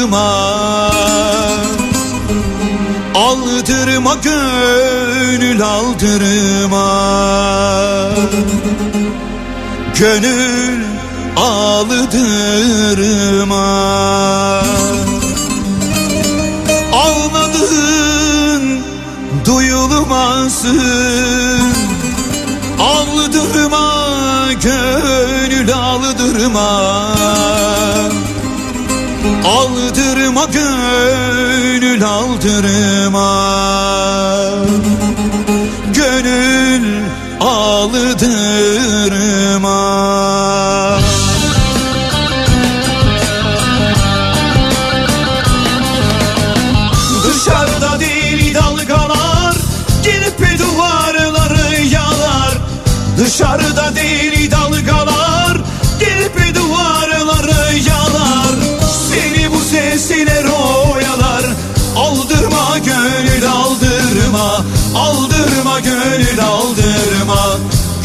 aldırma 0.00 0.90
Aldırma 3.14 4.14
gönül 4.22 5.62
aldırma. 5.62 6.90
Gönül 9.98 10.84
aldırma. 11.36 12.20
Ağladığın 16.92 18.80
duyulmasın 19.46 20.80
Aldırma 22.80 24.52
gönül 24.62 25.74
aldırma 25.74 27.19
Aldırma 30.40 30.52
gönül 30.52 32.04
aldırma 32.04 33.69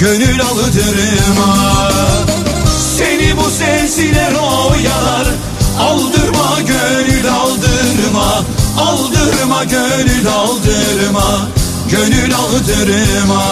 Gönül 0.05 0.41
aldırma 0.41 1.89
Seni 2.97 3.37
bu 3.37 3.49
sesler 3.49 4.33
oyalar 4.33 5.27
Aldırma 5.79 6.59
gönül 6.67 7.29
aldırma 7.31 8.43
Aldırma 8.79 9.63
gönül 9.63 10.27
aldırma 10.27 11.47
Gönül 11.91 12.35
aldırma 12.35 13.43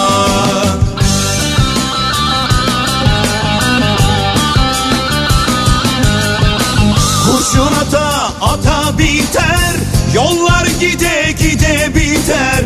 Kurşun 7.25 7.73
ata 7.81 8.33
ata 8.41 8.97
biter 8.97 9.75
Yollar 10.13 10.67
gide 10.79 11.35
gide 11.39 11.95
biter. 11.95 12.63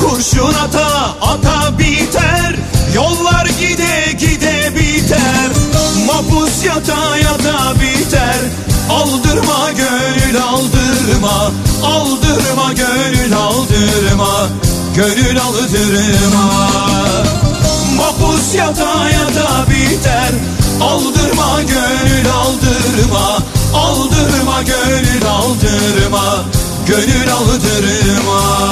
Kurşun 0.00 0.54
ata 0.54 1.16
ata 1.20 1.78
biter 1.78 2.56
Yollar 2.94 3.46
gide 3.60 4.12
gide 4.18 4.74
biter 4.74 5.50
Mapus 6.06 6.64
yata 6.64 7.16
yata 7.16 7.74
biter. 7.80 8.40
Aldırma 8.90 9.70
gönül 9.76 10.42
aldırma 10.42 11.52
Aldırma 11.84 12.72
gönül 12.72 13.36
aldırma 13.36 14.48
Gönül 14.96 15.40
aldırma. 15.40 16.70
Mapus 17.96 18.54
yata 18.54 19.08
yata 19.08 19.66
biter 19.70 20.32
Aldırma 20.80 21.62
gönül 21.62 22.30
aldırma 22.30 23.38
Aldırma 23.74 24.62
gönül 24.62 25.26
aldırma 25.26 26.44
Gönül 26.86 27.32
aldırma 27.32 28.70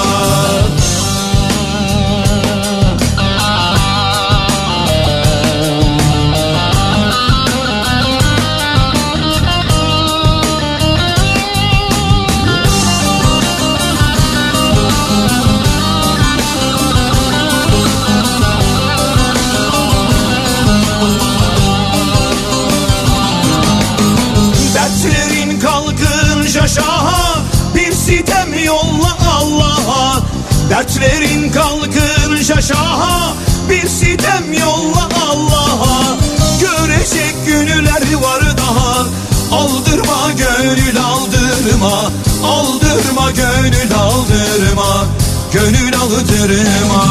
Dertlerin 30.70 31.52
kalkınca 31.52 32.60
şaha 32.60 33.32
Bir 33.70 33.88
sitem 33.88 34.52
yolla 34.52 35.08
Allah'a. 35.30 36.16
Görecek 36.60 37.34
günler 37.46 38.14
var 38.22 38.42
daha 38.58 39.06
Aldırma 39.52 40.32
gönül 40.36 41.00
aldırma 41.00 42.12
Aldırma 42.44 43.30
gönül 43.30 43.94
aldırma 43.94 45.06
Gönül 45.52 45.96
aldırma. 45.96 47.04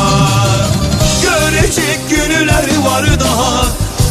Görecek 1.22 2.00
günler 2.10 2.78
var 2.86 3.20
daha 3.20 3.66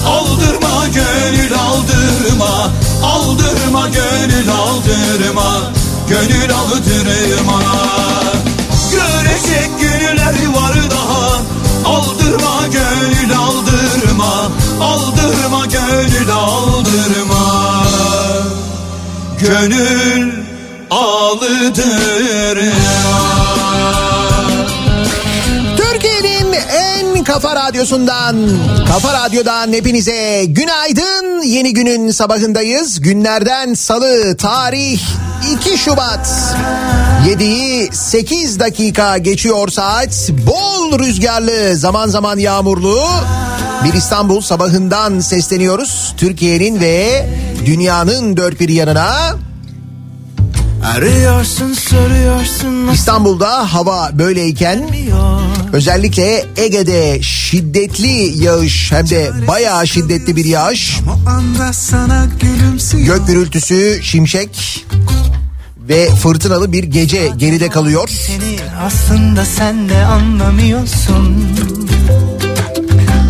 Aldırma 0.07 0.87
gönül 0.95 1.55
aldırma 1.55 2.71
Aldırma 3.05 3.89
gönül 3.89 4.51
aldırma 4.51 5.73
Gönül 6.09 6.55
aldırma 6.55 7.63
Günler 10.27 10.55
var 10.55 10.75
daha 10.91 11.43
Aldırma 11.85 12.67
gönül 12.73 13.37
aldırma 13.37 14.51
Aldırma 14.81 15.67
gönül 15.67 16.31
aldırma 16.31 17.85
Gönül 19.41 20.33
aldırma 20.91 21.87
kafa 27.27 27.57
radyosundan, 27.57 28.37
kafa 28.89 29.13
radyodan 29.13 29.73
hepinize 29.73 30.45
günaydın. 30.45 31.43
Yeni 31.43 31.73
günün 31.73 32.11
sabahındayız. 32.11 33.01
Günlerden 33.01 33.75
salı, 33.75 34.37
tarih 34.37 35.01
2 35.43 35.79
Şubat. 35.79 36.55
7'yi 37.27 37.89
8 37.93 38.61
dakika 38.61 39.19
geçiyor 39.19 39.69
saat. 39.69 40.31
Bol 40.47 40.99
rüzgarlı, 40.99 41.77
zaman 41.77 42.09
zaman 42.09 42.39
yağmurlu. 42.39 43.01
Bir 43.85 43.93
İstanbul 43.93 44.41
sabahından 44.41 45.21
sesleniyoruz. 45.21 46.15
Türkiye'nin 46.17 46.81
ve 46.81 47.27
dünyanın 47.67 48.37
dört 48.37 48.61
bir 48.61 48.69
yanına. 48.69 49.37
Arıyorsun 50.97 51.73
soruyorsun 51.73 52.89
İstanbul'da 52.89 53.75
hava 53.75 54.11
böyleyken 54.13 54.89
özellikle 55.77 56.45
Ege'de 56.57 57.23
şiddetli 57.23 58.45
yağış 58.45 58.93
hem 58.93 59.11
de 59.11 59.31
bayağı 59.49 59.87
şiddetli 59.87 60.37
bir 60.37 60.45
yağış. 60.45 61.01
Gök 62.93 63.27
gürültüsü, 63.27 64.01
şimşek 64.03 64.85
ve 65.89 66.11
fırtınalı 66.11 66.73
bir 66.73 66.85
gece 66.85 67.33
geride 67.37 67.69
kalıyor. 67.69 68.11
Aslında 68.81 69.45
sen 69.45 69.89
de 69.89 70.05
anlamıyorsun 70.05 71.49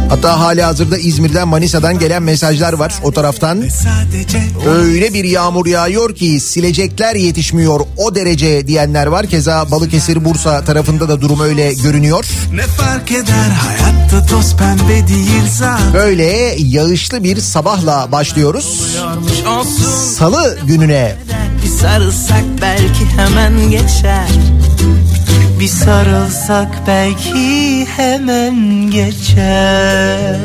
Hatta 0.08 0.40
hali 0.40 0.62
hazırda 0.62 0.98
İzmir'den 0.98 1.48
Manisa'dan 1.48 1.98
gelen 1.98 2.22
mesajlar 2.22 2.72
var 2.72 2.94
o 3.02 3.12
taraftan. 3.12 3.64
Öyle 4.68 5.14
bir 5.14 5.24
yağmur 5.24 5.66
yağıyor 5.66 6.14
ki 6.14 6.40
silecekler 6.40 7.14
yetişmiyor 7.14 7.80
o 7.96 8.14
derece 8.14 8.66
diyenler 8.66 9.06
var. 9.06 9.26
Keza 9.26 9.70
Balıkesir 9.70 10.24
Bursa 10.24 10.64
tarafında 10.64 11.08
da 11.08 11.20
durum 11.20 11.40
öyle 11.40 11.72
görünüyor. 11.74 12.24
ne 12.54 12.62
fark 12.62 13.12
eder 13.12 13.50
hayatta 13.50 14.26
toz 14.26 14.56
pembe 14.56 15.08
değil 15.08 15.42
zaten. 15.58 15.94
Böyle 15.94 16.56
yağışlı 16.58 17.24
bir 17.24 17.36
sabahla 17.40 18.12
başlıyoruz. 18.12 18.96
Salı 20.18 20.58
gününe 20.66 21.16
bir 21.64 21.68
sarılsak 21.68 22.44
belki 22.62 23.06
hemen 23.16 23.70
geçer. 23.70 24.28
Bir 25.60 25.68
sarılsak 25.68 26.82
belki 26.86 27.86
hemen 27.86 28.90
geçer. 28.90 30.36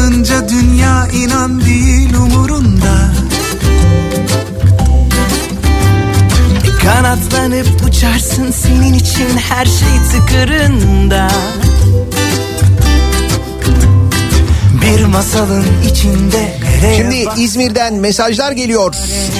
Kalınca 0.00 0.48
dünya 0.48 1.08
inan 1.08 1.60
değil 1.60 2.14
umurunda 2.14 3.12
Kanatlanıp 6.82 7.66
uçarsın 7.88 8.50
senin 8.50 8.94
için 8.94 9.28
her 9.48 9.66
şey 9.66 9.88
tıkırında 10.12 11.28
Bir 14.82 15.04
masalın 15.04 15.66
içinde 15.90 16.60
Şimdi 16.96 17.24
İzmir'den 17.36 17.94
mesajlar 17.94 18.52
geliyor. 18.52 18.94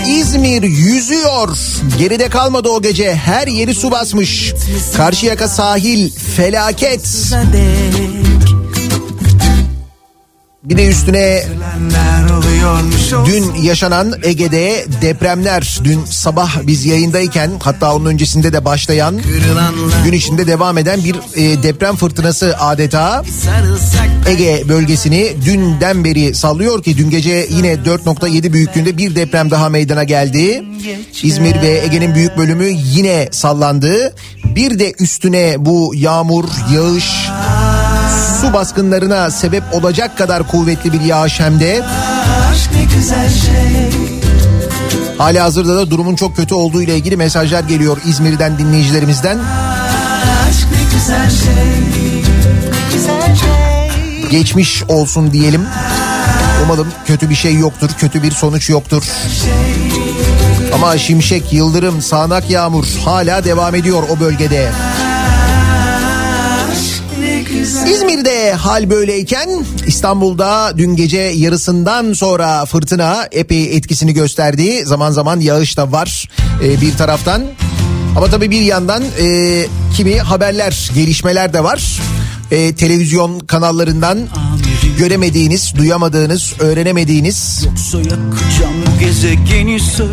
İzmir 0.08 0.62
yüzüyor. 0.62 1.58
Geride 1.98 2.28
kalmadı 2.28 2.68
o 2.68 2.82
gece. 2.82 3.14
Her 3.14 3.46
yeri 3.46 3.74
su 3.74 3.90
basmış. 3.90 4.54
Karşıyaka 4.96 5.48
sahil 5.48 6.10
felaket. 6.36 7.08
Bir 10.70 10.76
de 10.76 10.88
üstüne 10.88 11.42
dün 13.26 13.54
yaşanan 13.54 14.14
Ege'de 14.22 14.86
depremler. 15.02 15.80
Dün 15.84 16.04
sabah 16.04 16.66
biz 16.66 16.86
yayındayken 16.86 17.50
hatta 17.62 17.94
onun 17.94 18.06
öncesinde 18.06 18.52
de 18.52 18.64
başlayan 18.64 19.20
gün 20.04 20.12
içinde 20.12 20.46
devam 20.46 20.78
eden 20.78 21.04
bir 21.04 21.16
e, 21.34 21.62
deprem 21.62 21.96
fırtınası 21.96 22.56
adeta 22.58 23.22
Ege 24.26 24.64
bölgesini 24.68 25.32
dünden 25.44 26.04
beri 26.04 26.34
sallıyor 26.34 26.82
ki 26.82 26.96
dün 26.98 27.10
gece 27.10 27.46
yine 27.50 27.72
4.7 27.72 28.52
büyüklüğünde 28.52 28.96
bir 28.96 29.14
deprem 29.14 29.50
daha 29.50 29.68
meydana 29.68 30.04
geldi. 30.04 30.64
İzmir 31.22 31.62
ve 31.62 31.80
Ege'nin 31.84 32.14
büyük 32.14 32.38
bölümü 32.38 32.68
yine 32.68 33.28
sallandı. 33.30 34.14
Bir 34.44 34.78
de 34.78 34.92
üstüne 34.98 35.54
bu 35.58 35.92
yağmur, 35.96 36.44
yağış, 36.74 37.30
su 38.40 38.52
baskınlarına 38.52 39.30
sebep 39.30 39.62
olacak 39.72 40.18
kadar 40.18 40.46
kuvvetli 40.46 40.92
bir 40.92 41.00
yağış 41.00 41.40
hem 41.40 41.60
de 41.60 41.84
aşk 42.52 42.70
hali 45.18 45.40
hazırda 45.40 45.76
da 45.76 45.90
durumun 45.90 46.16
çok 46.16 46.36
kötü 46.36 46.54
olduğu 46.54 46.82
ile 46.82 46.96
ilgili 46.96 47.16
mesajlar 47.16 47.64
geliyor 47.64 47.98
İzmir'den 48.04 48.58
dinleyicilerimizden. 48.58 49.38
Aşk 50.48 50.66
ne 50.72 50.94
güzel 50.94 51.30
şey 51.30 51.50
Geçmiş 54.30 54.82
olsun 54.88 55.32
diyelim. 55.32 55.66
Umalım 56.64 56.88
kötü 57.06 57.30
bir 57.30 57.34
şey 57.34 57.54
yoktur, 57.54 57.90
kötü 57.98 58.22
bir 58.22 58.30
sonuç 58.30 58.70
yoktur. 58.70 59.02
Ama 60.74 60.98
şimşek, 60.98 61.52
yıldırım, 61.52 62.02
sağanak 62.02 62.50
yağmur 62.50 62.84
hala 63.04 63.44
devam 63.44 63.74
ediyor 63.74 64.02
o 64.10 64.20
bölgede. 64.20 64.70
Güzel 64.72 64.99
İzmir'de 67.50 68.52
hal 68.52 68.90
böyleyken 68.90 69.48
İstanbul'da 69.86 70.72
dün 70.78 70.96
gece 70.96 71.18
yarısından 71.18 72.12
sonra 72.12 72.64
fırtına 72.64 73.28
epey 73.32 73.76
etkisini 73.76 74.14
gösterdi. 74.14 74.82
Zaman 74.86 75.10
zaman 75.10 75.40
yağış 75.40 75.76
da 75.76 75.92
var 75.92 76.28
e, 76.64 76.80
bir 76.80 76.96
taraftan. 76.96 77.42
Ama 78.16 78.26
tabii 78.26 78.50
bir 78.50 78.60
yandan 78.60 79.02
e, 79.20 79.66
kimi 79.96 80.18
haberler, 80.18 80.90
gelişmeler 80.94 81.52
de 81.52 81.64
var. 81.64 82.00
E, 82.50 82.74
televizyon 82.74 83.40
kanallarından 83.40 84.18
göremediğiniz, 85.00 85.74
duyamadığınız, 85.76 86.54
öğrenemediğiniz. 86.58 87.66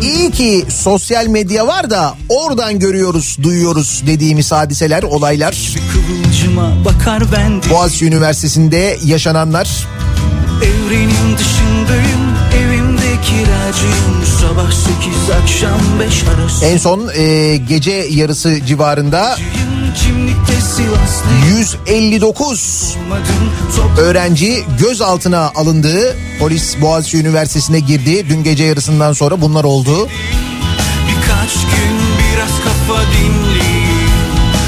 İyi 0.02 0.30
ki 0.30 0.64
sosyal 0.68 1.26
medya 1.26 1.66
var 1.66 1.90
da 1.90 2.14
oradan 2.28 2.78
görüyoruz, 2.78 3.36
duyuyoruz 3.42 4.02
dediğimiz 4.06 4.52
hadiseler, 4.52 5.02
olaylar. 5.02 5.74
Boğaziçi 7.70 8.06
Üniversitesi'nde 8.06 8.96
yaşananlar. 9.04 9.86
Evrenin 10.62 11.38
dışındayım 11.38 12.28
Evimde 12.56 13.20
kiracıyım. 13.22 14.26
Sabah 14.40 14.70
sekiz 14.72 15.30
akşam 15.42 15.80
beş 16.00 16.24
arası. 16.24 16.64
En 16.64 16.76
son 16.76 17.08
e, 17.16 17.56
gece 17.56 18.06
yarısı 18.10 18.66
civarında 18.66 19.36
Sivaslıyım 19.36 19.77
159 21.58 22.96
Olmadım 23.04 23.52
top 23.76 23.98
öğrenci 23.98 24.64
gözaltına 24.80 25.52
alındı. 25.54 26.16
Polis 26.38 26.80
Boğaziçi 26.80 27.18
Üniversitesi'ne 27.18 27.80
girdi. 27.80 28.28
Dün 28.28 28.44
gece 28.44 28.64
yarısından 28.64 29.12
sonra 29.12 29.40
bunlar 29.40 29.64
oldu. 29.64 30.08
Birkaç 31.08 31.52
gün 31.54 31.98
biraz 32.32 32.50
kafa 32.64 33.02
dinleyeyim 33.02 34.10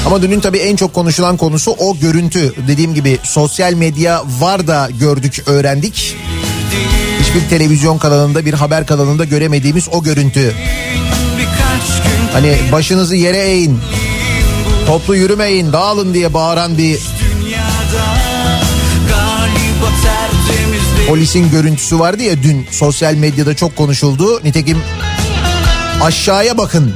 Ama 0.05 0.21
dünün 0.21 0.39
tabii 0.39 0.57
en 0.57 0.75
çok 0.75 0.93
konuşulan 0.93 1.37
konusu 1.37 1.71
o 1.71 1.97
görüntü. 1.99 2.53
Dediğim 2.67 2.93
gibi 2.93 3.19
sosyal 3.23 3.73
medya 3.73 4.23
var 4.39 4.67
da 4.67 4.89
gördük, 4.99 5.43
öğrendik. 5.45 6.15
Hiçbir 7.21 7.49
televizyon 7.49 7.97
kanalında, 7.97 8.45
bir 8.45 8.53
haber 8.53 8.85
kanalında 8.85 9.25
göremediğimiz 9.25 9.89
o 9.91 10.03
görüntü. 10.03 10.53
Hani 12.33 12.55
başınızı 12.71 13.15
yere 13.15 13.37
eğin, 13.37 13.79
toplu 14.91 15.15
yürümeyin, 15.15 15.73
dağılın 15.73 16.13
diye 16.13 16.33
bağıran 16.33 16.77
bir 16.77 16.99
polisin 21.07 21.51
görüntüsü 21.51 21.99
vardı 21.99 22.23
ya 22.23 22.43
dün 22.43 22.67
sosyal 22.71 23.13
medyada 23.13 23.55
çok 23.55 23.75
konuşuldu. 23.75 24.43
Nitekim 24.43 24.77
aşağıya 26.03 26.57
bakın 26.57 26.93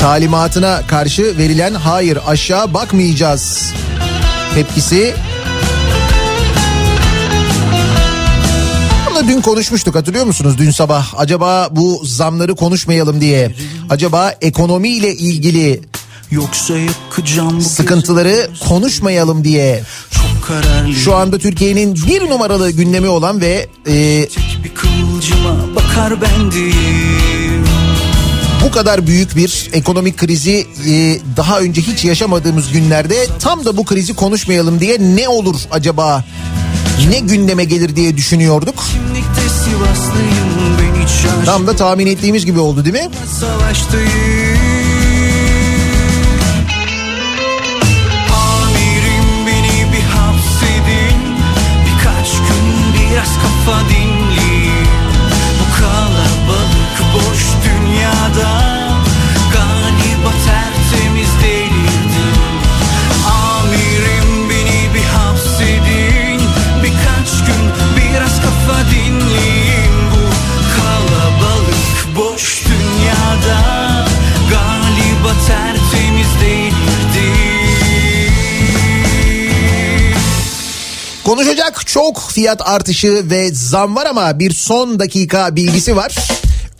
talimatına 0.00 0.82
karşı 0.86 1.38
verilen 1.38 1.74
hayır 1.74 2.18
aşağı 2.26 2.74
bakmayacağız 2.74 3.72
tepkisi. 4.54 5.14
Bunu 9.10 9.28
dün 9.28 9.40
konuşmuştuk 9.40 9.94
hatırlıyor 9.94 10.24
musunuz 10.24 10.58
dün 10.58 10.70
sabah? 10.70 11.14
Acaba 11.16 11.68
bu 11.70 12.00
zamları 12.04 12.54
konuşmayalım 12.54 13.20
diye. 13.20 13.54
Acaba 13.90 14.34
ekonomiyle 14.40 15.14
ilgili 15.14 15.80
Yoksa 16.30 16.74
yakacağım 16.78 17.56
bu 17.56 17.62
sıkıntıları 17.62 18.50
konuşmayalım 18.68 19.44
diye. 19.44 19.82
Şu 21.04 21.14
anda 21.14 21.38
Türkiye'nin 21.38 21.94
bir 22.06 22.30
numaralı 22.30 22.70
gündemi 22.70 23.08
olan 23.08 23.40
ve 23.40 23.66
e, 23.88 24.28
bakar 25.76 26.22
bendeyim 26.22 27.64
bu 28.64 28.70
kadar 28.70 29.06
büyük 29.06 29.36
bir 29.36 29.70
ekonomik 29.72 30.16
krizi 30.16 30.66
e, 30.88 31.20
daha 31.36 31.60
önce 31.60 31.80
hiç 31.80 32.04
yaşamadığımız 32.04 32.72
günlerde 32.72 33.26
tam 33.40 33.64
da 33.64 33.76
bu 33.76 33.84
krizi 33.84 34.14
konuşmayalım 34.14 34.80
diye 34.80 34.98
ne 35.00 35.28
olur 35.28 35.56
acaba? 35.70 36.24
Ne 37.10 37.18
gündeme 37.18 37.64
gelir 37.64 37.96
diye 37.96 38.16
düşünüyorduk. 38.16 38.74
Kimlikte 38.92 39.40
Sivaslıyım 39.40 40.47
ben 40.47 40.47
Tam 41.46 41.66
da 41.66 41.76
tahmin 41.76 42.06
ettiğimiz 42.06 42.46
gibi 42.46 42.60
oldu 42.60 42.84
değil 42.84 42.94
mi? 43.04 43.08
Amirim 48.34 49.46
beni 49.46 49.92
bir 49.92 50.02
hapsedin 50.02 51.18
Birkaç 51.86 52.30
gün 52.32 52.66
biraz 52.94 53.28
kafa 53.34 53.80
dinleyin 53.88 54.07
Konuşacak 81.28 81.86
çok 81.86 82.20
fiyat 82.30 82.68
artışı 82.68 83.30
ve 83.30 83.50
zam 83.52 83.96
var 83.96 84.06
ama 84.06 84.38
bir 84.38 84.50
son 84.50 84.98
dakika 84.98 85.56
bilgisi 85.56 85.96
var. 85.96 86.18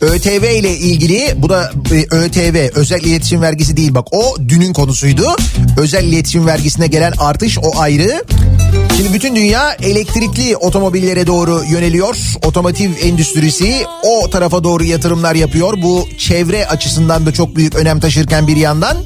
ÖTV 0.01 0.59
ile 0.59 0.77
ilgili 0.77 1.33
bu 1.35 1.49
da 1.49 1.71
e, 1.91 2.15
ÖTV 2.15 2.69
özel 2.75 3.01
iletişim 3.01 3.41
vergisi 3.41 3.77
değil 3.77 3.93
bak 3.93 4.07
o 4.11 4.35
dünün 4.47 4.73
konusuydu. 4.73 5.35
Özel 5.77 6.03
iletişim 6.03 6.47
vergisine 6.47 6.87
gelen 6.87 7.13
artış 7.19 7.57
o 7.57 7.79
ayrı. 7.79 8.23
Şimdi 8.97 9.13
bütün 9.13 9.35
dünya 9.35 9.73
elektrikli 9.73 10.57
otomobillere 10.57 11.27
doğru 11.27 11.63
yöneliyor. 11.71 12.17
Otomotiv 12.45 12.91
endüstrisi 13.03 13.85
o 14.03 14.29
tarafa 14.29 14.63
doğru 14.63 14.83
yatırımlar 14.83 15.35
yapıyor. 15.35 15.81
Bu 15.81 16.07
çevre 16.17 16.67
açısından 16.67 17.25
da 17.25 17.33
çok 17.33 17.55
büyük 17.55 17.75
önem 17.75 17.99
taşırken 17.99 18.47
bir 18.47 18.57
yandan. 18.57 18.97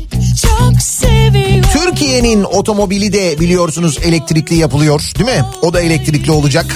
Türkiye'nin 1.83 2.43
otomobili 2.43 3.13
de 3.13 3.39
biliyorsunuz 3.39 3.97
elektrikli 4.03 4.55
yapılıyor 4.55 5.01
değil 5.19 5.39
mi? 5.39 5.45
O 5.61 5.73
da 5.73 5.81
elektrikli 5.81 6.31
olacak. 6.31 6.75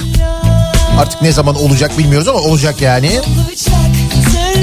Artık 1.00 1.22
ne 1.22 1.32
zaman 1.32 1.56
olacak 1.56 1.98
bilmiyoruz 1.98 2.28
ama 2.28 2.40
olacak 2.40 2.82
yani. 2.82 3.12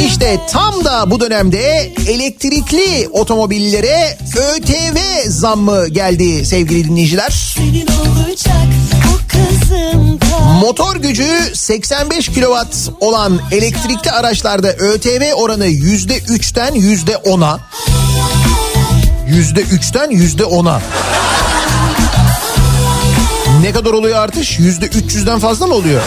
İşte 0.07 0.41
tam 0.51 0.85
da 0.85 1.11
bu 1.11 1.21
dönemde 1.21 1.93
elektrikli 2.09 3.09
otomobillere 3.13 4.19
ÖTV 4.37 4.97
zammı 5.29 5.89
geldi 5.89 6.47
sevgili 6.47 6.85
dinleyiciler. 6.85 7.57
Motor 10.61 10.97
gücü 10.97 11.29
85 11.55 12.29
kW 12.29 12.55
olan 13.01 13.41
elektrikli 13.53 14.11
araçlarda 14.11 14.73
ÖTV 14.73 15.33
oranı 15.35 15.67
%3'ten 15.67 16.75
%10'a. 16.75 17.61
%3'ten 19.29 20.11
%10'a. 20.11 20.81
Ne 23.61 23.73
kadar 23.73 23.91
oluyor 23.91 24.19
artış? 24.19 24.59
%300'den 24.59 25.39
fazla 25.39 25.67
mı 25.67 25.75
oluyor? 25.75 26.03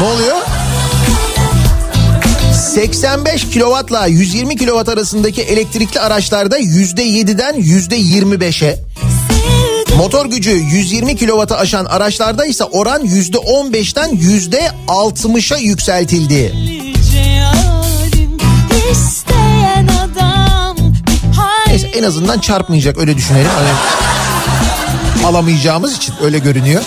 Ne 0.00 0.06
oluyor? 0.06 0.36
85 2.74 3.44
kW'la 3.44 4.06
120 4.06 4.56
kW 4.56 4.92
arasındaki 4.92 5.42
elektrikli 5.42 6.00
araçlarda 6.00 6.58
%7'den 6.58 7.54
%25'e. 7.54 8.78
Motor 9.96 10.26
gücü 10.26 10.50
120 10.50 11.16
kW'ı 11.16 11.56
aşan 11.56 11.84
araçlarda 11.84 12.46
ise 12.46 12.64
oran 12.64 13.06
%15'ten 13.06 14.10
%60'a 14.10 15.58
yükseltildi. 15.58 16.54
Cealim 17.12 17.94
isteyen 18.92 19.44
adam. 19.44 19.53
Neyse 21.74 21.88
en 21.88 22.02
azından 22.02 22.38
çarpmayacak 22.38 22.98
öyle 22.98 23.16
düşünelim. 23.16 23.50
Hani 23.54 23.68
alamayacağımız 25.26 25.96
için 25.96 26.14
öyle 26.22 26.38
görünüyor. 26.38 26.82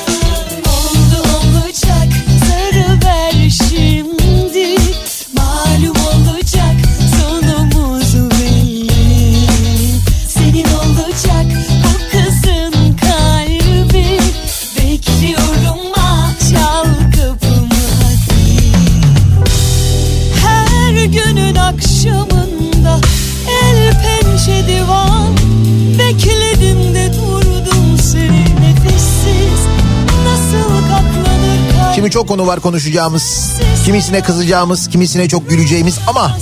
Çok 32.17 32.27
konu 32.27 32.47
var 32.47 32.59
konuşacağımız. 32.59 33.51
Kimisine 33.85 34.21
kızacağımız, 34.21 34.89
kimisine 34.89 35.29
çok 35.29 35.49
güleceğimiz 35.49 35.99
ama 36.07 36.37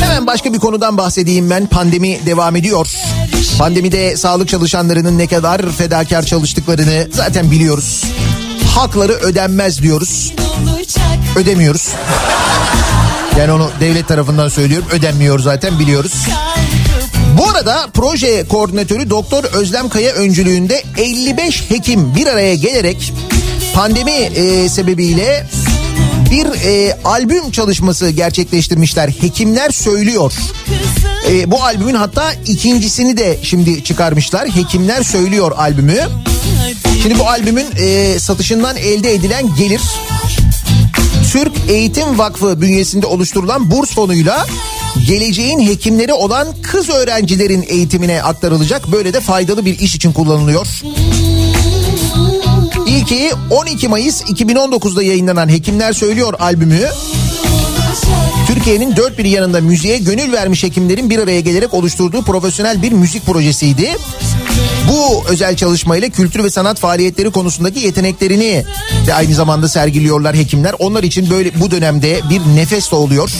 Hemen 0.00 0.26
başka 0.26 0.52
bir 0.52 0.58
konudan 0.58 0.98
bahsedeyim 0.98 1.50
ben. 1.50 1.66
Pandemi 1.66 2.26
devam 2.26 2.56
ediyor. 2.56 2.88
Pandemide 3.58 4.16
sağlık 4.16 4.48
çalışanlarının 4.48 5.18
ne 5.18 5.26
kadar 5.26 5.72
fedakar 5.72 6.22
çalıştıklarını 6.22 7.08
zaten 7.12 7.50
biliyoruz. 7.50 8.04
Hakları 8.74 9.12
ödenmez 9.12 9.82
diyoruz. 9.82 10.32
Ödemiyoruz. 11.36 11.88
Yani 13.38 13.52
onu 13.52 13.70
devlet 13.80 14.08
tarafından 14.08 14.48
söylüyorum. 14.48 14.88
Ödenmiyor 14.92 15.38
zaten 15.38 15.78
biliyoruz. 15.78 16.12
Bu 17.38 17.48
arada 17.48 17.88
proje 17.94 18.48
koordinatörü 18.48 19.10
Doktor 19.10 19.44
Özlem 19.44 19.88
Kaya 19.88 20.12
öncülüğünde 20.12 20.82
55 20.96 21.70
hekim 21.70 22.14
bir 22.14 22.26
araya 22.26 22.54
gelerek 22.54 23.12
pandemi 23.74 24.10
e, 24.10 24.68
sebebiyle 24.68 25.46
bir 26.30 26.46
e, 26.46 26.98
albüm 27.04 27.50
çalışması 27.50 28.10
gerçekleştirmişler. 28.10 29.08
Hekimler 29.08 29.70
söylüyor. 29.70 30.32
E, 31.30 31.50
bu 31.50 31.62
albümün 31.62 31.94
hatta 31.94 32.32
ikincisini 32.32 33.16
de 33.16 33.38
şimdi 33.42 33.84
çıkarmışlar. 33.84 34.48
Hekimler 34.48 35.02
Söylüyor 35.02 35.52
albümü. 35.56 35.98
Şimdi 37.02 37.18
bu 37.18 37.28
albümün 37.28 37.66
e, 37.76 38.18
satışından 38.18 38.76
elde 38.76 39.14
edilen 39.14 39.54
gelir 39.56 39.80
Türk 41.32 41.52
Eğitim 41.68 42.18
Vakfı 42.18 42.60
bünyesinde 42.60 43.06
oluşturulan 43.06 43.70
burs 43.70 43.94
fonuyla 43.94 44.46
geleceğin 45.06 45.60
hekimleri 45.60 46.12
olan 46.12 46.48
kız 46.62 46.90
öğrencilerin 46.90 47.64
eğitimine 47.68 48.22
aktarılacak. 48.22 48.92
Böyle 48.92 49.14
de 49.14 49.20
faydalı 49.20 49.64
bir 49.64 49.78
iş 49.78 49.94
için 49.94 50.12
kullanılıyor. 50.12 50.66
İlki 52.94 53.30
12 53.50 53.88
Mayıs 53.88 54.22
2019'da 54.22 55.02
yayınlanan 55.02 55.48
Hekimler 55.48 55.92
Söylüyor 55.92 56.34
albümü 56.40 56.88
Türkiye'nin 58.46 58.96
dört 58.96 59.18
bir 59.18 59.24
yanında 59.24 59.60
müziğe 59.60 59.98
gönül 59.98 60.32
vermiş 60.32 60.62
hekimlerin 60.62 61.10
bir 61.10 61.18
araya 61.18 61.40
gelerek 61.40 61.74
oluşturduğu 61.74 62.22
profesyonel 62.22 62.82
bir 62.82 62.92
müzik 62.92 63.26
projesiydi. 63.26 63.96
Bu 64.88 65.24
özel 65.28 65.56
çalışmayla 65.56 66.08
kültür 66.08 66.44
ve 66.44 66.50
sanat 66.50 66.78
faaliyetleri 66.78 67.30
konusundaki 67.30 67.80
yeteneklerini 67.80 68.64
de 69.06 69.14
aynı 69.14 69.34
zamanda 69.34 69.68
sergiliyorlar 69.68 70.36
hekimler. 70.36 70.74
Onlar 70.78 71.02
için 71.02 71.30
böyle 71.30 71.60
bu 71.60 71.70
dönemde 71.70 72.20
bir 72.30 72.40
nefes 72.56 72.90
de 72.90 72.96
oluyor. 72.96 73.30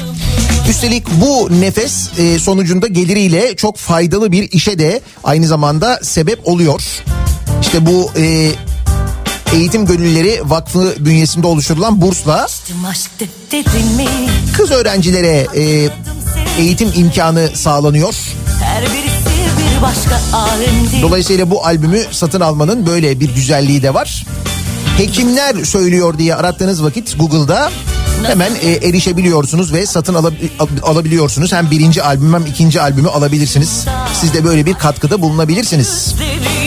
Üstelik 0.70 1.06
bu 1.20 1.61
nefes 1.61 2.08
e, 2.18 2.38
sonucunda 2.38 2.87
geliriyle 2.87 3.56
çok 3.56 3.76
faydalı 3.76 4.32
bir 4.32 4.52
işe 4.52 4.78
de 4.78 5.00
aynı 5.25 5.46
zamanda 5.46 6.00
sebep 6.02 6.49
oluyor. 6.49 6.82
İşte 7.61 7.87
bu 7.87 8.11
e, 8.16 8.50
Eğitim 9.52 9.86
Gönülleri 9.86 10.40
Vakfı 10.44 10.94
bünyesinde 10.98 11.46
oluşturulan 11.46 12.00
bursla 12.00 12.46
kız 14.56 14.70
öğrencilere 14.70 15.46
e, 15.56 15.88
eğitim 16.58 16.92
imkanı 16.96 17.48
sağlanıyor. 17.54 18.14
Dolayısıyla 21.02 21.50
bu 21.50 21.66
albümü 21.66 22.02
satın 22.10 22.40
almanın 22.40 22.86
böyle 22.86 23.20
bir 23.20 23.34
güzelliği 23.34 23.82
de 23.82 23.94
var. 23.94 24.26
Hekimler 24.96 25.64
söylüyor 25.64 26.18
diye 26.18 26.34
arattığınız 26.34 26.82
vakit 26.84 27.18
Google'da 27.18 27.70
hemen 28.26 28.52
e, 28.62 28.70
erişebiliyorsunuz 28.88 29.72
ve 29.72 29.86
satın 29.86 30.14
ala- 30.14 30.30
al- 30.58 30.68
alabiliyorsunuz. 30.82 31.52
Hem 31.52 31.70
birinci 31.70 32.02
albüm 32.02 32.34
hem 32.34 32.46
ikinci 32.46 32.80
albümü 32.80 33.08
alabilirsiniz. 33.08 33.84
Siz 34.20 34.34
de 34.34 34.44
böyle 34.44 34.66
bir 34.66 34.74
katkıda 34.74 35.22
bulunabilirsiniz. 35.22 36.14
Deli, 36.20 36.63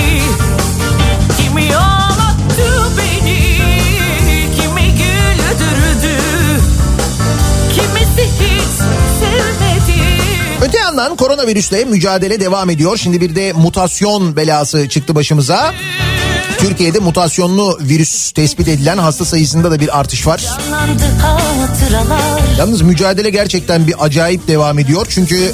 yandan 10.98 11.18
koronavirüsle 11.18 11.86
mücadele 11.86 12.40
devam 12.40 12.70
ediyor. 12.70 12.98
Şimdi 12.98 13.22
bir 13.22 13.36
de 13.36 13.54
mutasyon 13.54 14.36
belası 14.36 14.90
çıktı 14.90 15.16
başımıza. 15.16 15.74
Türkiye'de 16.58 17.00
mutasyonlu 17.00 17.80
virüs 17.82 18.32
tespit 18.32 18.68
edilen 18.68 18.98
hasta 18.98 19.26
sayısında 19.26 19.72
da 19.72 19.80
bir 19.80 20.00
artış 20.00 20.28
var. 20.28 20.46
Yalnız 22.58 22.82
mücadele 22.82 23.30
gerçekten 23.30 23.88
bir 23.88 24.06
acayip 24.06 24.48
devam 24.48 24.80
ediyor. 24.80 25.08
Çünkü 25.10 25.54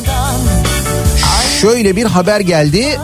şöyle 1.61 1.95
bir 1.95 2.05
haber 2.05 2.39
geldi. 2.39 2.99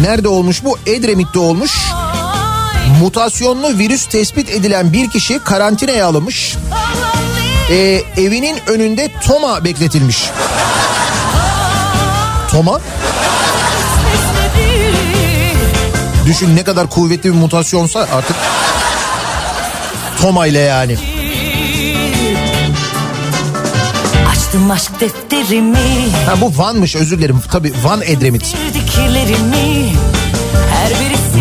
Nerede 0.00 0.28
olmuş 0.28 0.64
bu? 0.64 0.78
Edremit'te 0.86 1.38
olmuş. 1.38 1.72
Mutasyonlu 3.00 3.78
virüs 3.78 4.06
tespit 4.06 4.50
edilen 4.50 4.92
bir 4.92 5.10
kişi 5.10 5.38
karantinaya 5.38 6.06
alınmış. 6.06 6.56
Ee, 7.72 8.02
evinin 8.16 8.56
önünde 8.66 9.08
Toma 9.26 9.64
bekletilmiş. 9.64 10.30
Toma? 12.50 12.80
Düşün 16.26 16.56
ne 16.56 16.62
kadar 16.62 16.90
kuvvetli 16.90 17.30
bir 17.30 17.38
mutasyonsa 17.38 18.00
artık 18.00 18.36
Toma 20.20 20.46
ile 20.46 20.58
yani. 20.58 20.96
Yaktım 24.52 24.70
aşk 24.70 25.00
defterimi 25.00 25.76
Ha 26.26 26.40
bu 26.40 26.58
Van'mış 26.58 26.96
özür 26.96 27.18
dilerim. 27.18 27.42
Tabii 27.52 27.72
Van 27.84 28.02
Edremit. 28.02 28.54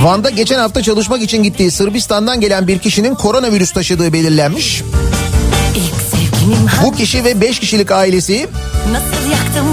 Van'da 0.04 0.30
geçen 0.30 0.60
hafta 0.60 0.84
çalışmak 0.84 1.22
için 1.22 1.44
gittiği 1.44 1.72
Sırbistan'dan 1.72 2.42
gelen 2.42 2.68
bir 2.68 2.80
kişinin 2.80 3.16
koronavirüs 3.16 3.72
taşıdığı 3.72 4.14
belirlenmiş. 4.14 4.84
Bu 6.84 6.92
kişi 6.92 7.24
ve 7.24 7.42
5 7.42 7.60
kişilik 7.60 7.92
ailesi 7.92 8.48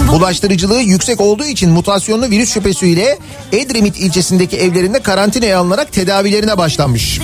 bulaştırıcılığı 0.09 0.81
yüksek 0.81 1.21
olduğu 1.21 1.45
için 1.45 1.71
mutasyonlu 1.71 2.31
virüs 2.31 2.55
şüphesiyle 2.55 3.19
Edremit 3.53 3.97
ilçesindeki 3.97 4.57
evlerinde 4.57 5.03
karantinaya 5.03 5.59
alınarak 5.59 5.93
tedavilerine 5.93 6.59
başlanmış. 6.59 7.21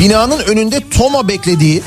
Binanın 0.00 0.38
önünde 0.38 0.80
Toma 0.90 1.28
beklediği 1.28 1.82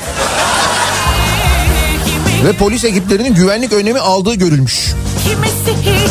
ve 2.44 2.52
polis 2.52 2.84
ekiplerinin 2.84 3.34
güvenlik 3.34 3.72
önlemi 3.72 4.00
aldığı 4.00 4.34
görülmüş. 4.34 4.92
Kimisi 5.24 5.80
hiç 5.80 6.10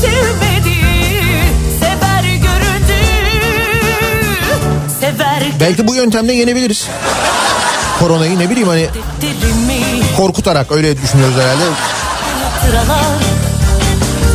sevmedi 0.00 0.76
Sever 1.80 2.22
göründü 2.22 3.00
Sever 5.00 5.42
Belki 5.60 5.88
bu 5.88 5.94
yöntemle 5.94 6.32
yenebiliriz. 6.32 6.86
Koronayı 7.98 8.38
ne 8.38 8.50
bileyim 8.50 8.68
hani 8.68 8.86
korkutarak 10.16 10.72
öyle 10.72 11.02
düşünüyoruz 11.02 11.36
herhalde. 11.36 11.64
Hatıralar 12.44 13.20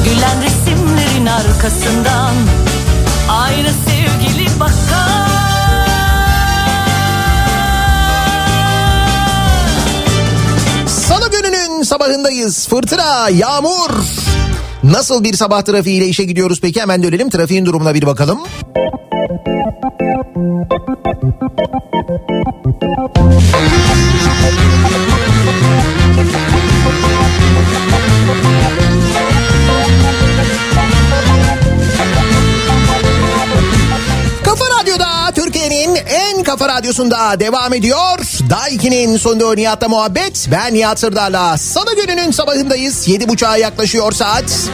Gülen 0.03 0.41
resimlerin 0.43 1.25
arkasından 1.25 2.33
Aynı 3.29 3.69
sevgili 3.87 4.59
bakar 4.59 5.35
Salı 10.87 11.31
gününün 11.31 11.83
sabahındayız. 11.83 12.67
Fırtına, 12.67 13.29
yağmur. 13.29 13.89
Nasıl 14.83 15.23
bir 15.23 15.33
sabah 15.33 15.61
trafiğiyle 15.61 16.05
işe 16.05 16.23
gidiyoruz 16.23 16.59
peki? 16.61 16.81
Hemen 16.81 17.03
dönelim 17.03 17.29
trafiğin 17.29 17.65
durumuna 17.65 17.93
bir 17.93 18.05
bakalım. 18.05 18.39
Radyosunda 36.85 37.39
devam 37.39 37.73
ediyor. 37.73 38.17
Daiki'nin 38.49 39.17
sonunda 39.17 39.53
Nihat'la 39.53 39.89
muhabbet. 39.89 40.47
Ben 40.51 40.73
Nihat 40.73 40.99
Sırdar'la. 40.99 41.57
Salı 41.57 41.95
gününün 41.95 42.31
sabahındayız. 42.31 43.07
Yedi 43.07 43.29
buçuğa 43.29 43.57
yaklaşıyor 43.57 44.11
saat. 44.11 44.69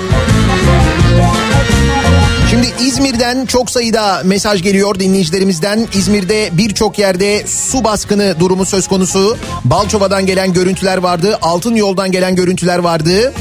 Şimdi 2.50 2.74
İzmir'den 2.80 3.46
çok 3.46 3.70
sayıda 3.70 4.22
mesaj 4.26 4.64
geliyor 4.64 5.00
dinleyicilerimizden. 5.00 5.88
İzmir'de 5.94 6.50
birçok 6.52 7.00
yerde 7.00 7.48
su 7.48 7.84
baskını 7.84 8.40
durumu 8.40 8.66
söz 8.66 8.88
konusu. 8.88 9.38
Balçova'dan 9.66 10.26
gelen 10.26 10.54
görüntüler 10.54 10.98
vardı. 10.98 11.38
Altın 11.42 11.76
yoldan 11.76 12.12
gelen 12.12 12.36
görüntüler 12.36 12.80
vardı. 12.80 13.34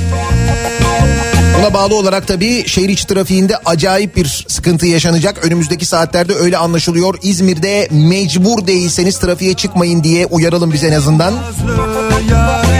Buna 1.61 1.75
bağlı 1.75 1.95
olarak 1.95 2.27
tabii 2.27 2.69
şehir 2.69 2.89
içi 2.89 3.07
trafiğinde 3.07 3.57
acayip 3.57 4.17
bir 4.17 4.45
sıkıntı 4.49 4.87
yaşanacak. 4.87 5.45
Önümüzdeki 5.45 5.87
saatlerde 5.87 6.35
öyle 6.35 6.57
anlaşılıyor. 6.57 7.15
İzmir'de 7.23 7.89
mecbur 7.91 8.67
değilseniz 8.67 9.19
trafiğe 9.19 9.55
çıkmayın 9.55 10.05
diye 10.05 10.27
uyaralım 10.27 10.73
biz 10.73 10.85
en 10.85 10.93
azından. 10.93 11.35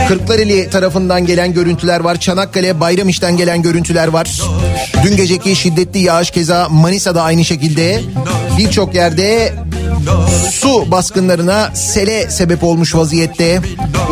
Kırklareli 0.07 0.69
tarafından 0.69 1.25
gelen 1.25 1.53
görüntüler 1.53 1.99
var. 1.99 2.19
Çanakkale 2.19 2.79
Bayramiş'ten 2.79 3.37
gelen 3.37 3.61
görüntüler 3.61 4.07
var. 4.07 4.41
Dün 5.03 5.17
geceki 5.17 5.55
şiddetli 5.55 5.99
yağış 5.99 6.31
keza 6.31 6.69
Manisa'da 6.69 7.23
aynı 7.23 7.45
şekilde. 7.45 8.01
Birçok 8.57 8.95
yerde 8.95 9.53
su 10.51 10.91
baskınlarına 10.91 11.71
sele 11.75 12.29
sebep 12.29 12.63
olmuş 12.63 12.95
vaziyette. 12.95 13.61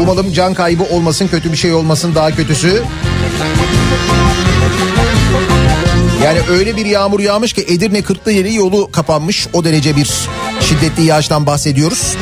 Umalım 0.01 0.34
can 0.34 0.53
kaybı 0.53 0.84
olmasın, 0.84 1.27
kötü 1.27 1.51
bir 1.51 1.58
şey 1.58 1.73
olmasın, 1.73 2.15
daha 2.15 2.36
kötüsü. 2.36 2.84
Yani 6.23 6.39
öyle 6.49 6.75
bir 6.75 6.86
yağmur 6.86 7.19
yağmış 7.19 7.53
ki 7.53 7.65
Edirne 7.67 8.01
Kırklareli 8.01 8.55
yolu 8.55 8.91
kapanmış. 8.91 9.47
O 9.53 9.63
derece 9.63 9.95
bir 9.95 10.10
şiddetli 10.62 11.03
yağıştan 11.03 11.45
bahsediyoruz. 11.45 12.15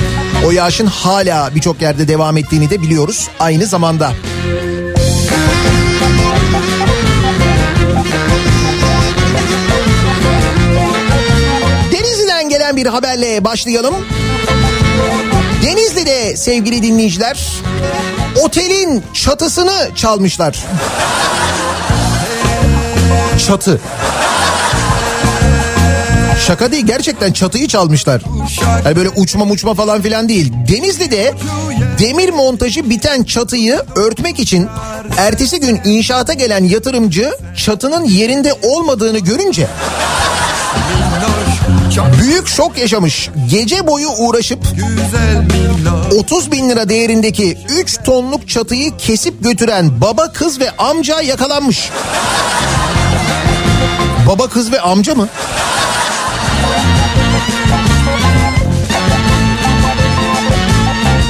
O 0.45 0.51
yağışın 0.51 0.85
hala 0.85 1.55
birçok 1.55 1.81
yerde 1.81 2.07
devam 2.07 2.37
ettiğini 2.37 2.69
de 2.69 2.81
biliyoruz 2.81 3.27
aynı 3.39 3.65
zamanda. 3.65 4.13
Denizli'den 11.91 12.49
gelen 12.49 12.75
bir 12.75 12.85
haberle 12.85 13.43
başlayalım. 13.43 13.95
Denizli'de 15.63 16.37
sevgili 16.37 16.83
dinleyiciler 16.83 17.47
otelin 18.41 19.03
çatısını 19.13 19.89
çalmışlar. 19.95 20.65
Çatı. 23.37 23.81
Şaka 26.47 26.71
değil 26.71 26.85
gerçekten 26.85 27.31
çatıyı 27.31 27.67
çalmışlar. 27.67 28.21
Yani 28.85 28.95
böyle 28.95 29.09
uçma 29.09 29.45
uçma 29.45 29.73
falan 29.73 30.01
filan 30.01 30.29
değil. 30.29 30.53
Denizli'de 30.67 31.33
demir 31.99 32.29
montajı 32.29 32.89
biten 32.89 33.23
çatıyı 33.23 33.81
örtmek 33.95 34.39
için 34.39 34.67
ertesi 35.17 35.59
gün 35.59 35.81
inşaata 35.85 36.33
gelen 36.33 36.63
yatırımcı 36.63 37.31
çatının 37.57 38.05
yerinde 38.05 38.53
olmadığını 38.63 39.19
görünce 39.19 39.67
büyük 42.21 42.47
şok 42.47 42.77
yaşamış. 42.77 43.29
Gece 43.49 43.87
boyu 43.87 44.09
uğraşıp 44.09 44.59
30 46.19 46.51
bin 46.51 46.69
lira 46.69 46.89
değerindeki 46.89 47.57
3 47.69 48.03
tonluk 48.03 48.49
çatıyı 48.49 48.97
kesip 48.97 49.43
götüren 49.43 50.01
baba 50.01 50.31
kız 50.31 50.59
ve 50.59 50.71
amca 50.77 51.21
yakalanmış. 51.21 51.89
Baba 54.27 54.49
kız 54.49 54.71
ve 54.71 54.81
amca 54.81 55.15
mı? 55.15 55.27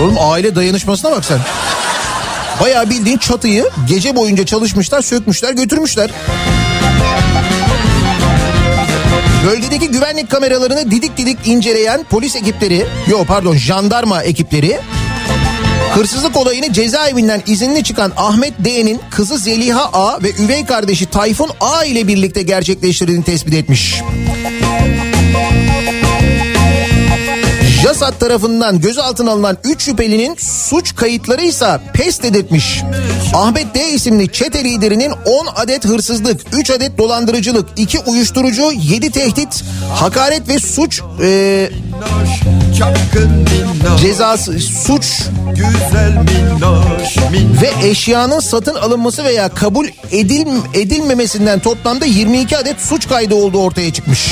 Oğlum 0.02 0.16
aile 0.20 0.56
dayanışmasına 0.56 1.12
bak 1.12 1.26
sen. 1.26 1.40
Bayağı 2.62 2.90
bildiğin 2.90 3.18
çatıyı 3.18 3.70
gece 3.88 4.16
boyunca 4.16 4.46
çalışmışlar, 4.46 5.02
sökmüşler, 5.02 5.54
götürmüşler. 5.54 6.12
Bölgedeki 9.46 9.88
güvenlik 9.92 10.32
kameralarını 10.32 10.92
didik 10.92 11.18
didik 11.18 11.38
inceleyen 11.46 12.06
polis 12.10 12.36
ekipleri, 12.36 12.88
yo 13.08 13.26
pardon 13.26 13.56
jandarma 13.56 14.24
ekipleri 14.24 14.80
Hırsızlık 15.94 16.38
olayını 16.38 16.74
cezaevinden 16.74 17.44
izinli 17.48 17.84
çıkan 17.84 18.12
Ahmet 18.18 18.54
D'nin 18.66 19.02
kızı 19.12 19.38
Zeliha 19.38 19.90
A 19.94 20.24
ve 20.24 20.32
üvey 20.40 20.66
kardeşi 20.66 21.06
Tayfun 21.06 21.50
A 21.60 21.86
ile 21.86 22.08
birlikte 22.08 22.42
gerçekleştirdiğini 22.42 23.24
tespit 23.24 23.54
etmiş. 23.54 24.02
JASAT 27.88 28.20
tarafından 28.20 28.82
gözaltına 28.82 29.32
alınan 29.32 29.58
3 29.64 29.82
şüphelinin 29.82 30.36
suç 30.40 30.96
kayıtları 30.96 31.42
ise 31.42 31.80
pes 31.94 32.24
dedirtmiş. 32.24 32.84
Ahmet 33.34 33.76
D 33.76 33.90
isimli 33.90 34.32
çete 34.32 34.64
liderinin 34.64 35.12
10 35.26 35.48
adet 35.56 35.86
hırsızlık, 35.86 36.42
3 36.54 36.72
adet 36.72 36.98
dolandırıcılık, 36.98 37.70
2 37.78 38.00
uyuşturucu, 38.00 38.72
7 38.72 39.12
tehdit, 39.12 39.64
hakaret 39.96 40.50
ve 40.50 40.60
suç 40.60 41.02
e, 41.22 41.70
cezası 44.02 44.60
suç 44.60 45.22
ve 47.62 47.88
eşyanın 47.88 48.40
satın 48.40 48.76
alınması 48.76 49.24
veya 49.24 49.50
kabul 49.50 49.88
edil, 50.12 50.48
edilmemesinden 50.74 51.60
toplamda 51.60 52.06
22 52.06 52.58
adet 52.58 52.82
suç 52.82 53.10
kaydı 53.10 53.36
olduğu 53.36 53.62
ortaya 53.62 53.94
çıkmış. 53.94 54.32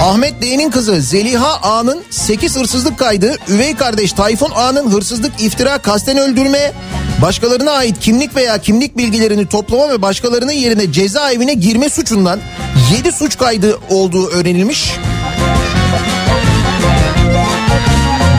Ahmet 0.00 0.42
D'nin 0.42 0.70
kızı 0.70 1.00
Zeliha 1.00 1.56
A'nın 1.62 2.02
8 2.10 2.56
hırsızlık 2.56 2.98
kaydı, 2.98 3.36
üvey 3.48 3.74
kardeş 3.76 4.12
Tayfun 4.12 4.50
A'nın 4.50 4.90
hırsızlık, 4.92 5.40
iftira, 5.40 5.78
kasten 5.78 6.18
öldürme, 6.18 6.72
başkalarına 7.22 7.70
ait 7.70 7.98
kimlik 8.00 8.36
veya 8.36 8.58
kimlik 8.58 8.96
bilgilerini 8.96 9.48
toplama 9.48 9.88
ve 9.88 10.02
başkalarının 10.02 10.52
yerine 10.52 10.92
cezaevine 10.92 11.54
girme 11.54 11.88
suçundan 11.88 12.40
7 12.96 13.12
suç 13.12 13.38
kaydı 13.38 13.78
olduğu 13.90 14.28
öğrenilmiş. 14.28 14.92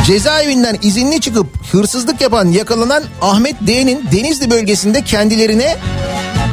Cezaevinden 0.05 0.77
izinli 0.81 1.21
çıkıp 1.21 1.47
hırsızlık 1.71 2.21
yapan 2.21 2.47
yakalanan 2.47 3.03
Ahmet 3.21 3.55
D'nin 3.67 4.05
Denizli 4.11 4.51
bölgesinde 4.51 5.01
kendilerine 5.01 5.77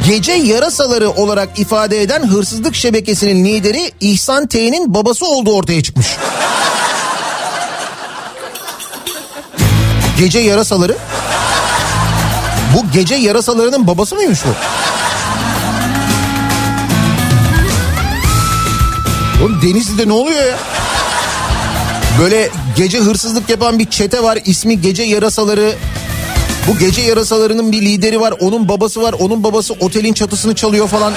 gece 0.07 0.33
yarasaları 0.33 1.11
olarak 1.11 1.59
ifade 1.59 2.03
eden 2.03 2.27
hırsızlık 2.29 2.75
şebekesinin 2.75 3.45
lideri 3.45 3.93
İhsan 4.01 4.47
T'nin 4.47 4.95
babası 4.95 5.27
olduğu 5.27 5.55
ortaya 5.55 5.83
çıkmış. 5.83 6.07
Gece 10.19 10.39
yarasaları 10.39 10.97
Bu 12.75 12.93
gece 12.93 13.15
yarasalarının 13.15 13.87
babası 13.87 14.15
mıymış 14.17 14.39
bu? 14.45 14.49
Oğlum 19.45 19.63
Denizli'de 19.63 20.09
ne 20.09 20.13
oluyor 20.13 20.45
ya? 20.45 20.59
Böyle 22.21 22.51
gece 22.77 22.99
hırsızlık 22.99 23.51
yapan 23.51 23.79
bir 23.79 23.91
çete 23.91 24.23
var. 24.23 24.39
İsmi 24.45 24.81
Gece 24.81 25.03
Yarasaları. 25.03 25.75
Bu 26.69 26.79
gece 26.79 27.03
yarasalarının 27.03 27.73
bir 27.73 27.83
lideri 27.83 28.21
var. 28.21 28.35
Onun 28.41 28.69
babası 28.69 29.03
var. 29.03 29.15
Onun 29.21 29.45
babası 29.45 29.75
otelin 29.81 30.13
çatısını 30.13 30.55
çalıyor 30.55 30.89
falan. 30.89 31.13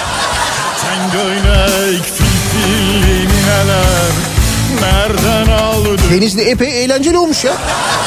Denizli 6.12 6.42
epey 6.42 6.84
eğlenceli 6.84 7.18
olmuş 7.18 7.44
ya. 7.44 7.54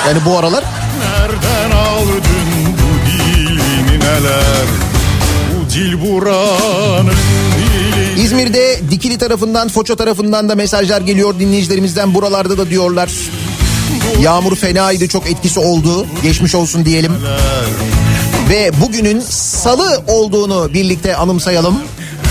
Yani 0.09 0.18
bu 0.27 0.38
aralar. 0.38 0.64
Nereden 1.01 1.77
aldın 1.77 2.22
bu 2.79 3.11
dilini 3.11 4.01
neler 4.01 4.66
Bu 5.53 5.75
dil 5.75 6.11
buranın 6.11 7.07
dili 7.59 8.22
İzmir'de 8.25 8.81
Dikili 8.90 9.18
tarafından, 9.18 9.68
Foça 9.68 9.96
tarafından 9.96 10.49
da 10.49 10.55
mesajlar 10.55 11.01
geliyor 11.01 11.38
dinleyicilerimizden. 11.38 12.14
Buralarda 12.14 12.59
da 12.59 12.70
diyorlar. 12.70 13.11
Yağmur 14.21 14.57
fenaydı, 14.57 15.09
çok 15.09 15.27
etkisi 15.27 15.61
oldu. 15.61 16.07
Geçmiş 16.23 16.55
olsun 16.55 16.85
diyelim. 16.85 17.12
Ve 18.49 18.71
bugünün 18.81 19.21
salı 19.29 20.03
olduğunu 20.09 20.73
birlikte 20.73 21.16
anımsayalım. 21.16 21.79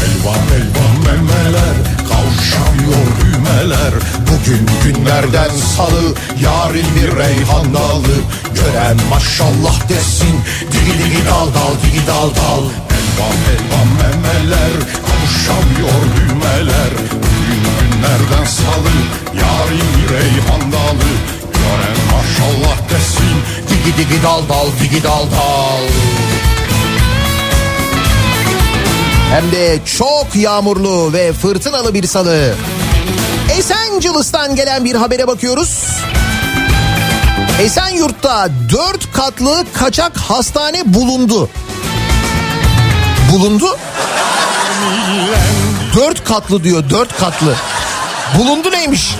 Elvan 0.05 0.45
elvan 0.57 0.95
memeler 1.05 1.75
Kavuşamıyor 2.09 3.05
düğmeler 3.21 3.93
Bugün 4.31 4.67
günlerden 4.83 5.49
salı 5.77 6.13
Yarın 6.43 6.87
bir 6.95 7.17
reyhan 7.17 7.73
dalı 7.73 8.15
Gören 8.55 8.97
maşallah 9.09 9.89
desin 9.89 10.35
Digi 10.71 11.03
digi 11.03 11.25
dal 11.25 11.47
dal 11.47 11.73
digi 11.83 12.07
dal 12.07 12.29
dal 12.29 12.63
Elvan 12.97 13.37
elvan 13.53 13.87
memeler 13.87 14.73
Kavuşamıyor 15.07 16.01
düğmeler 16.15 16.91
Bugün 17.11 17.61
günlerden 17.79 18.45
salı 18.45 18.95
Yarın 19.41 19.87
bir 19.97 20.13
reyhan 20.13 20.71
dalı 20.71 21.09
Gören 21.65 21.97
maşallah 22.11 22.77
desin 22.89 23.37
Digi 23.69 23.97
digi 23.97 24.23
dal 24.23 24.49
dal 24.49 24.67
digi 24.81 25.03
dal 25.03 25.23
dal 25.31 25.81
Hem 29.31 29.51
de 29.51 29.79
çok 29.97 30.35
yağmurlu 30.35 31.13
ve 31.13 31.33
fırtınalı 31.33 31.93
bir 31.93 32.07
salı. 32.07 32.55
Esencilis'ten 33.57 34.55
gelen 34.55 34.85
bir 34.85 34.95
habere 34.95 35.27
bakıyoruz. 35.27 35.87
Esenyurt'ta 37.61 38.49
dört 38.69 39.13
katlı 39.13 39.65
kaçak 39.73 40.17
hastane 40.17 40.81
bulundu. 40.85 41.49
Bulundu? 43.31 43.77
Dört 45.95 46.23
katlı 46.23 46.63
diyor, 46.63 46.89
dört 46.89 47.17
katlı. 47.17 47.55
Bulundu 48.33 48.71
neymiş? 48.71 49.15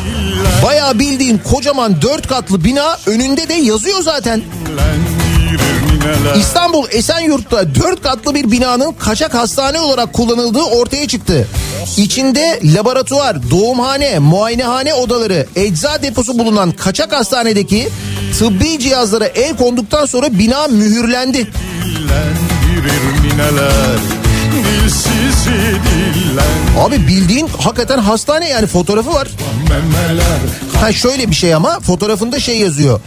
Bayağı 0.64 1.00
bildiğin 1.00 1.38
kocaman 1.38 2.02
dört 2.02 2.28
katlı 2.28 2.64
bina 2.64 2.98
önünde 3.06 3.50
de 3.50 3.54
yazıyor 3.54 4.02
zaten. 4.02 4.42
İstanbul 6.40 6.86
Esenyurt'ta 6.92 7.76
dört 7.76 8.04
katlı 8.04 8.36
bir 8.36 8.52
binanın 8.52 8.92
kaçak 8.92 9.34
hastane 9.34 9.80
olarak 9.80 10.14
kullanıldığı 10.14 10.64
ortaya 10.64 11.08
çıktı. 11.08 11.48
İçinde 11.98 12.60
laboratuvar, 12.64 13.50
doğumhane, 13.52 14.20
muayenehane 14.20 14.94
odaları, 14.94 15.48
ecza 15.56 16.02
deposu 16.04 16.40
bulunan 16.40 16.72
kaçak 16.72 17.14
hastanedeki 17.14 17.90
tıbbi 18.40 18.80
cihazlara 18.80 19.26
el 19.26 19.58
konduktan 19.58 20.06
sonra 20.06 20.40
bina 20.40 20.68
mühürlendi. 20.68 21.48
Abi 26.80 27.08
bildiğin 27.08 27.48
hakikaten 27.62 27.98
hastane 27.98 28.50
yani 28.50 28.68
fotoğrafı 28.68 29.14
var. 29.14 29.28
Ha 30.82 30.94
şöyle 30.94 31.30
bir 31.30 31.36
şey 31.36 31.54
ama 31.56 31.80
fotoğrafında 31.80 32.40
şey 32.40 32.58
yazıyor. 32.60 33.00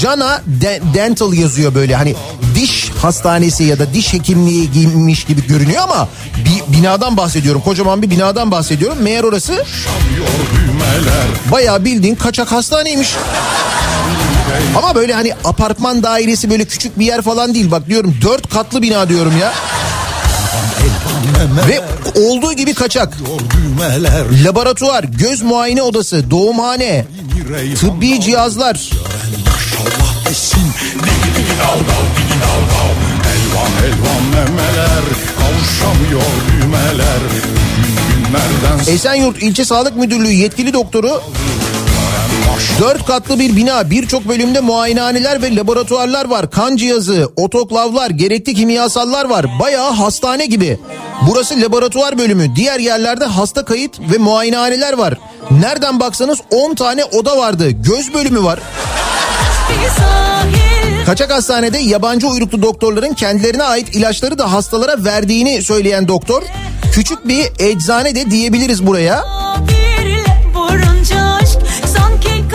Jana 0.00 0.42
De- 0.46 0.80
Dental 0.94 1.32
yazıyor 1.32 1.74
böyle 1.74 1.94
hani 1.96 2.14
diş 2.54 2.90
hastanesi 3.02 3.64
ya 3.64 3.78
da 3.78 3.94
diş 3.94 4.12
hekimliği 4.12 4.70
giymiş 4.72 5.24
gibi 5.24 5.46
görünüyor 5.46 5.82
ama 5.82 6.08
bir 6.44 6.76
binadan 6.76 7.16
bahsediyorum. 7.16 7.60
Kocaman 7.64 8.02
bir 8.02 8.10
binadan 8.10 8.50
bahsediyorum. 8.50 8.98
Meğer 9.02 9.24
orası 9.24 9.52
bayağı 11.52 11.84
bildiğin 11.84 12.14
kaçak 12.14 12.52
hastaneymiş. 12.52 13.08
Ama 14.76 14.94
böyle 14.94 15.12
hani 15.14 15.32
apartman 15.44 16.02
dairesi 16.02 16.50
böyle 16.50 16.64
küçük 16.64 16.98
bir 16.98 17.06
yer 17.06 17.22
falan 17.22 17.54
değil. 17.54 17.70
Bak 17.70 17.86
diyorum 17.88 18.16
dört 18.22 18.50
katlı 18.50 18.82
bina 18.82 19.08
diyorum 19.08 19.32
ya. 19.40 19.52
Ve 21.68 21.80
olduğu 22.20 22.52
gibi 22.52 22.74
kaçak. 22.74 23.16
Laboratuvar, 24.44 25.04
göz 25.04 25.42
muayene 25.42 25.82
odası, 25.82 26.30
doğumhane, 26.30 27.04
tıbbi 27.80 28.20
cihazlar. 28.20 28.90
Elvan 33.30 33.72
elvan 33.84 34.22
memeler 34.34 35.02
Kavuşamıyor 35.38 36.22
düğmeler 36.48 37.20
Esenyurt 38.86 39.42
İlçe 39.42 39.64
Sağlık 39.64 39.96
Müdürlüğü 39.96 40.32
yetkili 40.32 40.72
doktoru 40.72 41.22
Dört 42.80 43.06
katlı 43.06 43.38
bir 43.38 43.56
bina 43.56 43.90
birçok 43.90 44.28
bölümde 44.28 44.60
muayenehaneler 44.60 45.42
ve 45.42 45.56
laboratuvarlar 45.56 46.24
var. 46.24 46.50
Kan 46.50 46.76
cihazı, 46.76 47.32
otoklavlar, 47.36 48.10
gerekli 48.10 48.54
kimyasallar 48.54 49.24
var. 49.24 49.46
Bayağı 49.60 49.90
hastane 49.90 50.46
gibi. 50.46 50.78
Burası 51.28 51.60
laboratuvar 51.60 52.18
bölümü. 52.18 52.56
Diğer 52.56 52.78
yerlerde 52.78 53.24
hasta 53.24 53.64
kayıt 53.64 54.00
ve 54.00 54.18
muayenehaneler 54.18 54.92
var. 54.92 55.14
Nereden 55.50 56.00
baksanız 56.00 56.38
10 56.50 56.74
tane 56.74 57.04
oda 57.04 57.36
vardı. 57.36 57.70
Göz 57.70 58.14
bölümü 58.14 58.44
var. 58.44 58.60
Kaçak 61.06 61.32
hastanede 61.32 61.78
yabancı 61.78 62.28
uyruklu 62.28 62.62
doktorların 62.62 63.14
kendilerine 63.14 63.62
ait 63.62 63.96
ilaçları 63.96 64.38
da 64.38 64.52
hastalara 64.52 65.04
verdiğini 65.04 65.62
söyleyen 65.62 66.08
doktor. 66.08 66.42
Küçük 66.92 67.28
bir 67.28 67.46
eczane 67.58 68.14
de 68.14 68.30
diyebiliriz 68.30 68.86
buraya. 68.86 69.24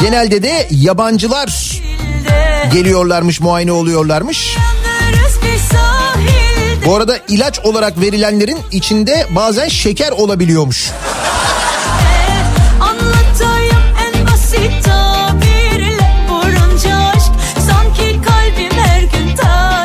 Genelde 0.01 0.43
de 0.43 0.67
yabancılar 0.71 1.81
geliyorlarmış, 2.73 3.39
muayene 3.39 3.71
oluyorlarmış. 3.71 4.57
Bu 6.85 6.95
arada 6.95 7.17
ilaç 7.27 7.59
olarak 7.59 8.01
verilenlerin 8.01 8.57
içinde 8.71 9.27
bazen 9.29 9.67
şeker 9.67 10.11
olabiliyormuş. 10.11 10.91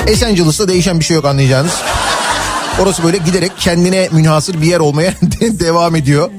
Esencilis'te 0.07 0.69
değişen 0.69 1.01
bir 1.01 1.05
şey 1.05 1.15
yok 1.15 1.25
anlayacağınız. 1.25 1.73
Orası 2.83 3.05
böyle 3.05 3.17
giderek 3.17 3.53
kendine 3.59 4.09
münhasır 4.13 4.63
bir 4.63 4.67
yer 4.67 4.81
olmaya 4.81 5.13
devam 5.41 5.97
ediyor. 5.97 6.31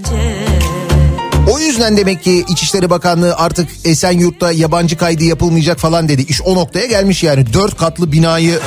O 1.51 1.59
yüzden 1.59 1.97
demek 1.97 2.23
ki 2.23 2.45
İçişleri 2.49 2.89
Bakanlığı 2.89 3.35
artık 3.35 3.69
Esenyurt'ta 3.85 4.51
yabancı 4.51 4.97
kaydı 4.97 5.23
yapılmayacak 5.23 5.79
falan 5.79 6.09
dedi. 6.09 6.21
İş 6.21 6.41
o 6.41 6.55
noktaya 6.55 6.85
gelmiş 6.85 7.23
yani. 7.23 7.53
Dört 7.53 7.77
katlı 7.77 8.11
binayı 8.11 8.59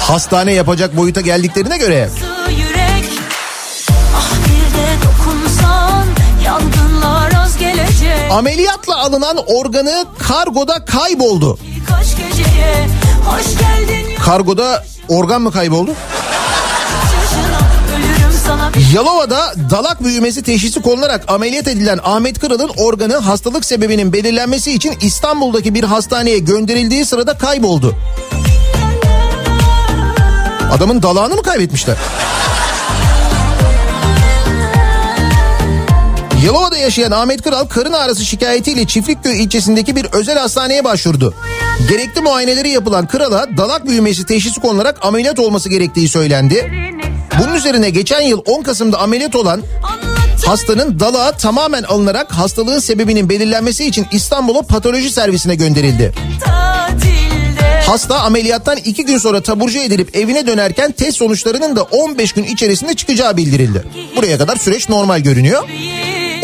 hastane 0.00 0.52
yapacak 0.52 0.96
boyuta 0.96 1.20
geldiklerine 1.20 1.78
göre. 1.78 2.10
yürek 2.50 3.10
Ah 4.16 4.30
dokunsan 5.04 6.06
Ameliyatla 8.30 8.96
alınan 8.96 9.36
organı 9.46 10.04
kargoda 10.18 10.84
kayboldu. 10.84 11.58
Kargoda 14.24 14.84
organ 15.08 15.42
mı 15.42 15.52
kayboldu? 15.52 15.94
Yalova'da 18.94 19.54
dalak 19.70 20.04
büyümesi 20.04 20.42
teşhisi 20.42 20.82
konularak 20.82 21.24
ameliyat 21.28 21.68
edilen 21.68 21.98
Ahmet 22.04 22.38
Kırıl'ın 22.38 22.70
organı 22.76 23.16
hastalık 23.16 23.64
sebebinin 23.64 24.12
belirlenmesi 24.12 24.72
için 24.72 24.94
İstanbul'daki 25.02 25.74
bir 25.74 25.84
hastaneye 25.84 26.38
gönderildiği 26.38 27.04
sırada 27.04 27.38
kayboldu. 27.38 27.96
Adamın 30.72 31.02
dalağını 31.02 31.34
mı 31.34 31.42
kaybetmişler? 31.42 31.96
Yalova'da 36.46 36.76
yaşayan 36.76 37.10
Ahmet 37.10 37.42
Kral 37.42 37.64
karın 37.64 37.92
ağrısı 37.92 38.24
şikayetiyle 38.24 38.86
Çiftlikköy 38.86 39.42
ilçesindeki 39.42 39.96
bir 39.96 40.06
özel 40.12 40.38
hastaneye 40.38 40.84
başvurdu. 40.84 41.34
Gerekli 41.88 42.20
muayeneleri 42.20 42.68
yapılan 42.68 43.06
krala 43.06 43.56
dalak 43.56 43.88
büyümesi 43.88 44.26
teşhisi 44.26 44.60
konularak 44.60 44.98
ameliyat 45.02 45.38
olması 45.38 45.68
gerektiği 45.68 46.08
söylendi. 46.08 46.93
Bunun 47.38 47.54
üzerine 47.54 47.90
geçen 47.90 48.20
yıl 48.20 48.42
10 48.46 48.62
Kasım'da 48.62 48.98
ameliyat 49.00 49.36
olan 49.36 49.62
hastanın 50.46 51.00
dalağı 51.00 51.36
tamamen 51.36 51.82
alınarak 51.82 52.32
hastalığın 52.32 52.78
sebebinin 52.78 53.28
belirlenmesi 53.28 53.86
için 53.86 54.06
İstanbul'a 54.12 54.62
patoloji 54.62 55.10
servisine 55.10 55.54
gönderildi. 55.54 56.12
Hasta 57.86 58.20
ameliyattan 58.20 58.76
iki 58.76 59.04
gün 59.04 59.18
sonra 59.18 59.42
taburcu 59.42 59.78
edilip 59.78 60.16
evine 60.16 60.46
dönerken 60.46 60.92
test 60.92 61.16
sonuçlarının 61.16 61.76
da 61.76 61.82
15 61.82 62.32
gün 62.32 62.44
içerisinde 62.44 62.94
çıkacağı 62.94 63.36
bildirildi. 63.36 63.84
Buraya 64.16 64.38
kadar 64.38 64.56
süreç 64.56 64.88
normal 64.88 65.20
görünüyor. 65.20 65.68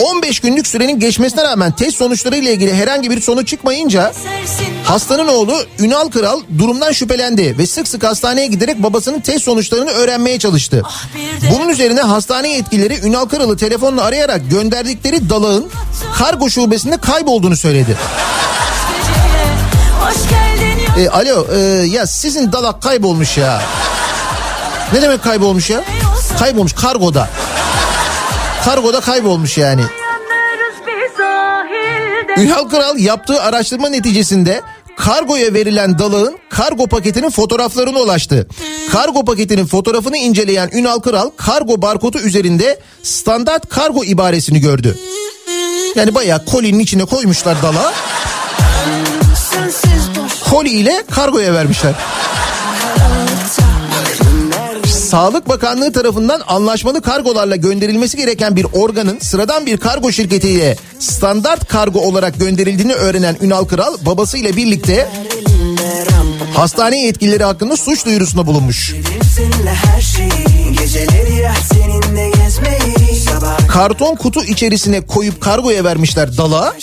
15 0.00 0.40
günlük 0.40 0.66
sürenin 0.66 1.00
geçmesine 1.00 1.42
rağmen 1.44 1.72
test 1.72 1.96
sonuçları 1.96 2.36
ile 2.36 2.52
ilgili 2.52 2.74
herhangi 2.74 3.10
bir 3.10 3.20
sonuç 3.20 3.48
çıkmayınca 3.48 4.12
hastanın 4.84 5.28
oğlu 5.28 5.64
Ünal 5.78 6.10
Kral 6.10 6.40
durumdan 6.58 6.92
şüphelendi 6.92 7.58
ve 7.58 7.66
sık 7.66 7.88
sık 7.88 8.04
hastaneye 8.04 8.46
giderek 8.46 8.82
babasının 8.82 9.20
test 9.20 9.44
sonuçlarını 9.44 9.90
öğrenmeye 9.90 10.38
çalıştı. 10.38 10.82
Bunun 11.54 11.68
üzerine 11.68 12.00
hastane 12.00 12.48
yetkilileri 12.52 13.06
Ünal 13.06 13.26
Kral'ı 13.26 13.56
telefonla 13.56 14.02
arayarak 14.02 14.50
gönderdikleri 14.50 15.30
dalağın 15.30 15.70
kargo 16.18 16.50
şubesinde 16.50 16.96
kaybolduğunu 16.96 17.56
söyledi. 17.56 17.96
E, 20.98 21.08
alo 21.08 21.46
e, 21.54 21.58
ya 21.86 22.06
sizin 22.06 22.52
dalak 22.52 22.82
kaybolmuş 22.82 23.38
ya. 23.38 23.62
Ne 24.92 25.02
demek 25.02 25.22
kaybolmuş 25.22 25.70
ya? 25.70 25.84
Kaybolmuş 26.38 26.72
kargoda. 26.72 27.28
Kargoda 28.64 29.00
kaybolmuş 29.00 29.58
yani. 29.58 29.82
Ünal 32.36 32.68
Kral 32.68 32.98
yaptığı 32.98 33.42
araştırma 33.42 33.88
neticesinde 33.88 34.60
kargoya 34.96 35.54
verilen 35.54 35.98
dalağın 35.98 36.38
kargo 36.50 36.86
paketinin 36.86 37.30
fotoğraflarına 37.30 37.98
ulaştı. 37.98 38.48
Kargo 38.92 39.24
paketinin 39.24 39.66
fotoğrafını 39.66 40.16
inceleyen 40.16 40.70
Ünal 40.72 41.00
Kral 41.00 41.30
kargo 41.36 41.82
barkodu 41.82 42.18
üzerinde 42.18 42.80
standart 43.02 43.68
kargo 43.68 44.04
ibaresini 44.04 44.60
gördü. 44.60 44.98
Yani 45.94 46.14
bayağı 46.14 46.44
kolinin 46.44 46.78
içine 46.78 47.04
koymuşlar 47.04 47.56
boş 50.16 50.50
Koli 50.50 50.68
ile 50.70 51.02
kargoya 51.10 51.52
vermişler. 51.52 51.94
Sağlık 55.10 55.48
Bakanlığı 55.48 55.92
tarafından 55.92 56.42
anlaşmalı 56.46 57.02
kargolarla 57.02 57.56
gönderilmesi 57.56 58.16
gereken 58.16 58.56
bir 58.56 58.66
organın 58.72 59.18
sıradan 59.18 59.66
bir 59.66 59.76
kargo 59.76 60.12
şirketiyle 60.12 60.76
standart 60.98 61.68
kargo 61.68 62.00
olarak 62.00 62.38
gönderildiğini 62.40 62.94
öğrenen 62.94 63.36
Ünal 63.42 63.64
Kral 63.64 63.96
babasıyla 64.06 64.56
birlikte 64.56 65.08
hastane 66.54 67.02
yetkilileri 67.02 67.44
hakkında 67.44 67.76
suç 67.76 68.06
duyurusunda 68.06 68.46
bulunmuş. 68.46 68.94
Karton 73.68 74.16
kutu 74.16 74.44
içerisine 74.44 75.00
koyup 75.00 75.40
kargoya 75.40 75.84
vermişler 75.84 76.36
dala. 76.36 76.74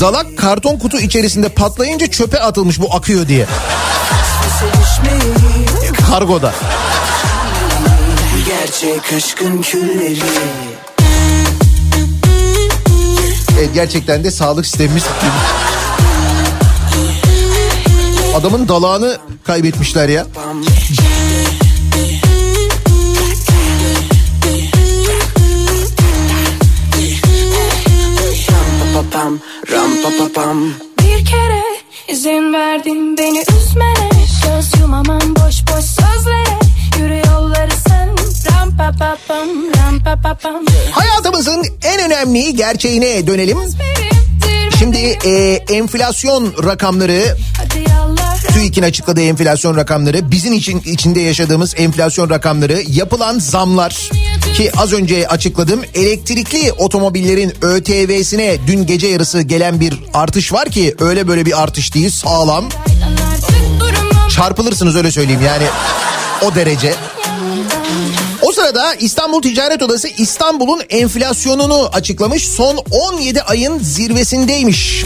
Dalak 0.00 0.38
karton 0.38 0.78
kutu 0.78 1.00
içerisinde 1.00 1.48
patlayınca 1.48 2.06
çöpe 2.06 2.40
atılmış 2.40 2.80
bu 2.80 2.94
akıyor 2.94 3.28
diye. 3.28 3.46
Kargoda. 6.10 6.54
Gerçek 8.80 9.12
aşkın 9.12 9.62
külleri. 9.62 10.18
Evet 13.58 13.70
gerçekten 13.74 14.24
de 14.24 14.30
sağlık 14.30 14.66
sistemimiz 14.66 15.04
adamın 18.34 18.68
dalağını 18.68 19.18
kaybetmişler 19.44 20.08
ya. 20.08 20.26
Bir 30.98 31.24
kere 31.24 31.62
izin 32.08 32.52
verdin 32.52 33.18
beni 33.18 33.40
üzmene. 33.40 34.10
Göz 34.44 34.80
yumamam 34.80 35.36
boş 35.36 35.62
boş 35.68 35.84
sözlere 35.84 36.59
Hayatımızın 40.90 41.66
en 41.84 42.00
önemli 42.06 42.56
gerçeğine 42.56 43.26
dönelim. 43.26 43.58
Şimdi 44.78 44.98
e, 44.98 45.30
enflasyon 45.74 46.54
rakamları 46.64 47.36
TÜİK'in 48.52 48.82
açıkladığı 48.82 49.20
enflasyon 49.22 49.76
rakamları, 49.76 50.30
bizim 50.30 50.52
için 50.52 50.80
içinde 50.80 51.20
yaşadığımız 51.20 51.74
enflasyon 51.76 52.30
rakamları, 52.30 52.82
yapılan 52.88 53.38
zamlar 53.38 54.10
ki 54.56 54.70
az 54.76 54.92
önce 54.92 55.28
açıkladım. 55.28 55.80
Elektrikli 55.94 56.72
otomobillerin 56.72 57.54
ÖTV'sine 57.62 58.56
dün 58.66 58.86
gece 58.86 59.06
yarısı 59.06 59.42
gelen 59.42 59.80
bir 59.80 59.94
artış 60.14 60.52
var 60.52 60.68
ki 60.68 60.94
öyle 61.00 61.28
böyle 61.28 61.46
bir 61.46 61.62
artış 61.62 61.94
değil, 61.94 62.10
sağlam. 62.10 62.68
Çarpılırsınız 64.30 64.96
öyle 64.96 65.10
söyleyeyim 65.10 65.42
yani 65.46 65.64
o 66.42 66.54
derece. 66.54 66.94
O 68.70 68.72
sırada 68.72 68.94
İstanbul 68.94 69.42
Ticaret 69.42 69.82
Odası 69.82 70.08
İstanbul'un 70.08 70.82
enflasyonunu 70.90 71.88
açıklamış. 71.92 72.48
Son 72.48 72.76
17 72.76 73.42
ayın 73.42 73.78
zirvesindeymiş. 73.78 75.04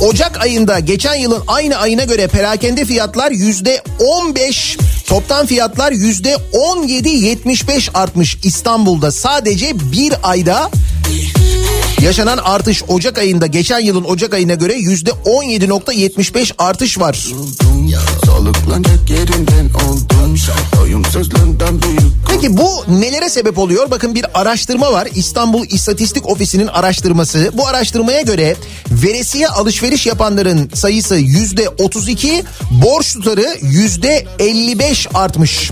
Ocak 0.00 0.40
ayında 0.42 0.78
geçen 0.78 1.14
yılın 1.14 1.42
aynı 1.46 1.76
ayına 1.76 2.04
göre 2.04 2.26
perakende 2.26 2.84
fiyatlar 2.84 3.30
yüzde 3.30 3.82
15, 3.98 4.78
toptan 5.06 5.46
fiyatlar 5.46 5.92
yüzde 5.92 6.36
17.75 6.52 7.90
artmış 7.94 8.38
İstanbul'da 8.44 9.12
sadece 9.12 9.92
bir 9.92 10.12
ayda 10.22 10.70
Yaşanan 12.00 12.38
artış 12.38 12.82
Ocak 12.88 13.18
ayında 13.18 13.46
geçen 13.46 13.80
yılın 13.80 14.04
Ocak 14.04 14.34
ayına 14.34 14.54
göre 14.54 14.74
yüzde 14.74 15.10
17.75 15.10 16.52
artış 16.58 16.98
var. 16.98 17.26
Sağlıklanacak 18.32 19.10
yerinden 19.10 19.70
oldum 19.74 20.36
Doyumsuzluğundan 20.76 21.82
büyük 21.82 22.12
Peki 22.28 22.56
bu 22.56 22.84
nelere 22.88 23.28
sebep 23.28 23.58
oluyor? 23.58 23.90
Bakın 23.90 24.14
bir 24.14 24.40
araştırma 24.40 24.92
var. 24.92 25.08
İstanbul 25.14 25.66
İstatistik 25.70 26.28
Ofisi'nin 26.28 26.66
araştırması. 26.66 27.50
Bu 27.54 27.66
araştırmaya 27.68 28.20
göre 28.20 28.56
veresiye 28.90 29.48
alışveriş 29.48 30.06
yapanların 30.06 30.70
sayısı 30.74 31.14
yüzde 31.14 31.68
32, 31.68 32.44
borç 32.70 33.12
tutarı 33.12 33.46
yüzde 33.62 34.26
55 34.38 35.06
artmış. 35.14 35.70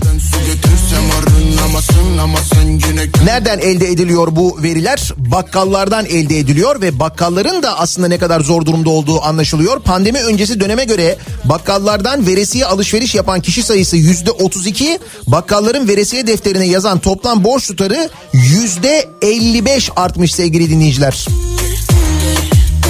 Nereden 3.25 3.59
elde 3.59 3.87
ediliyor 3.87 4.35
bu 4.35 4.59
veriler? 4.63 5.13
Bakkallardan 5.17 6.05
elde 6.05 6.39
ediliyor 6.39 6.81
ve 6.81 6.99
bakkalların 6.99 7.63
da 7.63 7.79
aslında 7.79 8.07
ne 8.07 8.17
kadar 8.17 8.41
zor 8.41 8.65
durumda 8.65 8.89
olduğu 8.89 9.21
anlaşılıyor. 9.21 9.79
Pandemi 9.79 10.19
öncesi 10.19 10.59
döneme 10.59 10.85
göre 10.85 11.17
bakkallardan 11.45 12.27
veresiye 12.27 12.50
alışveriş 12.59 13.15
yapan 13.15 13.41
kişi 13.41 13.63
sayısı 13.63 13.97
yüzde 13.97 14.31
32, 14.31 14.99
bakkalların 15.27 15.87
veresiye 15.87 16.27
defterine 16.27 16.67
yazan 16.67 16.99
toplam 16.99 17.43
borç 17.43 17.67
tutarı 17.67 18.09
yüzde 18.33 19.09
55 19.21 19.89
artmış 19.95 20.35
sevgili 20.35 20.69
dinleyiciler. 20.69 21.27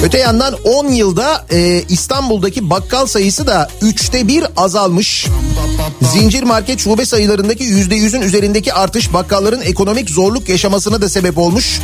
Öte 0.02 0.18
yandan 0.18 0.54
10 0.64 0.88
yılda 0.88 1.46
e, 1.50 1.82
İstanbul'daki 1.88 2.70
bakkal 2.70 3.06
sayısı 3.06 3.46
da 3.46 3.70
üçte 3.82 4.28
bir 4.28 4.44
azalmış. 4.56 5.26
Zincir 6.12 6.42
market 6.42 6.80
şube 6.80 7.06
sayılarındaki 7.06 7.64
yüzde 7.64 7.94
yüzün 7.94 8.20
üzerindeki 8.20 8.74
artış 8.74 9.12
bakkalların 9.12 9.60
ekonomik 9.60 10.10
zorluk 10.10 10.48
yaşamasına 10.48 11.02
da 11.02 11.08
sebep 11.08 11.38
olmuş. 11.38 11.80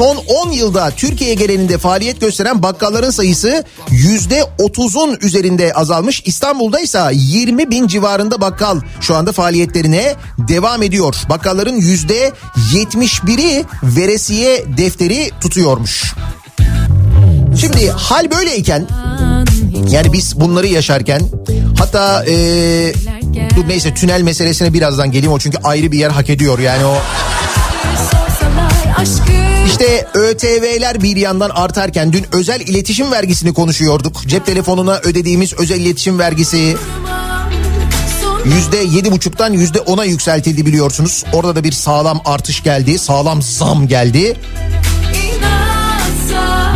Son 0.00 0.16
10 0.16 0.50
yılda 0.50 0.90
Türkiye 0.90 1.34
genelinde 1.34 1.78
faaliyet 1.78 2.20
gösteren 2.20 2.62
bakkalların 2.62 3.10
sayısı 3.10 3.64
yüzde 3.90 4.44
30'un 4.58 5.18
üzerinde 5.20 5.72
azalmış. 5.72 6.22
İstanbul'da 6.24 6.80
ise 6.80 7.00
20 7.12 7.70
bin 7.70 7.86
civarında 7.86 8.40
bakkal 8.40 8.80
şu 9.00 9.16
anda 9.16 9.32
faaliyetlerine 9.32 10.14
devam 10.38 10.82
ediyor. 10.82 11.14
Bakkalların 11.28 11.76
yüzde 11.76 12.32
71'i 12.72 13.64
veresiye 13.82 14.64
defteri 14.76 15.30
tutuyormuş. 15.40 16.14
Şimdi 17.60 17.90
hal 17.90 18.30
böyleyken 18.30 18.86
yani 19.90 20.12
biz 20.12 20.40
bunları 20.40 20.66
yaşarken 20.66 21.20
hatta 21.78 22.24
ee, 22.24 22.92
dur 23.56 23.68
neyse 23.68 23.94
tünel 23.94 24.22
meselesine 24.22 24.72
birazdan 24.72 25.12
geleyim 25.12 25.32
o 25.32 25.38
çünkü 25.38 25.58
ayrı 25.64 25.92
bir 25.92 25.98
yer 25.98 26.10
hak 26.10 26.30
ediyor 26.30 26.58
yani 26.58 26.84
o 26.84 26.96
işte 29.66 30.06
ÖTV'ler 30.14 31.02
bir 31.02 31.16
yandan 31.16 31.50
artarken 31.50 32.12
dün 32.12 32.26
özel 32.32 32.60
iletişim 32.60 33.12
vergisini 33.12 33.54
konuşuyorduk. 33.54 34.22
Cep 34.26 34.46
telefonuna 34.46 34.96
ödediğimiz 34.98 35.52
özel 35.58 35.80
iletişim 35.80 36.18
vergisi 36.18 36.76
yüzde 38.44 38.76
yedi 38.76 39.12
buçuktan 39.12 39.52
yüzde 39.52 39.80
ona 39.80 40.04
yükseltildi 40.04 40.66
biliyorsunuz. 40.66 41.24
Orada 41.32 41.56
da 41.56 41.64
bir 41.64 41.72
sağlam 41.72 42.20
artış 42.24 42.62
geldi, 42.62 42.98
sağlam 42.98 43.42
zam 43.42 43.88
geldi. 43.88 44.36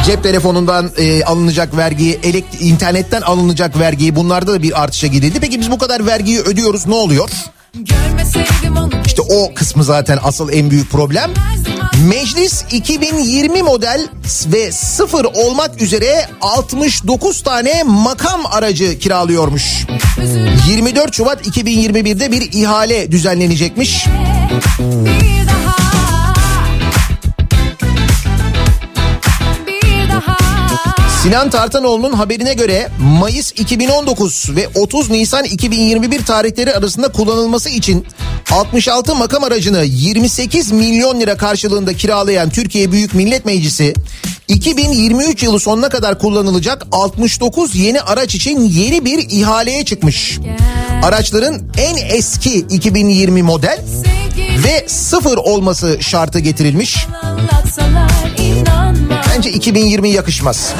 Cep 0.06 0.22
telefonundan 0.22 0.90
e, 0.98 1.24
alınacak 1.24 1.76
vergi, 1.76 2.20
elekt- 2.22 2.60
internetten 2.60 3.20
alınacak 3.20 3.78
vergi 3.78 4.16
bunlarda 4.16 4.52
da 4.52 4.62
bir 4.62 4.82
artışa 4.82 5.06
gidildi. 5.06 5.40
Peki 5.40 5.60
biz 5.60 5.70
bu 5.70 5.78
kadar 5.78 6.06
vergiyi 6.06 6.40
ödüyoruz 6.40 6.86
ne 6.86 6.94
oluyor? 6.94 7.30
Görmeseydim 7.74 8.76
onu 8.76 9.03
İşte 9.14 9.34
o 9.34 9.54
kısmı 9.54 9.84
zaten 9.84 10.18
asıl 10.22 10.52
en 10.52 10.70
büyük 10.70 10.90
problem. 10.90 11.30
Meclis 12.08 12.64
2020 12.70 13.62
model 13.62 14.08
ve 14.46 14.72
sıfır 14.72 15.24
olmak 15.24 15.82
üzere 15.82 16.26
69 16.40 17.42
tane 17.42 17.82
makam 17.82 18.46
aracı 18.46 18.98
kiralıyormuş. 18.98 19.86
24 20.68 21.14
Şubat 21.14 21.46
2021'de 21.46 22.32
bir 22.32 22.52
ihale 22.52 23.10
düzenlenecekmiş. 23.10 24.06
Sinan 31.22 31.50
Tartanoğlu'nun 31.50 32.12
haberine 32.12 32.54
göre 32.54 32.88
Mayıs 33.00 33.52
2019 33.52 34.56
ve 34.56 34.68
30 34.74 35.10
Nisan 35.10 35.44
2021 35.44 36.24
tarihleri 36.24 36.74
arasında 36.74 37.08
kullanılması 37.08 37.70
için 37.70 38.06
66 38.50 39.14
makam 39.14 39.44
aracını 39.44 39.84
28 39.84 40.72
milyon 40.72 41.20
lira 41.20 41.36
karşılığında 41.36 41.94
kiralayan 41.94 42.50
Türkiye 42.50 42.92
Büyük 42.92 43.14
Millet 43.14 43.44
Meclisi 43.44 43.94
2023 44.48 45.42
yılı 45.42 45.60
sonuna 45.60 45.88
kadar 45.88 46.18
kullanılacak 46.18 46.86
69 46.92 47.74
yeni 47.76 48.00
araç 48.00 48.34
için 48.34 48.60
yeni 48.60 49.04
bir 49.04 49.30
ihaleye 49.30 49.84
çıkmış. 49.84 50.38
Araçların 51.02 51.62
en 51.78 52.16
eski 52.16 52.54
2020 52.58 53.42
model 53.42 53.84
ve 54.64 54.88
sıfır 54.88 55.36
olması 55.36 55.98
şartı 56.00 56.38
getirilmiş. 56.38 57.06
Bence 59.30 59.50
2020 59.50 60.10
yakışmaz. 60.10 60.72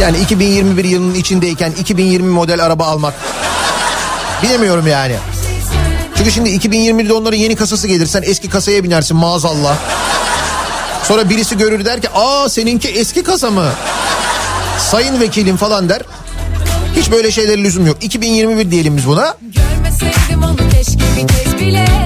Yani 0.00 0.18
2021 0.18 0.84
yılının 0.84 1.14
içindeyken 1.14 1.72
2020 1.80 2.28
model 2.28 2.64
araba 2.64 2.84
almak. 2.86 3.14
Bilemiyorum 4.42 4.86
yani. 4.86 5.14
Çünkü 6.18 6.30
şimdi 6.32 6.50
2020'de 6.50 7.12
onların 7.12 7.38
yeni 7.38 7.56
kasası 7.56 7.88
gelir. 7.88 8.06
Sen 8.06 8.22
eski 8.22 8.48
kasaya 8.48 8.84
binersin 8.84 9.16
maazallah. 9.16 9.76
Sonra 11.04 11.30
birisi 11.30 11.58
görür 11.58 11.84
der 11.84 12.00
ki 12.00 12.08
aa 12.14 12.48
seninki 12.48 12.88
eski 12.88 13.22
kasa 13.22 13.50
mı? 13.50 13.68
Sayın 14.90 15.20
vekilim 15.20 15.56
falan 15.56 15.88
der. 15.88 16.02
Hiç 16.96 17.10
böyle 17.10 17.30
şeylere 17.30 17.62
lüzum 17.62 17.86
yok. 17.86 17.96
2021 18.00 18.70
diyelim 18.70 18.96
biz 18.96 19.06
buna. 19.06 19.36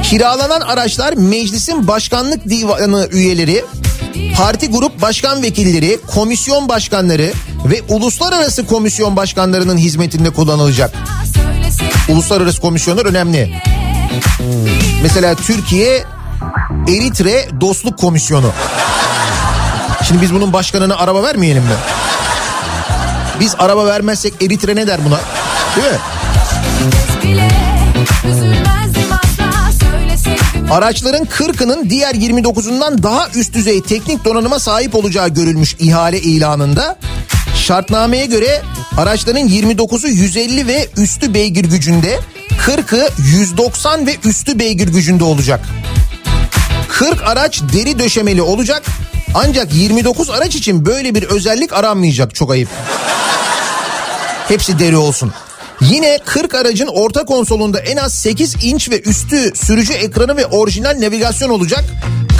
Kiralanan 0.02 0.60
araçlar 0.60 1.12
meclisin 1.12 1.88
başkanlık 1.88 2.48
divanı 2.48 3.08
üyeleri, 3.12 3.64
parti 4.36 4.70
grup 4.70 5.02
başkan 5.02 5.42
vekilleri, 5.42 5.98
komisyon 6.14 6.68
başkanları 6.68 7.32
ve 7.64 7.82
uluslararası 7.88 8.66
komisyon 8.66 9.16
başkanlarının 9.16 9.76
hizmetinde 9.76 10.30
kullanılacak. 10.30 10.94
Uluslararası 12.08 12.60
komisyonlar 12.60 13.06
önemli. 13.06 13.62
Mesela 15.02 15.34
Türkiye 15.34 16.04
Eritre 16.88 17.48
Dostluk 17.60 17.98
Komisyonu. 17.98 18.52
Şimdi 20.04 20.22
biz 20.22 20.34
bunun 20.34 20.52
başkanına 20.52 20.96
araba 20.96 21.22
vermeyelim 21.22 21.62
mi? 21.62 21.74
Biz 23.40 23.54
araba 23.58 23.86
vermezsek 23.86 24.34
Eritre 24.42 24.76
ne 24.76 24.86
der 24.86 25.00
buna? 25.04 25.20
Değil 25.76 25.92
mi? 25.92 25.98
Araçların 30.70 31.24
40'ının 31.24 31.90
diğer 31.90 32.14
29'undan 32.14 33.02
daha 33.02 33.28
üst 33.34 33.54
düzey 33.54 33.82
teknik 33.82 34.24
donanıma 34.24 34.58
sahip 34.58 34.94
olacağı 34.94 35.28
görülmüş 35.28 35.76
ihale 35.78 36.20
ilanında. 36.20 36.98
Şartnameye 37.56 38.26
göre 38.26 38.62
araçların 38.96 39.48
29'u 39.48 40.08
150 40.08 40.66
ve 40.66 40.88
üstü 40.96 41.34
beygir 41.34 41.64
gücünde, 41.64 42.20
40'ı 42.58 43.08
190 43.18 44.06
ve 44.06 44.16
üstü 44.24 44.58
beygir 44.58 44.88
gücünde 44.88 45.24
olacak. 45.24 45.60
40 46.88 47.22
araç 47.22 47.62
deri 47.72 47.98
döşemeli 47.98 48.42
olacak. 48.42 48.82
Ancak 49.34 49.74
29 49.74 50.30
araç 50.30 50.54
için 50.54 50.86
böyle 50.86 51.14
bir 51.14 51.22
özellik 51.22 51.72
aranmayacak 51.72 52.34
çok 52.34 52.50
ayıp. 52.50 52.68
Hepsi 54.48 54.78
deri 54.78 54.96
olsun. 54.96 55.32
Yine 55.80 56.18
40 56.24 56.54
aracın 56.54 56.86
orta 56.86 57.24
konsolunda 57.24 57.80
en 57.80 57.96
az 57.96 58.14
8 58.14 58.64
inç 58.64 58.90
ve 58.90 59.00
üstü 59.00 59.52
sürücü 59.54 59.92
ekranı 59.92 60.36
ve 60.36 60.46
orijinal 60.46 60.96
navigasyon 61.00 61.50
olacak. 61.50 61.84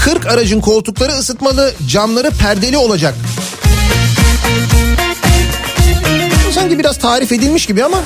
40 0.05 0.27
aracın 0.27 0.61
koltukları 0.61 1.12
ısıtmalı, 1.12 1.75
camları 1.88 2.31
perdeli 2.31 2.77
olacak. 2.77 3.14
Sanki 6.55 6.79
biraz 6.79 6.99
tarif 6.99 7.33
edilmiş 7.33 7.66
gibi 7.66 7.85
ama. 7.85 7.99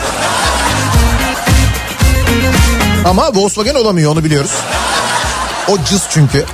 Ama 3.05 3.35
Volkswagen 3.35 3.75
olamıyor 3.75 4.13
onu 4.13 4.25
biliyoruz. 4.25 4.51
O 5.69 5.79
cız 5.91 6.03
çünkü. 6.11 6.45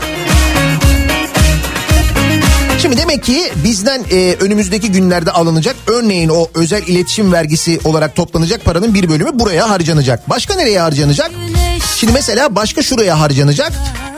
Şimdi 2.83 2.97
demek 2.97 3.25
ki 3.25 3.53
bizden 3.65 4.05
e, 4.11 4.37
önümüzdeki 4.41 4.93
günlerde 4.93 5.31
alınacak 5.31 5.77
örneğin 5.87 6.29
o 6.29 6.47
özel 6.55 6.83
iletişim 6.83 7.33
vergisi 7.33 7.81
olarak 7.85 8.17
toplanacak 8.17 8.65
paranın 8.65 8.95
bir 8.95 9.09
bölümü 9.09 9.31
buraya 9.33 9.71
harcanacak. 9.71 10.31
Başka 10.31 10.55
nereye 10.55 10.81
harcanacak? 10.81 11.31
Şimdi 11.97 12.13
mesela 12.13 12.57
başka 12.57 12.83
şuraya 12.83 13.21
harcanacak. 13.21 13.73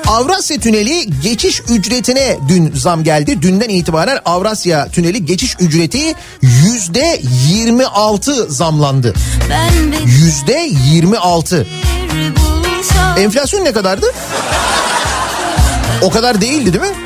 Avrasya 0.06 0.60
Tüneli 0.60 1.20
geçiş 1.22 1.62
ücretine 1.68 2.36
dün 2.48 2.72
zam 2.76 3.04
geldi. 3.04 3.42
Dünden 3.42 3.68
itibaren 3.68 4.18
Avrasya 4.24 4.88
Tüneli 4.88 5.24
geçiş 5.26 5.56
ücreti 5.60 6.14
yüzde 6.42 7.20
26 7.48 8.52
zamlandı. 8.52 9.14
Yüzde 10.06 10.70
26. 10.92 11.66
bir 12.14 12.36
bulsam 12.36 13.18
Enflasyon 13.18 13.64
ne 13.64 13.72
kadardı? 13.72 14.06
O 16.02 16.10
kadar 16.10 16.40
değildi 16.40 16.72
değil 16.72 16.84
mi? 16.92 16.96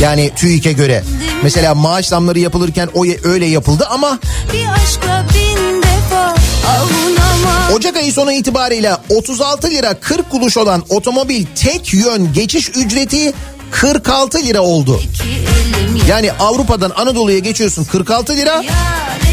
Yani 0.00 0.30
TÜİK'e 0.36 0.72
göre. 0.72 1.04
Mesela 1.42 1.74
maaş 1.74 2.06
zamları 2.06 2.38
yapılırken 2.38 2.88
o 2.94 3.04
öyle 3.24 3.46
yapıldı 3.46 3.86
ama 3.90 4.18
Bir 4.52 4.66
aşkla 4.82 5.24
bin 5.34 5.82
defa 5.82 6.34
avunamam 6.68 7.23
Ocak 7.72 7.96
ayı 7.96 8.12
sonu 8.12 8.32
itibariyle 8.32 8.92
36 9.08 9.70
lira 9.70 9.94
40 10.00 10.30
kuruş 10.30 10.56
olan 10.56 10.84
otomobil 10.88 11.46
tek 11.54 11.94
yön 11.94 12.32
geçiş 12.32 12.68
ücreti 12.68 13.32
46 13.70 14.38
lira 14.38 14.60
oldu. 14.60 15.00
Yani 16.08 16.32
Avrupa'dan 16.32 16.92
Anadolu'ya 16.96 17.38
geçiyorsun 17.38 17.84
46 17.84 18.36
lira. 18.36 18.62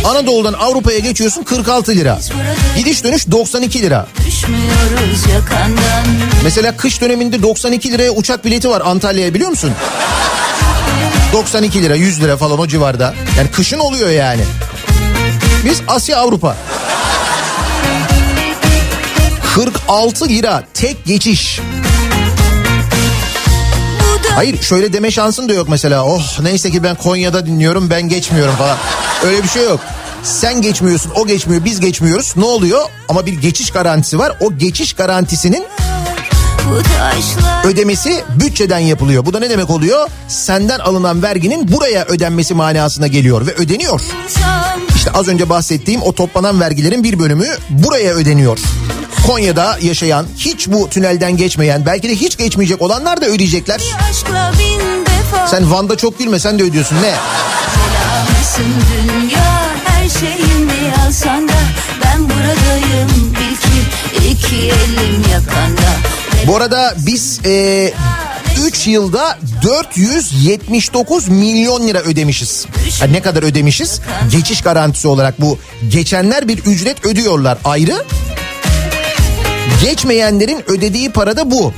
Anadolu'dan 0.06 0.54
Avrupa'ya 0.54 1.00
geçiyorsun 1.00 1.44
46 1.44 1.92
lira. 1.92 2.20
Gidiş 2.78 3.04
dönüş 3.04 3.32
92 3.32 3.82
lira. 3.82 4.08
Mesela 6.44 6.78
kış 6.78 7.02
döneminde 7.02 7.42
92 7.44 7.92
liraya 7.92 8.12
uçak 8.12 8.46
bileti 8.46 8.70
var 8.70 8.82
Antalya'ya 8.86 9.34
biliyor 9.34 9.50
musun? 9.50 9.72
92 11.34 11.84
lira 11.84 11.96
100 11.96 12.22
lira 12.22 12.38
falan 12.38 12.60
o 12.60 12.68
civarda. 12.68 13.14
Yani 13.38 13.52
kışın 13.52 13.80
oluyor 13.80 14.10
yani. 14.10 14.42
Biz 15.66 15.82
Asya 15.88 16.18
Avrupa. 16.18 16.56
46 19.56 20.30
lira 20.30 20.64
tek 20.74 21.06
geçiş. 21.06 21.60
Hayır 24.36 24.62
şöyle 24.62 24.94
deme 24.94 25.12
şansın 25.12 25.50
da 25.50 25.54
yok 25.54 25.70
mesela. 25.70 26.06
Oh 26.06 26.40
neyse 26.42 26.72
ki 26.72 26.84
ben 26.84 26.96
Konya'da 26.96 27.46
dinliyorum 27.46 27.90
ben 27.90 28.10
geçmiyorum 28.10 28.56
falan. 28.56 28.78
Öyle 29.26 29.44
bir 29.44 29.48
şey 29.48 29.64
yok. 29.64 29.80
Sen 30.24 30.62
geçmiyorsun 30.62 31.12
o 31.16 31.28
geçmiyor 31.28 31.66
biz 31.66 31.80
geçmiyoruz. 31.80 32.34
Ne 32.36 32.46
oluyor? 32.46 32.82
Ama 33.10 33.26
bir 33.26 33.34
geçiş 33.34 33.72
garantisi 33.72 34.20
var. 34.20 34.38
O 34.40 34.58
geçiş 34.58 34.94
garantisinin 34.94 35.66
ödemesi 37.64 38.24
bütçeden 38.40 38.80
yapılıyor. 38.80 39.26
Bu 39.26 39.34
da 39.34 39.40
ne 39.40 39.50
demek 39.50 39.70
oluyor? 39.70 40.10
Senden 40.28 40.80
alınan 40.80 41.24
verginin 41.24 41.72
buraya 41.72 42.06
ödenmesi 42.06 42.54
manasına 42.54 43.08
geliyor 43.08 43.48
ve 43.48 43.54
ödeniyor. 43.54 44.02
İşte 44.96 45.12
az 45.12 45.28
önce 45.28 45.50
bahsettiğim 45.50 46.02
o 46.02 46.16
toplanan 46.16 46.60
vergilerin 46.60 47.04
bir 47.04 47.20
bölümü 47.20 47.48
buraya 47.70 48.14
ödeniyor. 48.14 48.60
Konya'da 49.28 49.78
yaşayan, 49.82 50.26
hiç 50.38 50.68
bu 50.68 50.90
tünelden 50.90 51.38
geçmeyen, 51.38 51.86
belki 51.86 52.10
de 52.10 52.16
hiç 52.16 52.38
geçmeyecek 52.38 52.82
olanlar 52.82 53.22
da 53.22 53.26
ödeyecekler. 53.26 53.82
Sen 55.48 55.72
Van'da 55.72 55.98
çok 55.98 56.20
gülme 56.20 56.40
sen 56.40 56.60
de 56.60 56.64
ödüyorsun 56.64 56.96
ne? 56.96 57.02
Belamısın 57.02 58.66
dünya 58.92 59.70
her 59.86 60.10
şeyimi 60.10 60.94
alsan 61.08 61.48
da 61.48 61.54
Ben 62.06 62.24
buradayım 62.24 63.10
bil 63.34 63.56
ki 63.56 64.30
iki 64.32 64.56
elim 64.56 65.24
yakanda 65.32 65.92
Bu 66.48 66.56
arada 66.56 66.96
biz 66.98 67.40
3 68.66 68.88
yılda 68.88 69.40
479 69.64 71.28
milyon 71.28 71.88
lira 71.88 72.00
ödemişiz. 72.00 72.66
Ha, 73.00 73.06
ne 73.06 73.22
kadar 73.22 73.44
ödemişiz? 73.44 74.02
Geçiş 74.32 74.62
garantisi 74.62 75.08
olarak 75.08 75.42
bu. 75.42 75.60
Geçenler 75.90 76.48
bir 76.48 76.58
ücret 76.58 77.06
ödüyorlar 77.06 77.58
ayrı. 77.66 78.06
Geçmeyenlerin 79.84 80.64
ödediği 80.68 81.12
para 81.12 81.38
da 81.38 81.52
bu. 81.52 81.74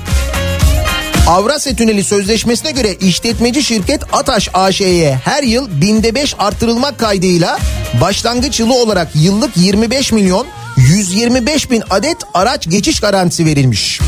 Avrasya 1.28 1.76
Tüneli 1.76 2.04
Sözleşmesi'ne 2.04 2.72
göre 2.72 2.94
işletmeci 2.94 3.64
şirket 3.64 4.04
Ataş 4.14 4.50
AŞ'ye 4.54 5.20
her 5.26 5.44
yıl 5.44 5.82
binde 5.82 6.16
5 6.16 6.36
artırılmak 6.40 7.00
kaydıyla 7.00 7.60
başlangıç 8.02 8.60
yılı 8.60 8.74
olarak 8.74 9.08
yıllık 9.16 9.58
25 9.58 10.12
milyon 10.12 10.48
125 10.78 11.72
bin 11.72 11.84
adet 11.90 12.18
araç 12.34 12.70
geçiş 12.70 13.00
garantisi 13.00 13.46
verilmiş. 13.46 14.00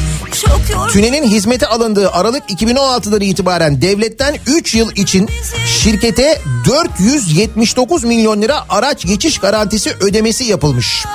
Tünelin 0.91 1.23
hizmete 1.23 1.67
alındığı 1.67 2.11
Aralık 2.11 2.49
2016'dan 2.49 3.21
itibaren 3.21 3.81
devletten 3.81 4.35
3 4.47 4.75
yıl 4.75 4.91
için 4.91 5.29
şirkete 5.83 6.41
479 6.65 8.03
milyon 8.03 8.41
lira 8.41 8.65
araç 8.69 9.05
geçiş 9.05 9.37
garantisi 9.37 9.91
ödemesi 9.99 10.43
yapılmış. 10.43 11.05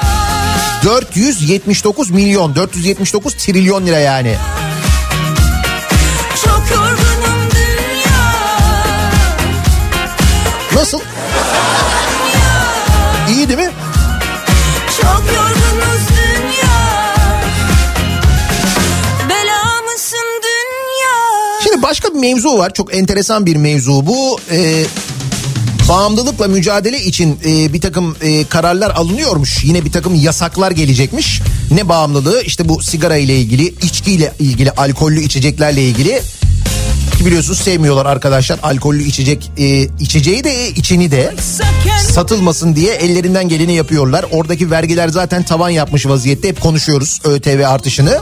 479 0.84 2.10
milyon, 2.10 2.54
479 2.54 3.34
trilyon 3.34 3.86
lira 3.86 3.98
yani. 3.98 4.36
Çok 6.44 6.62
yorgunum 6.70 7.50
dünya 7.50 8.32
Nasıl? 10.74 11.00
İyi 13.28 13.48
değil 13.48 13.58
mi? 13.58 13.70
Çok 15.00 15.22
yorgunuz 15.34 16.08
dünya 16.08 17.06
Bela 19.28 19.82
mısın 19.92 20.42
dünya 20.42 21.60
Şimdi 21.62 21.82
başka 21.82 22.14
bir 22.14 22.18
mevzu 22.18 22.58
var. 22.58 22.74
Çok 22.74 22.94
enteresan 22.94 23.46
bir 23.46 23.56
mevzu 23.56 24.06
bu. 24.06 24.40
Ee, 24.50 24.84
bağımlılıkla 25.88 26.48
mücadele 26.48 27.04
için 27.04 27.38
e, 27.44 27.72
bir 27.72 27.80
takım 27.80 28.16
e, 28.20 28.44
kararlar 28.44 28.90
alınıyormuş. 28.90 29.64
Yine 29.64 29.84
bir 29.84 29.92
takım 29.92 30.14
yasaklar 30.14 30.70
gelecekmiş. 30.70 31.42
Ne 31.70 31.88
bağımlılığı? 31.88 32.42
İşte 32.42 32.68
bu 32.68 32.82
sigara 32.82 33.16
ile 33.16 33.36
ilgili, 33.36 33.66
içkiyle 33.82 34.32
ilgili, 34.38 34.70
alkollü 34.70 35.20
içeceklerle 35.20 35.82
ilgili. 35.82 36.22
Ki 37.18 37.26
biliyorsunuz 37.26 37.58
sevmiyorlar 37.58 38.06
arkadaşlar 38.06 38.58
alkollü 38.62 39.02
içecek 39.02 39.50
e, 39.58 39.88
içeceği 40.00 40.44
de 40.44 40.70
içini 40.70 41.10
de 41.10 41.34
satılmasın 42.12 42.76
diye 42.76 42.94
ellerinden 42.94 43.48
geleni 43.48 43.72
yapıyorlar. 43.74 44.24
Oradaki 44.32 44.70
vergiler 44.70 45.08
zaten 45.08 45.42
tavan 45.42 45.70
yapmış 45.70 46.06
vaziyette. 46.06 46.48
Hep 46.48 46.60
konuşuyoruz 46.60 47.20
ÖTV 47.24 47.64
artışını. 47.66 48.20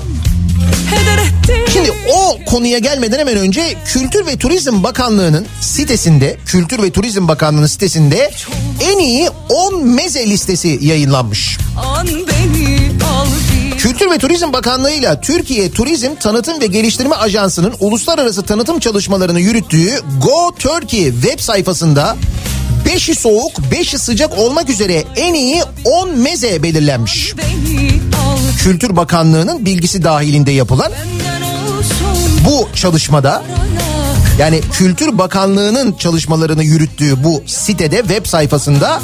Şimdi 1.73 1.93
o 2.13 2.45
konuya 2.47 2.79
gelmeden 2.79 3.19
hemen 3.19 3.37
önce 3.37 3.75
Kültür 3.85 4.27
ve 4.27 4.37
Turizm 4.37 4.83
Bakanlığı'nın 4.83 5.47
sitesinde, 5.61 6.39
Kültür 6.47 6.83
ve 6.83 6.91
Turizm 6.91 7.29
Bakanlığı'nın 7.29 7.67
sitesinde 7.67 8.31
en 8.81 8.99
iyi 8.99 9.29
10 9.49 9.87
meze 9.87 10.31
listesi 10.31 10.79
yayınlanmış. 10.83 11.59
Kültür 13.79 14.11
ve 14.11 14.19
Turizm 14.19 14.53
Bakanlığı 14.53 14.91
ile 14.91 15.21
Türkiye 15.21 15.71
Turizm 15.71 16.15
Tanıtım 16.15 16.61
ve 16.61 16.67
Geliştirme 16.67 17.15
Ajansı'nın 17.15 17.75
uluslararası 17.81 18.43
tanıtım 18.43 18.79
çalışmalarını 18.79 19.41
yürüttüğü 19.41 20.01
Go 20.21 20.55
Turkey 20.59 21.13
web 21.13 21.41
sayfasında 21.41 22.17
5'i 22.87 23.15
soğuk, 23.15 23.53
5'i 23.73 23.99
sıcak 23.99 24.39
olmak 24.39 24.71
üzere 24.71 25.05
en 25.17 25.35
iyi 25.35 25.63
10 25.85 26.19
meze 26.19 26.63
belirlenmiş. 26.63 27.35
beni 27.39 27.98
Kültür 28.59 28.97
Bakanlığı'nın 28.97 29.65
bilgisi 29.67 30.05
dahilinde 30.05 30.51
yapılan 30.51 30.93
bu 32.47 32.69
çalışmada 32.75 33.43
Yani 34.39 34.61
Kültür 34.73 35.19
Bakanlığı'nın 35.19 35.93
çalışmalarını 35.93 36.65
yürüttüğü 36.65 37.25
bu 37.25 37.43
sitede 37.47 37.97
web 37.97 38.27
sayfasında 38.27 39.03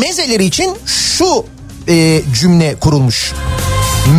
mezeler 0.00 0.40
için 0.40 0.76
şu 0.86 1.44
e, 1.88 2.22
cümle 2.40 2.74
kurulmuş. 2.80 3.32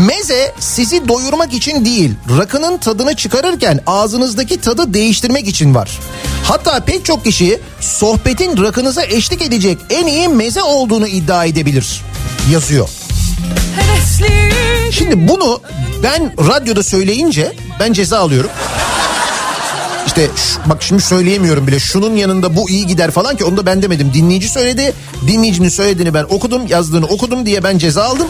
Meze 0.08 0.54
sizi 0.60 1.08
doyurmak 1.08 1.54
için 1.54 1.86
değil, 1.86 2.12
rakının 2.38 2.78
tadını 2.78 3.16
çıkarırken 3.16 3.80
ağzınızdaki 3.88 4.62
tadı 4.62 4.94
değiştirmek 4.94 5.48
için 5.48 5.76
var. 5.76 6.00
Hatta 6.44 6.80
pek 6.80 7.06
çok 7.06 7.24
kişi 7.24 7.60
sohbetin 7.80 8.64
rakınıza 8.64 9.04
eşlik 9.04 9.42
edecek 9.42 9.78
en 9.90 10.08
iyi 10.08 10.28
meze 10.28 10.64
olduğunu 10.64 11.08
iddia 11.08 11.46
edebilir 11.46 12.02
yazıyor. 12.52 12.90
Şimdi 14.92 15.28
bunu 15.28 15.62
ben 16.04 16.32
radyoda 16.50 16.84
söyleyince 16.84 17.52
ben 17.80 17.94
ceza 17.94 18.20
alıyorum. 18.20 18.50
İşte 20.08 20.28
şu- 20.36 20.70
bak 20.70 20.84
şimdi 20.84 21.02
söyleyemiyorum 21.02 21.68
bile 21.68 21.80
şunun 21.80 22.16
yanında 22.16 22.56
bu 22.56 22.70
iyi 22.70 22.88
gider 22.88 23.12
falan 23.12 23.36
ki 23.38 23.44
onu 23.46 23.58
da 23.58 23.66
ben 23.66 23.82
demedim. 23.82 24.12
Dinleyici 24.14 24.50
söyledi. 24.50 24.94
Dinleyicinin 25.28 25.70
söylediğini 25.70 26.14
ben 26.14 26.24
okudum 26.30 26.68
yazdığını 26.68 27.06
okudum 27.06 27.46
diye 27.46 27.64
ben 27.64 27.78
ceza 27.78 28.04
aldım. 28.04 28.28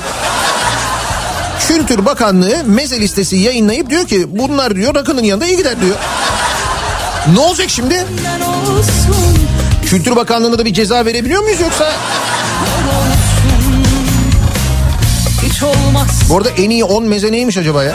Kültür 1.68 2.06
Bakanlığı 2.06 2.64
meze 2.66 3.00
listesi 3.00 3.36
yayınlayıp 3.36 3.90
diyor 3.90 4.08
ki 4.08 4.26
bunlar 4.40 4.76
diyor 4.76 4.96
rakının 4.96 5.24
yanında 5.24 5.46
iyi 5.46 5.58
gider 5.58 5.82
diyor. 5.82 5.96
Ne 7.34 7.40
olacak 7.40 7.70
şimdi? 7.70 8.06
Kültür 9.86 10.16
Bakanlığı'na 10.16 10.58
da 10.58 10.66
bir 10.66 10.74
ceza 10.74 11.06
verebiliyor 11.06 11.44
muyuz 11.44 11.60
yoksa? 11.62 11.92
Olmaz 15.66 16.08
Bu 16.30 16.38
arada 16.38 16.50
en 16.50 16.70
iyi 16.70 16.84
10 16.84 17.06
meze 17.06 17.32
neymiş 17.32 17.58
acaba 17.58 17.84
ya? 17.84 17.94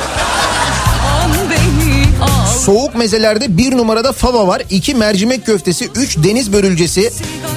Soğuk 2.64 2.94
mezelerde 2.94 3.56
bir 3.58 3.76
numarada 3.76 4.12
fava 4.12 4.46
var. 4.46 4.62
2 4.70 4.94
mercimek 4.94 5.46
köftesi, 5.46 5.88
3 5.94 6.16
deniz 6.16 6.52
börülcesi, 6.52 7.12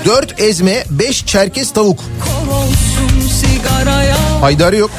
4 0.06 0.42
ezme, 0.42 0.84
5 0.90 1.26
çerkez 1.26 1.74
tavuk. 1.74 2.00
Haydarı 4.42 4.78
yok. 4.78 4.92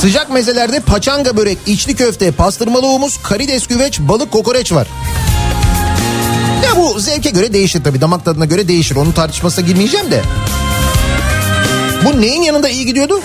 Sıcak 0.00 0.30
mezelerde 0.30 0.80
paçanga 0.80 1.36
börek, 1.36 1.58
içli 1.66 1.96
köfte, 1.96 2.30
pastırmalı 2.32 2.86
humus, 2.86 3.18
karides 3.22 3.66
güveç, 3.66 4.00
balık 4.00 4.30
kokoreç 4.30 4.72
var. 4.72 4.86
Ya 6.64 6.76
bu 6.76 7.00
zevke 7.00 7.30
göre 7.30 7.52
değişir 7.52 7.84
tabii. 7.84 8.00
Damak 8.00 8.24
tadına 8.24 8.44
göre 8.44 8.68
değişir. 8.68 8.96
Onun 8.96 9.12
tartışmasına 9.12 9.66
girmeyeceğim 9.66 10.10
de. 10.10 10.22
Bu 12.04 12.20
neyin 12.20 12.42
yanında 12.42 12.68
iyi 12.68 12.86
gidiyordu? 12.86 13.20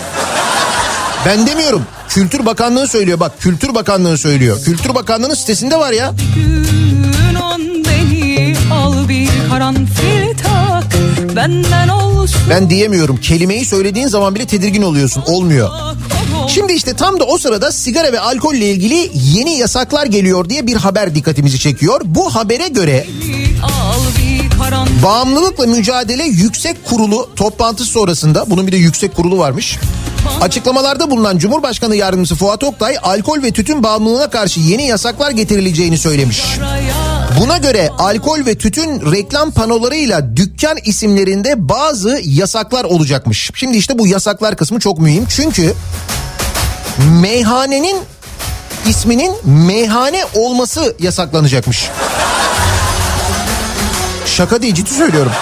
Ben 1.26 1.46
demiyorum. 1.46 1.82
Kültür 2.08 2.46
Bakanlığı 2.46 2.88
söylüyor 2.88 3.20
bak. 3.20 3.32
Kültür 3.40 3.74
Bakanlığı 3.74 4.18
söylüyor. 4.18 4.58
Kültür 4.64 4.94
Bakanlığı'nın 4.94 5.34
sitesinde 5.34 5.76
var 5.78 5.92
ya. 5.92 6.14
Gün 6.34 7.34
on 7.34 7.60
beni 7.84 8.56
al 8.72 9.08
bir 9.08 9.28
karanfil 9.50 10.38
tak 10.42 10.84
Benden 11.36 11.88
olsun 11.88 12.40
Ben 12.50 12.70
diyemiyorum. 12.70 13.16
Kelimeyi 13.16 13.64
söylediğin 13.64 14.08
zaman 14.08 14.34
bile 14.34 14.46
tedirgin 14.46 14.82
oluyorsun. 14.82 15.22
Olmuyor. 15.26 15.70
Şimdi 16.48 16.72
işte 16.72 16.94
tam 16.94 17.20
da 17.20 17.24
o 17.24 17.38
sırada 17.38 17.72
sigara 17.72 18.12
ve 18.12 18.20
alkolle 18.20 18.70
ilgili 18.70 19.10
yeni 19.14 19.58
yasaklar 19.58 20.06
geliyor 20.06 20.48
diye 20.48 20.66
bir 20.66 20.76
haber 20.76 21.14
dikkatimizi 21.14 21.58
çekiyor. 21.58 22.00
Bu 22.04 22.34
habere 22.34 22.68
göre 22.68 23.06
Bağımlılıkla 25.02 25.66
Mücadele 25.66 26.24
Yüksek 26.24 26.84
Kurulu 26.84 27.30
toplantısı 27.36 27.90
sonrasında 27.90 28.50
bunun 28.50 28.66
bir 28.66 28.72
de 28.72 28.76
yüksek 28.76 29.16
kurulu 29.16 29.38
varmış. 29.38 29.78
Açıklamalarda 30.40 31.10
bulunan 31.10 31.38
Cumhurbaşkanı 31.38 31.96
Yardımcısı 31.96 32.34
Fuat 32.34 32.64
Oktay 32.64 32.96
alkol 33.02 33.42
ve 33.42 33.50
tütün 33.50 33.82
bağımlılığına 33.82 34.30
karşı 34.30 34.60
yeni 34.60 34.86
yasaklar 34.86 35.30
getirileceğini 35.30 35.98
söylemiş. 35.98 36.44
Buna 37.40 37.58
göre 37.58 37.88
alkol 37.98 38.46
ve 38.46 38.54
tütün 38.54 39.12
reklam 39.12 39.50
panolarıyla 39.50 40.36
dükkan 40.36 40.76
isimlerinde 40.84 41.68
bazı 41.68 42.20
yasaklar 42.24 42.84
olacakmış. 42.84 43.50
Şimdi 43.54 43.78
işte 43.78 43.98
bu 43.98 44.06
yasaklar 44.06 44.56
kısmı 44.56 44.80
çok 44.80 44.98
mühim. 44.98 45.26
Çünkü 45.28 45.74
meyhanenin 47.20 47.96
isminin 48.88 49.32
meyhane 49.44 50.24
olması 50.34 50.96
yasaklanacakmış. 51.00 51.88
Şaka 54.36 54.62
değil 54.62 54.74
ciddi 54.74 54.94
söylüyorum. 54.94 55.32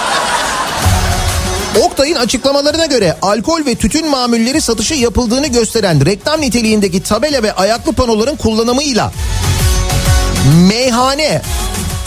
Oktay'ın 1.81 2.15
açıklamalarına 2.15 2.87
göre 2.87 3.17
alkol 3.23 3.67
ve 3.67 3.75
tütün 3.75 4.11
mamulleri 4.11 4.61
satışı 4.61 4.95
yapıldığını 4.95 5.47
gösteren 5.47 6.07
reklam 6.07 6.41
niteliğindeki 6.41 7.03
tabela 7.03 7.43
ve 7.43 7.53
ayaklı 7.53 7.93
panoların 7.93 8.37
kullanımıyla 8.37 9.13
meyhane, 10.69 11.43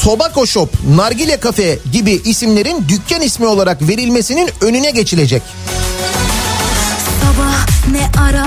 tobacco 0.03 0.45
shop, 0.45 0.69
nargile 0.95 1.37
kafe 1.37 1.79
gibi 1.91 2.21
isimlerin 2.25 2.85
dükkan 2.89 3.21
ismi 3.21 3.45
olarak 3.45 3.81
verilmesinin 3.81 4.49
önüne 4.61 4.91
geçilecek. 4.91 5.41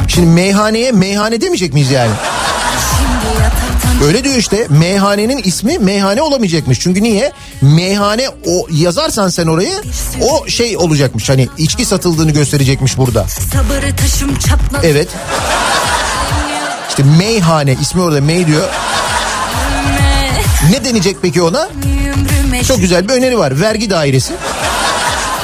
Şimdi 0.09 0.27
meyhaneye 0.27 0.93
meyhane 0.93 1.41
demeyecek 1.41 1.73
miyiz 1.75 1.91
yani? 1.91 2.13
Öyle 4.05 4.25
diyor 4.25 4.37
işte 4.37 4.67
meyhanenin 4.69 5.41
ismi 5.45 5.79
meyhane 5.79 6.23
olamayacakmış. 6.23 6.81
Çünkü 6.81 7.03
niye? 7.03 7.33
Meyhane 7.63 8.29
o 8.29 8.67
yazarsan 8.73 9.29
sen 9.29 9.47
orayı 9.47 9.83
o 10.21 10.49
şey 10.49 10.77
olacakmış. 10.77 11.29
Hani 11.29 11.49
içki 11.59 11.85
satıldığını 11.85 12.31
gösterecekmiş 12.31 12.99
burada. 12.99 13.27
Sabır 13.29 13.97
taşım 13.97 14.39
çatladı 14.39 14.87
Evet. 14.87 15.09
İşte 16.89 17.03
meyhane 17.03 17.77
ismi 17.83 18.03
orada 18.03 18.21
mey 18.21 18.47
diyor. 18.47 18.69
Ne 20.71 20.85
denecek 20.85 21.17
peki 21.23 21.43
ona? 21.43 21.69
Çok 22.69 22.79
güzel 22.81 23.09
bir 23.09 23.15
öneri 23.15 23.39
var. 23.39 23.61
Vergi 23.61 23.91
dairesi. 23.91 24.33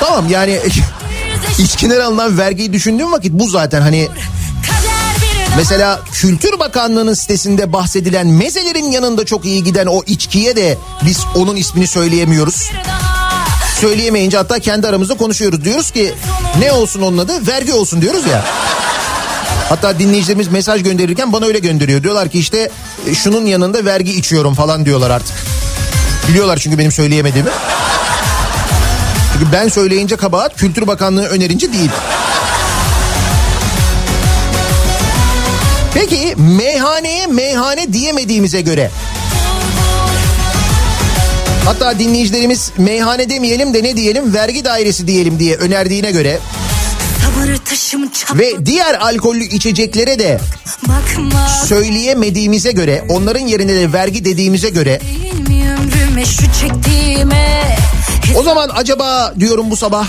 Tamam 0.00 0.24
yani 0.30 0.60
içkiler 1.58 2.00
alınan 2.00 2.38
vergiyi 2.38 2.72
düşündüğüm 2.72 3.12
vakit 3.12 3.32
bu 3.32 3.48
zaten 3.48 3.80
hani 3.80 4.08
Mesela 5.56 6.00
Kültür 6.12 6.58
Bakanlığı'nın 6.58 7.14
sitesinde 7.14 7.72
bahsedilen 7.72 8.26
mezelerin 8.26 8.90
yanında 8.90 9.24
çok 9.24 9.44
iyi 9.44 9.64
giden 9.64 9.86
o 9.86 10.02
içkiye 10.06 10.56
de 10.56 10.78
biz 11.06 11.20
onun 11.34 11.56
ismini 11.56 11.86
söyleyemiyoruz. 11.86 12.70
Söyleyemeyince 13.80 14.36
hatta 14.36 14.58
kendi 14.58 14.88
aramızda 14.88 15.14
konuşuyoruz. 15.14 15.64
Diyoruz 15.64 15.90
ki 15.90 16.14
ne 16.58 16.72
olsun 16.72 17.02
onun 17.02 17.18
adı? 17.18 17.46
Vergi 17.46 17.72
olsun 17.72 18.02
diyoruz 18.02 18.26
ya. 18.26 18.44
Hatta 19.68 19.98
dinleyicilerimiz 19.98 20.48
mesaj 20.48 20.82
gönderirken 20.82 21.32
bana 21.32 21.46
öyle 21.46 21.58
gönderiyor. 21.58 22.02
Diyorlar 22.02 22.28
ki 22.28 22.38
işte 22.38 22.70
e, 23.06 23.14
şunun 23.14 23.46
yanında 23.46 23.84
vergi 23.84 24.12
içiyorum 24.12 24.54
falan 24.54 24.84
diyorlar 24.84 25.10
artık. 25.10 25.36
Biliyorlar 26.28 26.56
çünkü 26.56 26.78
benim 26.78 26.92
söyleyemediğimi. 26.92 27.50
Çünkü 29.32 29.52
ben 29.52 29.68
söyleyince 29.68 30.16
kabahat 30.16 30.56
Kültür 30.56 30.86
Bakanlığı 30.86 31.26
önerince 31.26 31.72
değil. 31.72 31.90
Peki 36.00 36.34
meyhaneye 36.36 37.26
meyhane 37.26 37.92
diyemediğimize 37.92 38.60
göre. 38.60 38.90
Hatta 41.64 41.98
dinleyicilerimiz 41.98 42.72
meyhane 42.78 43.30
demeyelim 43.30 43.74
de 43.74 43.82
ne 43.82 43.96
diyelim 43.96 44.34
vergi 44.34 44.64
dairesi 44.64 45.06
diyelim 45.06 45.38
diye 45.38 45.56
önerdiğine 45.56 46.10
göre. 46.10 46.38
Ve 48.34 48.66
diğer 48.66 48.94
alkollü 48.94 49.44
içeceklere 49.44 50.18
de 50.18 50.40
Bakma. 50.82 51.48
söyleyemediğimize 51.48 52.72
göre 52.72 53.04
onların 53.08 53.46
yerine 53.46 53.74
de 53.74 53.92
vergi 53.92 54.24
dediğimize 54.24 54.68
göre. 54.70 55.00
O 58.36 58.42
zaman 58.42 58.70
acaba 58.74 59.34
diyorum 59.40 59.70
bu 59.70 59.76
sabah 59.76 60.06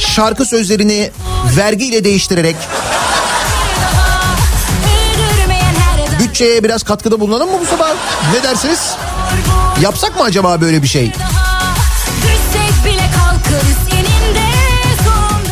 şarkı 0.00 0.44
sözlerini 0.44 1.10
vergiyle 1.56 2.04
değiştirerek 2.04 2.56
bütçeye 6.38 6.64
biraz 6.64 6.82
katkıda 6.82 7.20
bulunalım 7.20 7.50
mı 7.50 7.58
bu 7.60 7.66
sabah? 7.66 7.88
Ne 8.34 8.42
dersiniz? 8.42 8.96
Yapsak 9.82 10.16
mı 10.16 10.22
acaba 10.22 10.60
böyle 10.60 10.82
bir 10.82 10.88
şey? 10.88 11.12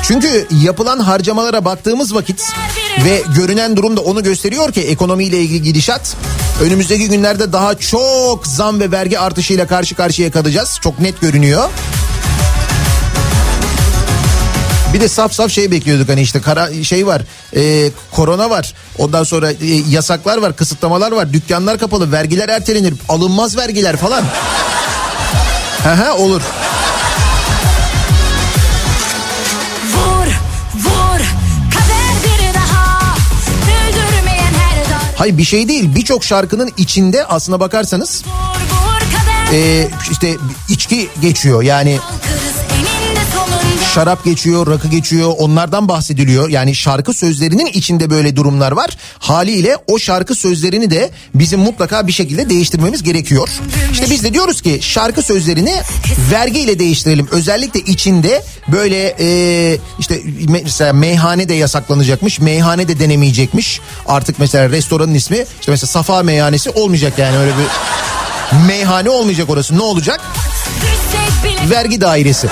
Çünkü 0.03 0.47
yapılan 0.62 0.99
harcamalara 0.99 1.64
baktığımız 1.64 2.14
vakit 2.14 2.43
ve 3.05 3.22
görünen 3.37 3.76
durum 3.76 3.97
da 3.97 4.01
onu 4.01 4.22
gösteriyor 4.22 4.72
ki 4.72 4.80
ekonomiyle 4.80 5.39
ilgili 5.41 5.62
gidişat 5.62 6.16
önümüzdeki 6.62 7.09
günlerde 7.09 7.53
daha 7.53 7.74
çok 7.74 8.47
zam 8.47 8.80
ve 8.80 8.91
vergi 8.91 9.18
artışıyla 9.18 9.66
karşı 9.66 9.95
karşıya 9.95 10.30
kalacağız. 10.30 10.78
Çok 10.82 11.01
net 11.01 11.20
görünüyor. 11.20 11.68
Bir 14.97 15.01
de 15.01 15.09
saf 15.09 15.32
saf 15.32 15.51
şey 15.51 15.70
bekliyorduk 15.70 16.09
hani 16.09 16.20
işte 16.20 16.40
kara 16.40 16.84
şey 16.84 17.07
var 17.07 17.22
e, 17.57 17.90
korona 18.12 18.51
var. 18.51 18.74
Ondan 18.99 19.24
sonra 19.24 19.53
e, 19.53 19.57
yasaklar 19.88 20.38
var 20.38 20.57
kısıtlamalar 20.57 21.12
var. 21.12 21.32
Dükkanlar 21.32 21.78
kapalı 21.78 22.12
vergiler 22.12 22.49
ertelenir. 22.49 22.94
Alınmaz 23.09 23.57
vergiler 23.57 23.97
falan. 23.97 24.24
Hı 25.82 26.14
olur. 26.14 26.42
Hayır 35.16 35.38
bir 35.38 35.44
şey 35.44 35.68
değil. 35.68 35.94
Birçok 35.94 36.24
şarkının 36.24 36.70
içinde 36.76 37.26
aslına 37.26 37.61
bakarsanız 37.61 38.24
e, 39.53 39.88
işte 40.11 40.36
içki 40.68 41.09
geçiyor. 41.22 41.62
Yani. 41.62 41.99
Şarap 43.97 44.24
geçiyor, 44.24 44.66
rakı 44.66 44.88
geçiyor 44.88 45.34
onlardan 45.38 45.88
bahsediliyor. 45.88 46.49
Yani 46.49 46.74
şarkı 46.74 47.12
sözlerinin 47.14 47.66
içinde 47.66 48.11
böyle 48.11 48.36
durumlar 48.36 48.72
var. 48.72 48.97
Haliyle 49.18 49.76
o 49.86 49.99
şarkı 49.99 50.34
sözlerini 50.34 50.90
de 50.90 51.11
bizim 51.34 51.61
mutlaka 51.61 52.07
bir 52.07 52.12
şekilde 52.12 52.49
değiştirmemiz 52.51 53.03
gerekiyor. 53.03 53.49
İşte 53.92 54.11
biz 54.11 54.24
de 54.24 54.34
diyoruz 54.34 54.62
ki 54.62 54.78
şarkı 54.82 55.22
sözlerini 55.22 55.74
vergiyle 56.30 56.78
değiştirelim. 56.78 57.28
Özellikle 57.30 57.80
içinde 57.80 58.42
böyle 58.68 59.16
e, 59.20 59.78
işte 59.99 60.14
me- 60.20 60.62
mesela 60.64 60.92
meyhane 60.92 61.49
de 61.49 61.55
yasaklanacakmış. 61.55 62.40
Meyhane 62.40 62.88
de 62.88 62.99
denemeyecekmiş. 63.01 63.80
Artık 64.07 64.38
mesela 64.38 64.70
restoranın 64.70 65.14
ismi 65.14 65.38
işte 65.61 65.72
mesela 65.72 65.88
Safa 65.88 66.22
Meyhanesi 66.22 66.70
olmayacak 66.70 67.18
yani 67.18 67.36
öyle 67.38 67.53
bir 67.53 67.66
meyhane 68.66 69.11
olmayacak 69.11 69.51
orası. 69.51 69.78
Ne 69.78 69.82
olacak? 69.82 70.20
Vergi 71.70 72.01
dairesi. 72.01 72.49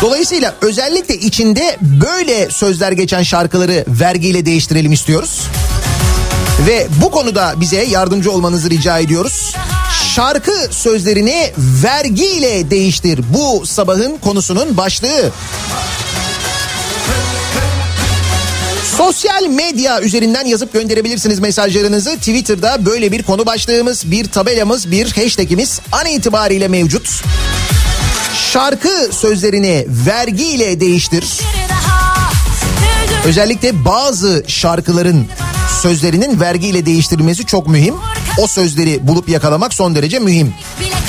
Dolayısıyla 0.00 0.54
özellikle 0.60 1.16
içinde 1.16 1.76
böyle 1.80 2.50
sözler 2.50 2.92
geçen 2.92 3.22
şarkıları 3.22 3.84
vergiyle 3.88 4.46
değiştirelim 4.46 4.92
istiyoruz. 4.92 5.40
Ve 6.66 6.86
bu 7.02 7.10
konuda 7.10 7.54
bize 7.56 7.84
yardımcı 7.84 8.32
olmanızı 8.32 8.70
rica 8.70 8.98
ediyoruz. 8.98 9.54
Şarkı 10.14 10.52
sözlerini 10.70 11.52
vergiyle 11.58 12.70
değiştir. 12.70 13.20
Bu 13.34 13.66
sabahın 13.66 14.16
konusunun 14.16 14.76
başlığı. 14.76 15.30
Sosyal 18.96 19.46
medya 19.46 20.00
üzerinden 20.00 20.46
yazıp 20.46 20.72
gönderebilirsiniz 20.72 21.38
mesajlarınızı. 21.38 22.16
Twitter'da 22.16 22.86
böyle 22.86 23.12
bir 23.12 23.22
konu 23.22 23.46
başlığımız, 23.46 24.10
bir 24.10 24.24
tabelamız, 24.24 24.90
bir 24.90 25.12
hashtagimiz 25.12 25.80
an 25.92 26.06
itibariyle 26.06 26.68
mevcut. 26.68 27.22
Şarkı 28.52 29.08
sözlerini 29.12 29.86
vergiyle 29.88 30.80
değiştir. 30.80 31.40
Özellikle 33.24 33.84
bazı 33.84 34.44
şarkıların 34.46 35.26
sözlerinin 35.82 36.40
vergiyle 36.40 36.86
değiştirilmesi 36.86 37.46
çok 37.46 37.68
mühim. 37.68 37.94
O 38.38 38.46
sözleri 38.46 39.08
bulup 39.08 39.28
yakalamak 39.28 39.74
son 39.74 39.94
derece 39.94 40.18
mühim. 40.18 40.54
bile. 40.80 40.99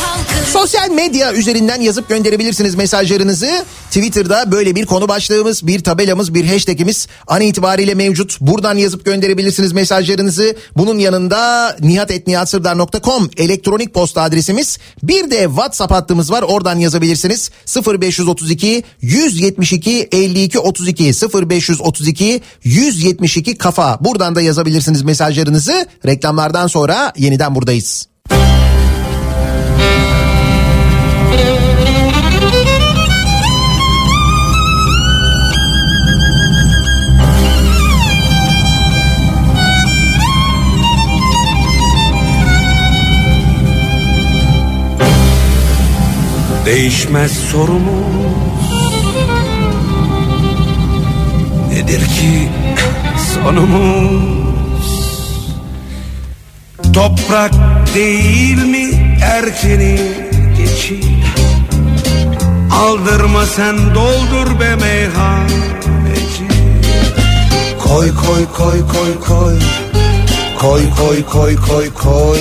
Sosyal 0.46 0.90
medya 0.90 1.34
üzerinden 1.34 1.82
yazıp 1.82 2.10
gönderebilirsiniz 2.10 2.76
mesajlarınızı. 2.76 3.66
Twitter'da 3.88 4.52
böyle 4.52 4.76
bir 4.76 4.86
konu 4.86 5.08
başlığımız, 5.08 5.68
bir 5.68 5.84
tabelamız, 5.84 6.34
bir 6.34 6.46
hashtagimiz 6.46 7.08
an 7.28 7.42
itibariyle 7.42 7.96
mevcut. 7.96 8.42
Buradan 8.42 8.78
yazıp 8.78 9.06
gönderebilirsiniz 9.06 9.72
mesajlarınızı. 9.72 10.56
Bunun 10.78 11.00
yanında 11.00 11.76
nihatetnihatsırdar.com 11.80 13.30
elektronik 13.38 13.94
posta 13.94 14.22
adresimiz. 14.22 14.78
Bir 15.04 15.32
de 15.32 15.44
WhatsApp 15.44 15.94
hattımız 15.94 16.32
var. 16.32 16.42
Oradan 16.42 16.80
yazabilirsiniz. 16.80 17.52
0532 17.88 18.84
172 19.02 20.10
52 20.12 20.60
32 20.60 21.04
0532 21.34 22.42
172 22.64 23.58
kafa. 23.58 23.98
Buradan 24.02 24.36
da 24.36 24.42
yazabilirsiniz 24.42 25.02
mesajlarınızı. 25.02 25.86
Reklamlardan 26.06 26.68
sonra 26.68 27.14
yeniden 27.18 27.56
buradayız. 27.56 28.12
Değişmez 46.66 47.32
sorumuz. 47.32 48.72
Nedir 51.70 52.00
ki 52.00 52.50
sonumuz? 53.34 55.02
Toprak 56.94 57.52
değil 57.96 58.64
mi 58.66 59.18
erkeni 59.22 60.00
geçi 60.58 61.02
Aldırma 62.82 63.46
sen 63.46 63.76
doldur 63.96 64.60
be 64.60 64.76
meyhaneci. 64.76 66.48
Koy 67.80 68.16
koy 68.16 68.46
koy 68.58 68.80
koy 68.88 69.20
koy. 69.28 69.60
Koy 70.60 70.82
koy 70.98 71.26
koy 71.26 71.56
koy 71.56 71.90
koy. 71.94 72.40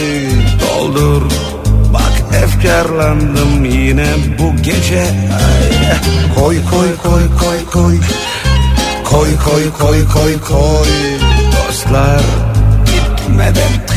Doldur 0.60 1.22
efkarlandım 2.34 3.64
yine 3.64 4.06
bu 4.38 4.62
gece 4.62 5.00
Ay. 5.00 6.34
Koy 6.34 6.56
koy 6.70 6.96
koy 7.02 7.22
koy 7.40 7.70
koy 7.72 7.96
Koy 9.04 9.28
koy 9.44 9.70
koy 9.78 10.08
koy 10.08 10.40
koy 10.40 10.88
Dostlar 11.68 12.20
gitmeden 12.86 13.90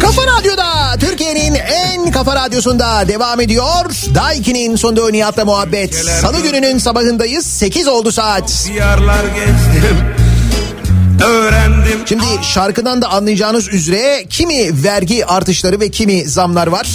Kafa 0.00 0.22
Radyo'da 0.26 0.96
Türkiye'nin 1.00 1.54
en 1.54 2.10
kafa 2.10 2.34
radyosunda 2.36 3.08
devam 3.08 3.40
ediyor. 3.40 3.84
Daiki'nin 4.14 4.76
sonunda 4.76 5.10
Nihat'la 5.10 5.44
muhabbet. 5.44 5.94
Salı 5.94 6.40
gününün 6.40 6.78
sabahındayız. 6.78 7.46
8 7.46 7.88
oldu 7.88 8.12
saat. 8.12 8.64
Diyarlar 8.66 9.24
gezdim 9.24 10.25
Öğrendim 11.24 12.00
Şimdi 12.08 12.24
şarkıdan 12.42 13.02
da 13.02 13.08
anlayacağınız 13.08 13.68
üzere 13.68 14.24
kimi 14.30 14.84
vergi 14.84 15.26
artışları 15.26 15.80
ve 15.80 15.88
kimi 15.90 16.28
zamlar 16.28 16.66
var. 16.66 16.88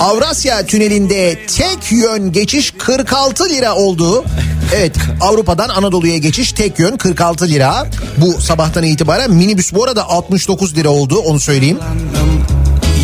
Avrasya 0.00 0.66
Tüneli'nde 0.66 1.38
tek 1.46 1.92
yön 1.92 2.32
geçiş 2.32 2.74
46 2.78 3.48
lira 3.48 3.74
oldu. 3.74 4.24
Evet 4.76 4.96
Avrupa'dan 5.20 5.68
Anadolu'ya 5.68 6.16
geçiş 6.16 6.52
tek 6.52 6.78
yön 6.78 6.96
46 6.96 7.48
lira. 7.48 7.86
Bu 8.16 8.40
sabahtan 8.40 8.82
itibaren 8.82 9.30
minibüs 9.30 9.72
bu 9.74 9.84
arada 9.84 10.08
69 10.08 10.76
lira 10.76 10.88
oldu 10.88 11.18
onu 11.18 11.40
söyleyeyim. 11.40 11.78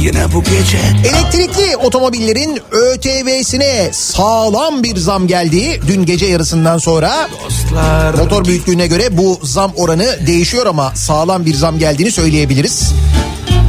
Yine 0.05 0.33
bu 0.33 0.45
gece 0.45 0.79
Elektrikli 1.09 1.77
otomobillerin 1.77 2.61
ÖTV'sine 2.73 3.89
sağlam 3.93 4.83
bir 4.83 4.97
zam 4.97 5.27
geldi. 5.27 5.81
Dün 5.89 6.05
gece 6.05 6.27
yarısından 6.27 6.79
sonra 6.79 7.29
Dostlar 7.45 8.15
motor 8.15 8.45
büyüklüğüne 8.45 8.87
göre 8.87 9.17
bu 9.17 9.41
zam 9.43 9.73
oranı 9.77 10.27
değişiyor 10.27 10.67
ama 10.67 10.93
sağlam 10.95 11.47
bir 11.47 11.55
zam 11.55 11.79
geldiğini 11.79 12.11
söyleyebiliriz. 12.11 12.93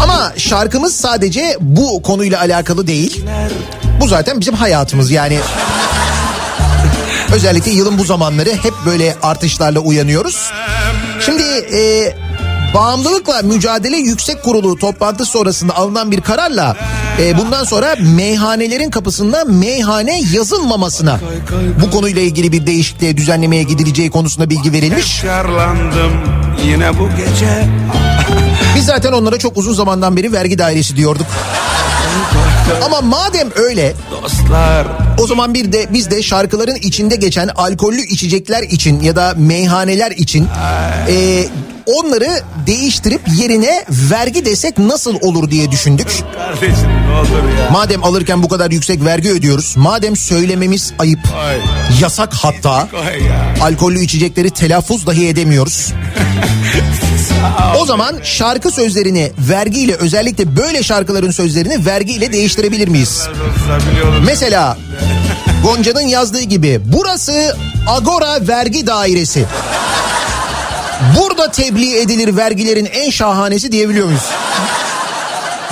Ama 0.04 0.34
şarkımız 0.38 0.96
sadece 0.96 1.58
bu 1.62 2.02
konuyla 2.02 2.40
alakalı 2.40 2.88
değil. 2.88 3.26
Bu 4.02 4.08
zaten 4.08 4.40
bizim 4.40 4.54
hayatımız 4.54 5.12
yani. 5.12 5.40
Özellikle 7.34 7.72
yılın 7.72 7.98
bu 7.98 8.04
zamanları 8.04 8.50
hep 8.50 8.74
böyle 8.86 9.16
artışlarla 9.22 9.80
uyanıyoruz. 9.80 10.52
Şimdi 11.26 11.44
e, 11.74 12.14
Bağımlılıkla 12.76 13.42
Mücadele 13.42 13.98
Yüksek 13.98 14.44
Kurulu 14.44 14.78
toplantısı 14.78 15.32
sonrasında 15.32 15.76
alınan 15.76 16.12
bir 16.12 16.22
kararla 16.22 16.78
e, 17.20 17.38
bundan 17.38 17.64
sonra 17.64 17.96
meyhanelerin 18.16 18.90
kapısında 18.90 19.46
meyhane 19.46 20.22
yazılmamasına 20.34 21.20
bu 21.82 21.92
konuyla 21.92 22.22
ilgili 22.22 22.52
bir 22.52 22.68
değişikliğe 22.68 23.18
düzenlemeye 23.18 23.64
gidileceği 23.64 24.10
konusunda 24.12 24.50
bilgi 24.50 24.74
verilmiş. 24.74 25.24
Yine 26.66 27.00
bu 27.00 27.10
gece 27.10 27.68
Biz 28.76 28.86
zaten 28.86 29.12
onlara 29.12 29.38
çok 29.38 29.58
uzun 29.58 29.74
zamandan 29.74 30.18
beri 30.18 30.34
vergi 30.34 30.58
dairesi 30.58 30.96
diyorduk. 30.96 31.28
Ama 32.86 33.02
madem 33.02 33.50
öyle 33.56 33.94
Dostlar 34.12 34.88
o 35.20 35.28
zaman 35.28 35.54
bir 35.54 35.72
de 35.72 35.86
biz 35.94 36.12
de 36.12 36.24
şarkıların 36.24 36.76
içinde 36.76 37.16
geçen 37.16 37.48
alkollü 37.48 38.02
içecekler 38.02 38.64
için 38.64 39.00
ya 39.02 39.16
da 39.16 39.34
meyhaneler 39.38 40.12
için 40.12 40.48
e, 41.10 41.46
onları 41.86 42.30
değiştirip 42.68 43.22
yerine 43.36 43.86
vergi 43.90 44.46
desek 44.46 44.78
nasıl 44.78 45.16
olur 45.22 45.52
diye 45.52 45.72
düşündük. 45.72 46.08
kardeşim 46.34 46.90
ne 47.10 47.12
olur 47.20 47.60
ya 47.60 47.70
Madem 47.72 48.04
alırken 48.04 48.44
bu 48.44 48.48
kadar 48.48 48.72
yüksek 48.72 49.04
vergi 49.06 49.30
ödüyoruz. 49.30 49.78
Madem 49.78 50.16
söylememiz 50.16 50.94
ayıp, 51.00 51.20
Ay. 51.38 51.58
yasak 52.02 52.34
hatta. 52.34 52.88
Ay 53.06 53.24
ya. 53.24 53.56
Alkollü 53.62 54.00
içecekleri 54.00 54.50
telaffuz 54.50 55.08
dahi 55.08 55.28
edemiyoruz. 55.28 55.94
O 57.80 57.86
zaman 57.86 58.16
şarkı 58.24 58.72
sözlerini 58.72 59.32
vergiyle 59.50 59.96
özellikle 59.96 60.58
böyle 60.58 60.84
şarkıların 60.84 61.32
sözlerini 61.32 61.86
vergiyle 61.86 62.34
değiştirebilir 62.34 62.88
miyiz? 62.88 63.28
Mesela 64.26 64.78
Gonca'nın 65.64 66.08
yazdığı 66.08 66.42
gibi 66.42 66.82
burası 66.86 67.58
Agora 67.88 68.48
Vergi 68.48 68.88
Dairesi. 68.88 69.46
Burada 71.20 71.52
tebliğ 71.52 71.98
edilir 71.98 72.38
vergilerin 72.38 72.86
en 72.86 73.10
şahanesi 73.10 73.72
diyebiliyor 73.72 74.06
muyuz? 74.06 74.30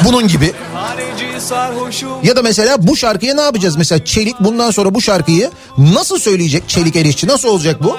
Bunun 0.06 0.28
gibi. 0.28 0.54
Ya 2.24 2.36
da 2.36 2.42
mesela 2.42 2.88
bu 2.88 2.98
şarkıya 2.98 3.36
ne 3.36 3.42
yapacağız? 3.42 3.76
Mesela 3.76 4.06
Çelik 4.06 4.40
bundan 4.40 4.72
sonra 4.72 4.96
bu 4.96 5.02
şarkıyı 5.02 5.52
nasıl 5.78 6.20
söyleyecek 6.20 6.70
Çelik 6.70 6.96
Erişçi? 6.96 7.28
Nasıl 7.28 7.50
olacak 7.50 7.84
bu? 7.84 7.98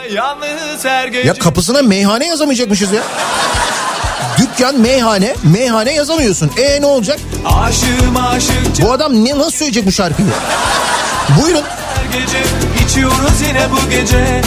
Ya 1.26 1.34
kapısına 1.34 1.82
meyhane 1.82 2.26
yazamayacakmışız 2.26 2.92
ya. 2.92 3.02
Dükkan 4.38 4.80
meyhane, 4.80 5.34
meyhane 5.42 5.92
yazamıyorsun. 5.94 6.50
E 6.58 6.80
ne 6.80 6.86
olacak? 6.86 7.18
aşığım 7.44 8.16
aşık 8.16 8.82
Bu 8.82 8.92
adam 8.92 9.24
ne 9.24 9.38
nasıl 9.38 9.50
söyleyecek 9.50 9.86
bu 9.86 9.92
şarkıyı? 9.92 10.28
Buyurun. 11.42 11.62
her 11.94 12.20
gece 12.20 12.38
içiyoruz 12.86 13.40
yine 13.48 13.66
bu 13.72 13.90
gece 13.90 14.42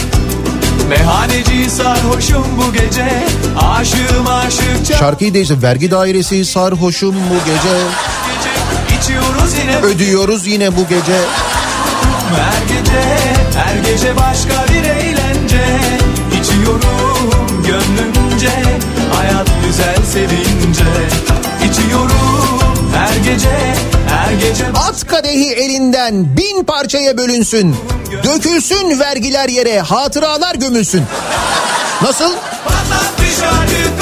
Meyhaneci 0.90 1.70
sarhoşum 1.70 2.46
bu 2.58 2.74
gece 2.74 3.24
Aşığım 3.62 4.28
aşıkça 4.28 4.98
Şarkıyı 4.98 5.34
değiştir. 5.34 5.62
Vergi 5.62 5.92
dairesi 5.92 6.46
sarhoşum 6.46 7.16
bu 7.16 7.46
gece. 7.46 7.76
Yine 9.64 9.78
Ödüyoruz 9.78 10.48
yine 10.48 10.78
bu 10.78 10.88
gece. 10.88 11.20
her 12.36 12.78
gece 12.78 13.02
Her 13.58 13.92
gece 13.92 14.16
başka 14.18 14.74
bir 14.74 14.84
eğlence 14.90 15.80
İçiyorum 16.42 17.64
gönlümce 17.68 18.52
Hayat 19.16 19.48
güzel 19.66 19.98
sevince 20.14 20.84
İçiyorum 21.70 22.88
her 22.96 23.32
gece 23.32 23.76
Her 24.10 24.34
gece 24.34 24.66
At 24.68 25.08
kadehi 25.08 25.54
elinden 25.54 26.38
bin 26.38 26.64
parçaya 26.64 27.18
bölünsün. 27.18 27.76
Dökülsün 28.24 29.00
vergiler 29.00 29.50
yere, 29.50 29.80
hatıralar 29.80 30.56
gömülsün. 30.56 31.04
Nasıl? 32.02 32.32
Patlat 32.64 33.12
bir 33.22 33.97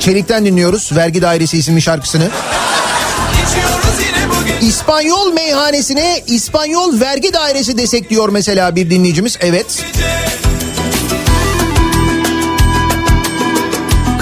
Çelik'ten 0.00 0.44
dinliyoruz 0.44 0.90
Vergi 0.96 1.22
Dairesi 1.22 1.58
isimli 1.58 1.82
şarkısını. 1.82 2.28
İspanyol 4.60 5.32
meyhanesine 5.32 6.22
İspanyol 6.26 7.00
Vergi 7.00 7.32
Dairesi 7.32 7.78
desek 7.78 8.10
diyor 8.10 8.28
mesela 8.28 8.76
bir 8.76 8.90
dinleyicimiz. 8.90 9.38
Evet. 9.40 9.84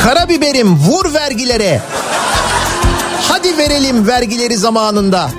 Karabiberim 0.02 0.76
vur 0.76 1.14
vergilere. 1.14 1.82
Hadi 3.22 3.58
verelim 3.58 4.06
vergileri 4.06 4.56
zamanında. 4.56 5.30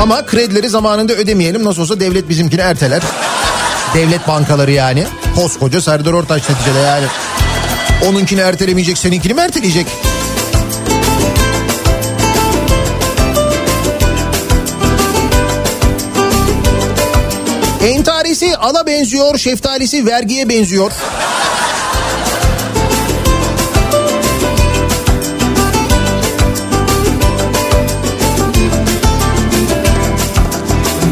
Ama 0.00 0.26
kredileri 0.26 0.68
zamanında 0.68 1.12
ödemeyelim. 1.12 1.64
Nasıl 1.64 1.82
olsa 1.82 2.00
devlet 2.00 2.28
bizimkini 2.28 2.60
erteler. 2.60 3.02
Devlet 3.94 4.28
bankaları 4.28 4.72
yani. 4.72 5.04
Koskoca 5.34 5.80
Serdar 5.80 6.12
Ortaç 6.12 6.50
neticede 6.50 6.78
yani. 6.78 7.06
Onunkini 8.08 8.40
ertelemeyecek, 8.40 8.98
seninkini 8.98 9.34
mi 9.34 9.40
erteleyecek? 9.40 9.86
Entarisi 17.86 18.56
ala 18.56 18.86
benziyor, 18.86 19.38
şeftalisi 19.38 20.06
vergiye 20.06 20.48
benziyor. 20.48 20.92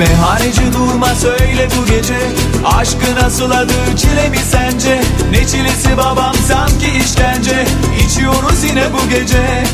Meyhaneci 0.01 0.72
durma 0.72 1.14
söyle 1.14 1.68
bu 1.78 1.86
gece. 1.86 2.18
Aşkı 2.64 3.14
nasıl 3.22 3.51
adı 3.51 3.72
çile 3.96 4.28
mi 4.28 4.38
sence? 4.51 5.01
Ne 5.30 5.46
çilesi 5.46 5.96
babam 5.96 6.34
sanki 6.48 6.86
işkence. 7.05 7.66
İçiyoruz 8.07 8.64
yine 8.68 8.84
bu 8.92 9.09
gece. 9.11 9.64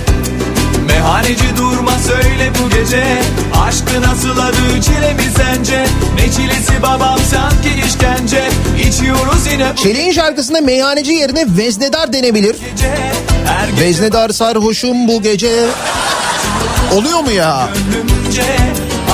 Meyhaneci 0.89 1.57
durma 1.57 1.93
söyle 1.99 2.53
bu 2.63 2.71
gece. 2.71 3.05
Aşkı 3.67 4.03
nasıl 4.03 4.39
adı 4.39 4.81
çile 4.83 5.15
mi 5.15 5.23
sence? 5.37 5.87
Ne 6.17 6.31
çilesi 6.33 6.83
babam 6.83 7.19
sanki 7.31 7.69
işkence. 7.87 8.49
İçiyoruz 8.89 9.47
yine 9.53 9.73
bu 9.73 9.77
Çelik'in 9.77 10.13
şarkısında 10.13 10.61
meyhaneci 10.61 11.13
yerine 11.13 11.45
veznedar 11.59 12.13
denebilir. 12.13 12.57
gece. 12.71 12.97
Gece 13.71 13.85
Veznedar 13.85 14.29
sarhoşum 14.31 15.09
bu 15.09 15.23
gece. 15.23 15.67
Oluyor 16.95 17.21
mu 17.21 17.31
ya? 17.31 17.69
gönlümce 17.93 18.43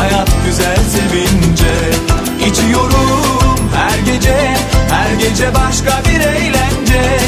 Hayat 0.02 0.28
güzel 0.46 0.76
sevince 0.76 1.74
İçiyorum 2.50 3.70
her 3.74 4.12
gece 4.12 4.56
Her 4.90 5.12
gece 5.28 5.54
başka 5.54 6.02
bir 6.08 6.20
eğlence 6.20 7.20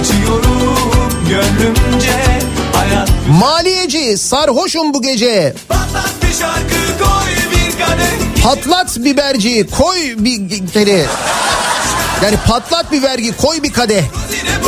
İçiyorum 0.00 1.12
gönlümce 1.28 2.40
Hayat 2.72 3.08
Maliyeci 3.40 4.18
sarhoşum 4.18 4.94
bu 4.94 5.02
gece. 5.02 5.54
patlat 5.68 6.12
bir 6.22 6.32
şarkı 6.32 7.04
koy 7.04 7.32
bir 7.52 7.84
kadeh 7.84 8.42
Patlat 8.42 8.96
biberci 9.04 9.66
koy 9.78 9.96
bir 10.18 10.68
kere. 10.72 11.06
Yani 12.24 12.36
patlat 12.46 12.92
bir 12.92 13.02
vergi 13.02 13.36
koy 13.36 13.62
bir 13.62 13.72
kadeh. 13.72 14.02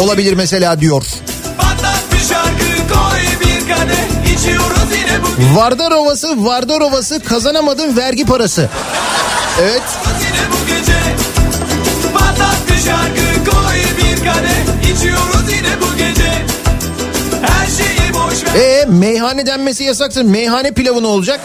Olabilir 0.01 0.35
mesela 0.35 0.81
diyor. 0.81 1.03
Vardar 5.55 5.93
Ovası, 5.93 6.45
Vardar 6.45 6.81
Ovası 6.81 7.25
kazanamadın 7.25 7.97
vergi 7.97 8.27
parası. 8.27 8.69
Evet. 9.61 9.83
şarkı 12.89 13.51
koy 13.51 13.77
bir 13.99 14.17
kadeh 14.17 14.93
İçiyoruz 14.93 15.53
yine 15.53 15.81
bu 15.81 15.97
gece 15.99 16.33
Her 17.43 17.67
şeyi 17.67 18.15
boş 18.15 18.55
ver 18.55 18.61
E 18.61 18.85
meyhane 18.85 19.47
denmesi 19.47 19.85
yasaksın. 19.85 20.27
Meyhane 20.27 20.73
pilavı 20.73 21.03
ne 21.03 21.07
olacak? 21.07 21.41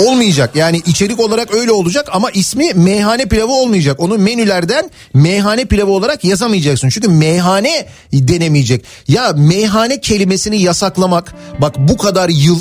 Olmayacak 0.00 0.56
yani 0.56 0.82
içerik 0.86 1.20
olarak 1.20 1.54
öyle 1.54 1.72
olacak 1.72 2.08
ama 2.12 2.30
ismi 2.30 2.74
meyhane 2.74 3.26
pilavı 3.26 3.52
olmayacak. 3.52 4.00
Onu 4.00 4.18
menülerden 4.18 4.90
meyhane 5.14 5.64
pilavı 5.64 5.90
olarak 5.90 6.24
yazamayacaksın. 6.24 6.88
Çünkü 6.88 7.08
meyhane 7.08 7.86
denemeyecek. 8.12 8.84
Ya 9.08 9.32
meyhane 9.36 10.00
kelimesini 10.00 10.62
yasaklamak 10.62 11.34
bak 11.58 11.74
bu 11.78 11.96
kadar 11.96 12.28
yıl 12.28 12.60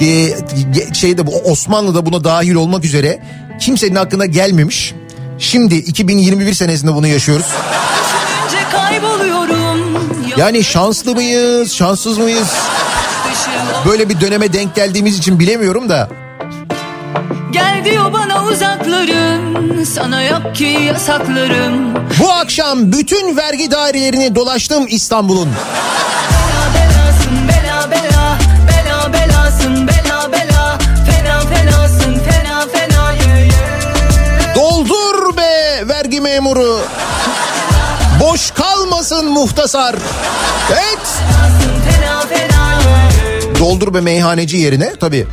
e, 0.00 0.34
şeyde 0.94 1.26
bu 1.26 1.36
Osmanlı'da 1.36 2.06
buna 2.06 2.24
dahil 2.24 2.54
olmak 2.54 2.84
üzere 2.84 3.22
kimsenin 3.60 3.94
aklına 3.94 4.26
gelmemiş. 4.26 4.94
Şimdi 5.38 5.74
2021 5.74 6.54
senesinde 6.54 6.94
bunu 6.94 7.06
yaşıyoruz. 7.06 7.46
Yani 10.36 10.64
şanslı 10.64 11.14
mıyız, 11.14 11.72
şanssız 11.72 12.18
mıyız? 12.18 12.48
Böyle 13.86 14.08
bir 14.08 14.20
döneme 14.20 14.52
denk 14.52 14.74
geldiğimiz 14.74 15.18
için 15.18 15.40
bilemiyorum 15.40 15.88
da. 15.88 16.19
Gel 17.50 17.84
diyor 17.84 18.12
bana 18.12 18.44
uzaklarım. 18.44 19.86
Sana 19.86 20.22
yok 20.22 20.54
ki 20.54 20.64
yasaklarım. 20.64 21.94
Bu 22.20 22.32
akşam 22.32 22.92
bütün 22.92 23.36
vergi 23.36 23.70
dairelerini 23.70 24.34
dolaştım 24.34 24.86
İstanbul'un. 24.88 25.48
Bela 25.48 26.74
belasın 26.74 27.48
bela 27.48 27.90
bela. 27.90 28.38
Bela 28.68 29.12
belasın 29.12 29.88
bela 29.88 30.32
bela. 30.32 30.78
Fena 31.06 31.40
fenasın 31.40 32.14
fena 32.18 32.60
fena. 32.72 33.12
Yeah, 33.12 33.46
yeah. 33.46 34.54
Doldur 34.54 35.36
be 35.36 35.88
vergi 35.88 36.20
memuru. 36.20 36.80
Boş 38.20 38.50
kalmasın 38.50 39.26
muhtasar. 39.26 39.96
Evet. 40.72 40.98
Doldur 43.58 43.94
be 43.94 44.00
meyhaneci 44.00 44.56
yerine 44.56 44.94
tabii. 45.00 45.26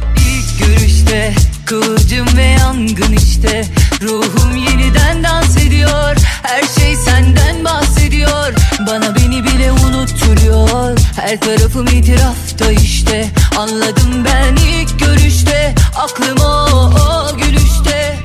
Görüşte 0.59 1.33
kıvılcım 1.65 2.37
ve 2.37 2.43
yangın 2.43 3.13
işte. 3.13 3.65
Ruhum 4.01 4.55
yeniden 4.55 5.23
dans 5.23 5.57
ediyor 5.57 6.15
Her 6.43 6.63
şey 6.79 6.95
senden 6.95 7.65
bahsediyor. 7.65 8.53
Bana 8.87 9.15
beni 9.15 9.43
bile 9.43 9.71
unutturuyor 9.71 10.97
Her 11.15 11.39
tarafım 11.39 11.87
itirafta 11.87 12.71
işte. 12.71 13.29
Anladım 13.57 14.25
ben 14.25 14.55
ilk 14.55 14.99
görüşte 14.99 15.75
Aklım 15.95 16.37
o, 16.41 16.65
o 16.99 17.37
gülüşte. 17.37 18.19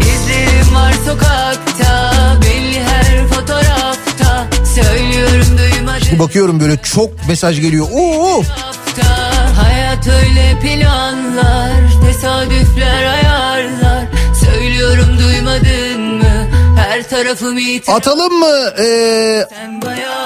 İzlerim 0.00 0.74
var 0.74 0.94
sokakta 1.06 2.12
Belli 2.42 2.84
her 2.84 3.26
fotoğrafta. 3.28 4.46
Söylüyorum 4.74 5.58
duymadın 5.58 6.18
Bakıyorum 6.18 6.60
böyle 6.60 6.76
çok 6.76 7.28
mesaj 7.28 7.60
geliyor. 7.60 7.86
Oo. 7.92 8.42
hafta 8.42 9.31
Hayat 9.62 10.08
öyle 10.08 10.60
planlar 10.60 11.72
Tesadüfler 12.06 13.04
ayarlar. 13.04 14.04
Söylüyorum 14.44 15.18
duymadın 15.18 16.00
mı? 16.00 16.46
Her 16.76 17.08
tarafım 17.08 17.58
itiraf 17.58 17.96
Atalım 17.96 18.32
mı 18.38 18.70
ee, 18.78 19.46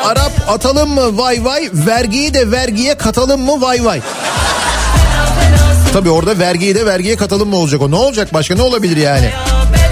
Arap 0.05 0.33
atalım 0.49 0.91
mı? 0.91 1.19
Vay 1.19 1.45
vay 1.45 1.71
vergiyi 1.73 2.35
de 2.35 2.51
vergiye 2.51 2.97
katalım 2.97 3.41
mı? 3.41 3.61
Vay 3.61 3.85
vay. 3.85 4.01
Tabii 5.93 6.11
orada 6.11 6.39
vergiyi 6.39 6.75
de 6.75 6.87
vergiye 6.87 7.17
katalım 7.17 7.49
mı 7.49 7.57
olacak 7.57 7.83
o? 7.83 7.91
Ne 7.91 7.97
olacak 7.97 8.35
başka? 8.35 8.55
Ne 8.55 8.63
olabilir 8.63 8.97
yani. 8.97 9.31
Bela 9.73 9.86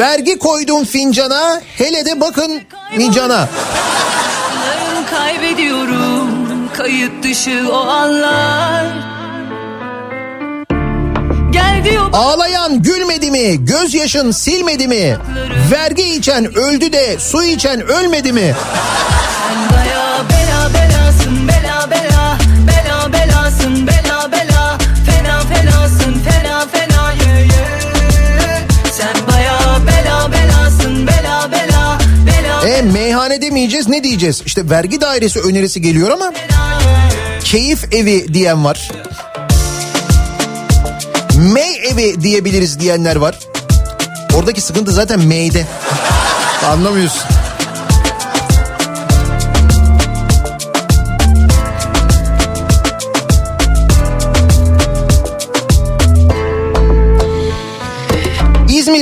Vergi 0.00 0.38
koydum 0.38 0.84
fincana 0.84 1.60
hele 1.78 2.06
de 2.06 2.20
bakın 2.20 2.62
nicana. 2.98 3.48
Kaybediyorum 5.10 6.28
Kayıt 6.76 7.24
dışı 7.24 7.68
o 7.72 7.76
anlar 7.76 8.86
Ağlayan 12.12 12.82
gülmedi 12.82 13.30
mi 13.30 13.64
gözyaşın 13.64 14.30
silmedi 14.30 14.88
mi? 14.88 15.16
Vergi 15.72 16.02
içen 16.02 16.54
öldü 16.58 16.92
de 16.92 17.18
su 17.18 17.44
içen 17.44 17.80
ölmedi 17.80 18.32
mi? 18.32 18.54
Bela 32.80 32.88
E 32.88 32.92
meyhane 32.92 33.42
demeyeceğiz 33.42 33.88
ne 33.88 34.04
diyeceğiz? 34.04 34.42
İşte 34.46 34.70
vergi 34.70 35.00
dairesi 35.00 35.40
önerisi 35.40 35.82
geliyor 35.82 36.10
ama 36.10 36.32
keyif 37.44 37.94
evi 37.94 38.34
diyen 38.34 38.64
var. 38.64 38.90
Mey 41.52 41.88
evi 41.90 42.22
diyebiliriz 42.22 42.80
diyenler 42.80 43.16
var. 43.16 43.38
Oradaki 44.34 44.60
sıkıntı 44.60 44.92
zaten 44.92 45.20
meyde. 45.20 45.66
Anlamıyorsun. 46.66 47.22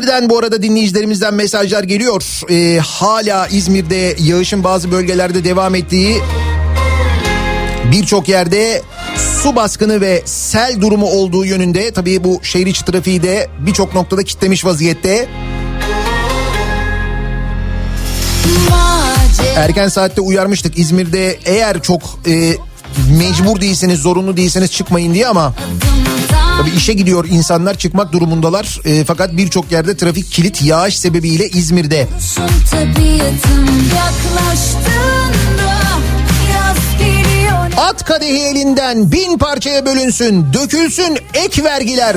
İzmir'den 0.09 0.31
bu 0.31 0.39
arada 0.39 0.63
dinleyicilerimizden 0.63 1.35
mesajlar 1.35 1.85
geliyor. 1.85 2.23
Ee, 2.51 2.79
hala 2.79 3.47
İzmir'de 3.47 4.17
yağışın 4.19 4.65
bazı 4.65 4.91
bölgelerde 4.91 5.45
devam 5.45 5.75
ettiği 5.75 6.21
birçok 7.93 8.29
yerde 8.29 8.83
su 9.43 9.57
baskını 9.57 10.01
ve 10.01 10.23
sel 10.25 10.81
durumu 10.81 11.07
olduğu 11.07 11.45
yönünde 11.45 11.91
tabii 11.91 12.25
bu 12.25 12.41
şehir 12.43 12.67
içi 12.67 12.85
trafiği 12.85 13.23
de 13.23 13.49
birçok 13.59 13.95
noktada 13.95 14.23
kitlemiş 14.23 14.65
vaziyette. 14.65 15.29
Erken 19.57 19.89
saatte 19.89 20.21
uyarmıştık 20.21 20.79
İzmir'de 20.79 21.39
eğer 21.45 21.83
çok 21.83 22.03
e, 22.27 22.55
mecbur 23.19 23.61
değilseniz 23.61 24.01
zorunlu 24.01 24.37
değilseniz 24.37 24.71
çıkmayın 24.71 25.15
diye 25.15 25.29
ama 25.29 25.55
tabii 26.59 26.71
işe 26.71 26.93
gidiyor 26.93 27.25
insanlar 27.31 27.79
çıkmak 27.79 28.13
durumundalar. 28.13 28.81
E, 28.85 29.05
fakat 29.05 29.37
birçok 29.37 29.73
yerde 29.73 29.97
trafik 29.97 30.33
kilit 30.33 30.63
yağış 30.63 30.99
sebebiyle 30.99 31.49
İzmir'de. 31.49 32.09
At 37.77 38.05
kadehi 38.05 38.43
elinden 38.43 39.13
bin 39.13 39.39
parçaya 39.39 39.87
bölünsün, 39.87 40.53
dökülsün 40.53 41.19
ek 41.35 41.65
vergiler. 41.65 42.17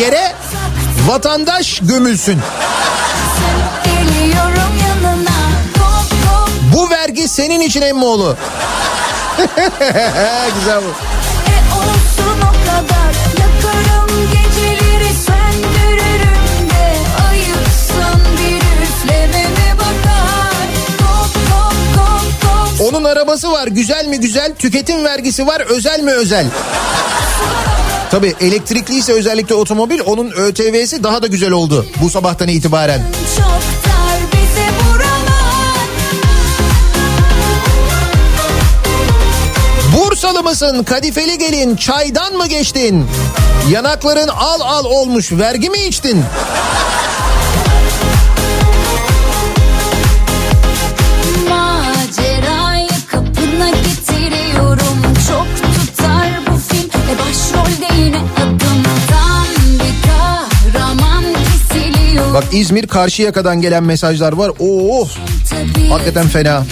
Yere 0.00 0.32
vatandaş 1.06 1.80
gömülsün. 1.80 2.38
Bu 6.74 6.90
vergi 6.90 7.28
senin 7.28 7.60
için 7.60 7.82
emmoğlu. 7.82 8.36
Güzel 10.58 10.80
bu. 10.82 10.88
e 11.50 11.58
olsun 11.74 12.40
o 12.40 12.52
kadar. 12.66 13.12
Yakarım 13.40 14.30
geceleri 14.32 15.14
söndürürüm 15.14 16.70
de. 16.70 16.92
Ayıpsın 17.28 18.20
bir 18.38 18.82
üflememe 18.86 19.74
bakar. 19.78 20.68
Kop 20.98 21.34
kop 21.48 21.74
kop 21.96 22.78
kop 22.78 22.88
Onun 22.88 23.04
arabası 23.04 23.52
var. 23.52 23.66
Güzel 23.68 24.06
mi 24.06 24.20
güzel, 24.20 24.54
tüketim 24.58 25.04
vergisi 25.04 25.46
var. 25.46 25.60
Özel 25.60 26.00
mi 26.00 26.12
özel. 26.12 26.46
Tabii 28.10 28.34
elektrikliyse 28.40 29.12
özellikle 29.12 29.54
otomobil 29.54 30.00
onun 30.06 30.30
ÖTV'si 30.30 31.02
daha 31.04 31.22
da 31.22 31.26
güzel 31.26 31.50
oldu 31.50 31.86
bu 32.02 32.10
sabahtan 32.10 32.48
itibaren. 32.48 33.02
Çok 33.36 33.60
Bursalı 40.18 40.42
mısın 40.42 40.82
kadifeli 40.82 41.38
gelin 41.38 41.76
çaydan 41.76 42.32
mı 42.34 42.46
geçtin? 42.46 43.06
Yanakların 43.70 44.28
al 44.28 44.60
al 44.60 44.84
olmuş 44.84 45.32
vergi 45.32 45.70
mi 45.70 45.78
içtin? 45.78 46.24
Bak 62.34 62.44
İzmir 62.52 62.86
Karşıyaka'dan 62.86 63.60
gelen 63.60 63.84
mesajlar 63.84 64.32
var. 64.32 64.52
Oo 64.58 65.08
Tabii 65.50 65.88
hakikaten 65.88 66.28
fena. 66.28 66.64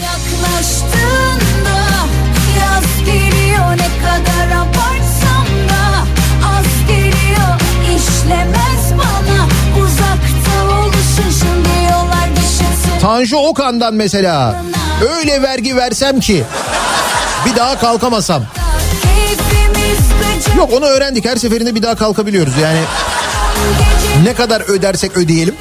Tanju 13.07 13.37
Okan'dan 13.37 13.95
mesela 13.95 14.63
öyle 15.17 15.43
vergi 15.43 15.77
versem 15.77 16.21
ki 16.21 16.45
bir 17.47 17.57
daha 17.57 17.79
kalkamasam. 17.79 18.43
Yok 20.57 20.73
onu 20.73 20.85
öğrendik 20.85 21.25
her 21.25 21.37
seferinde 21.37 21.75
bir 21.75 21.83
daha 21.83 21.95
kalkabiliyoruz 21.95 22.53
yani 22.63 22.79
ne 24.25 24.35
kadar 24.35 24.61
ödersek 24.61 25.17
ödeyelim. 25.17 25.55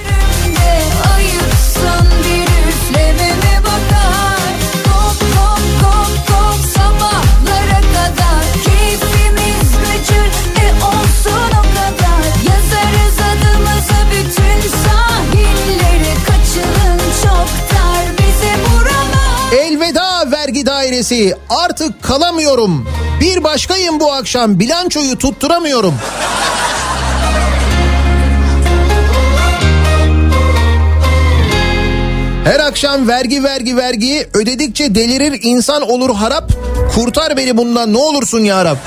Dairesi 20.96 21.34
artık 21.50 22.04
kalamıyorum. 22.04 22.88
Bir 23.22 23.43
başkayım 23.43 24.00
bu 24.00 24.14
akşam 24.14 24.60
bilançoyu 24.60 25.18
tutturamıyorum. 25.18 25.93
Her 32.43 32.60
akşam 32.60 33.08
vergi 33.08 33.43
vergi 33.43 33.78
vergi 33.78 34.28
ödedikçe 34.34 34.96
delirir 34.96 35.39
insan 35.41 35.89
olur 35.89 36.16
harap. 36.16 36.52
Kurtar 36.96 37.38
beni 37.38 37.58
bundan 37.58 37.93
ne 37.93 37.98
olursun 37.98 38.39
ya 38.39 38.66
Rab. 38.66 38.78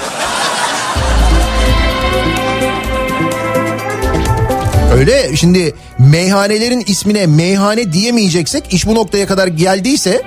Öyle 4.94 5.36
şimdi 5.36 5.74
meyhanelerin 5.98 6.84
ismine 6.86 7.26
meyhane 7.26 7.92
diyemeyeceksek 7.92 8.74
iş 8.74 8.86
bu 8.86 8.94
noktaya 8.94 9.26
kadar 9.26 9.46
geldiyse 9.46 10.22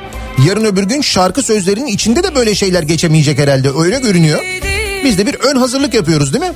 yarın 0.47 0.65
öbür 0.65 0.83
gün 0.83 1.01
şarkı 1.01 1.43
sözlerinin 1.43 1.87
içinde 1.87 2.23
de 2.23 2.35
böyle 2.35 2.55
şeyler 2.55 2.83
geçemeyecek 2.83 3.39
herhalde 3.39 3.69
öyle 3.79 3.99
görünüyor. 3.99 4.39
Biz 5.03 5.17
de 5.17 5.25
bir 5.27 5.35
ön 5.35 5.55
hazırlık 5.55 5.93
yapıyoruz 5.93 6.33
değil 6.33 6.43
mi? 6.45 6.51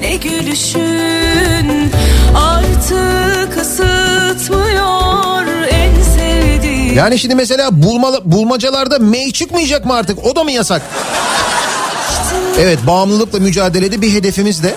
Ne 0.00 0.16
gülüşün 0.16 1.90
artık 2.34 3.62
ısıtmıyor 3.62 5.46
en 5.70 6.02
sevdiğim 6.02 6.94
Yani 6.96 7.18
şimdi 7.18 7.34
mesela 7.34 7.82
bulma, 7.82 8.12
bulmacalarda 8.24 8.98
mey 8.98 9.32
çıkmayacak 9.32 9.86
mı 9.86 9.94
artık 9.94 10.24
o 10.26 10.36
da 10.36 10.44
mı 10.44 10.52
yasak? 10.52 10.82
Evet 12.60 12.78
bağımlılıkla 12.86 13.38
mücadelede 13.38 14.02
bir 14.02 14.12
hedefimiz 14.12 14.62
de 14.62 14.74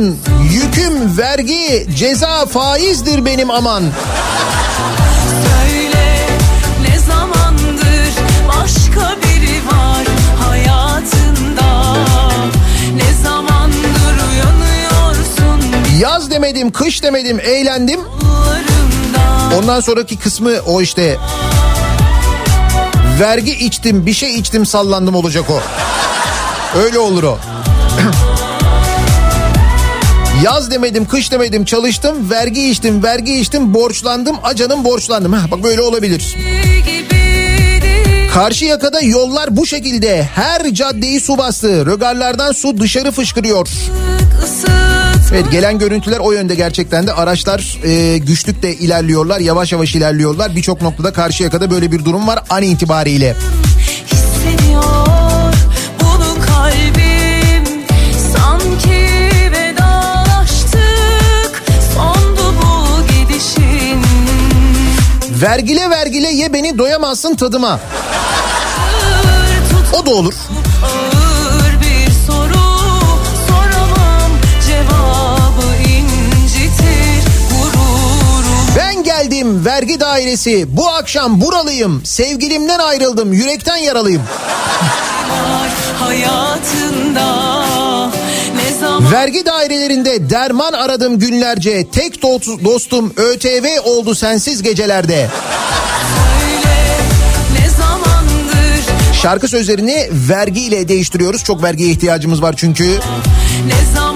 aman 0.00 0.16
Yüküm 0.52 1.18
vergi 1.18 1.86
ceza 1.96 2.46
faizdir 2.46 3.24
benim 3.24 3.50
aman. 3.50 3.82
Söyle 5.44 6.26
ne 6.88 6.98
zamandır 6.98 8.12
başka 8.48 9.16
biri 9.22 9.66
var 9.66 10.06
hayatında? 10.48 11.96
Ne 12.94 13.22
zamandır 13.22 14.16
uyanıyorsun? 14.32 15.74
Yaz 15.98 16.30
demedim 16.30 16.72
kış 16.72 17.02
demedim 17.02 17.40
eğlendim. 17.40 18.00
Ondan 19.58 19.80
sonraki 19.80 20.18
kısmı 20.18 20.52
o 20.66 20.80
işte. 20.80 21.18
Vergi 23.20 23.52
içtim 23.52 24.06
bir 24.06 24.14
şey 24.14 24.34
içtim 24.34 24.66
sallandım 24.66 25.14
olacak 25.14 25.44
o. 25.50 25.60
Öyle 26.78 26.98
olur 26.98 27.22
o 27.22 27.38
Yaz 30.44 30.70
demedim, 30.70 31.06
kış 31.06 31.32
demedim, 31.32 31.64
çalıştım, 31.64 32.30
vergi 32.30 32.70
içtim, 32.70 33.02
vergi 33.02 33.40
içtim, 33.40 33.74
borçlandım, 33.74 34.36
acanım 34.42 34.84
borçlandım. 34.84 35.32
Heh, 35.32 35.50
bak 35.50 35.62
böyle 35.62 35.82
olabilir. 35.82 36.36
Karşı 38.34 38.64
yakada 38.64 39.00
yollar 39.00 39.56
bu 39.56 39.66
şekilde. 39.66 40.22
Her 40.22 40.74
caddeyi 40.74 41.20
su 41.20 41.38
bastı. 41.38 41.86
Rögarlardan 41.86 42.52
su 42.52 42.80
dışarı 42.80 43.10
fışkırıyor. 43.10 43.68
Evet 45.32 45.52
gelen 45.52 45.78
görüntüler 45.78 46.18
o 46.18 46.32
yönde 46.32 46.54
gerçekten 46.54 47.06
de 47.06 47.12
araçlar 47.12 47.78
e, 47.84 48.18
güçlükle 48.18 48.74
ilerliyorlar. 48.74 49.40
Yavaş 49.40 49.72
yavaş 49.72 49.94
ilerliyorlar. 49.94 50.56
Birçok 50.56 50.82
noktada 50.82 51.12
karşı 51.12 51.42
yakada 51.42 51.70
böyle 51.70 51.92
bir 51.92 52.04
durum 52.04 52.26
var 52.26 52.42
an 52.50 52.62
itibariyle. 52.62 53.36
hissediyor 54.06 55.29
Vergile 65.42 65.90
vergile 65.90 66.28
ye 66.28 66.52
beni 66.52 66.78
doyamazsın 66.78 67.34
tadıma. 67.34 67.80
O 69.92 70.06
da 70.06 70.10
olur. 70.10 70.34
Ben 78.76 79.02
geldim 79.02 79.64
vergi 79.64 80.00
dairesi. 80.00 80.76
Bu 80.76 80.88
akşam 80.88 81.40
buralıyım. 81.40 82.04
Sevgilimden 82.04 82.78
ayrıldım. 82.78 83.32
Yürekten 83.32 83.76
yaralıyım. 83.76 84.22
hayatında 85.98 87.79
Vergi 89.00 89.46
dairelerinde 89.46 90.30
derman 90.30 90.72
aradım 90.72 91.18
günlerce. 91.18 91.86
Tek 91.92 92.14
do- 92.16 92.64
dostum 92.64 93.12
ÖTV 93.16 93.66
oldu 93.84 94.14
sensiz 94.14 94.62
gecelerde. 94.62 95.28
söyle 96.16 96.96
ne 97.60 97.68
zamandır 97.70 99.14
Şarkı 99.22 99.48
sözlerini 99.48 100.08
vergiyle 100.12 100.88
değiştiriyoruz. 100.88 101.44
Çok 101.44 101.62
vergiye 101.62 101.90
ihtiyacımız 101.90 102.42
var 102.42 102.54
çünkü. 102.56 102.84
ne 102.84 103.94
zamandır 103.94 104.09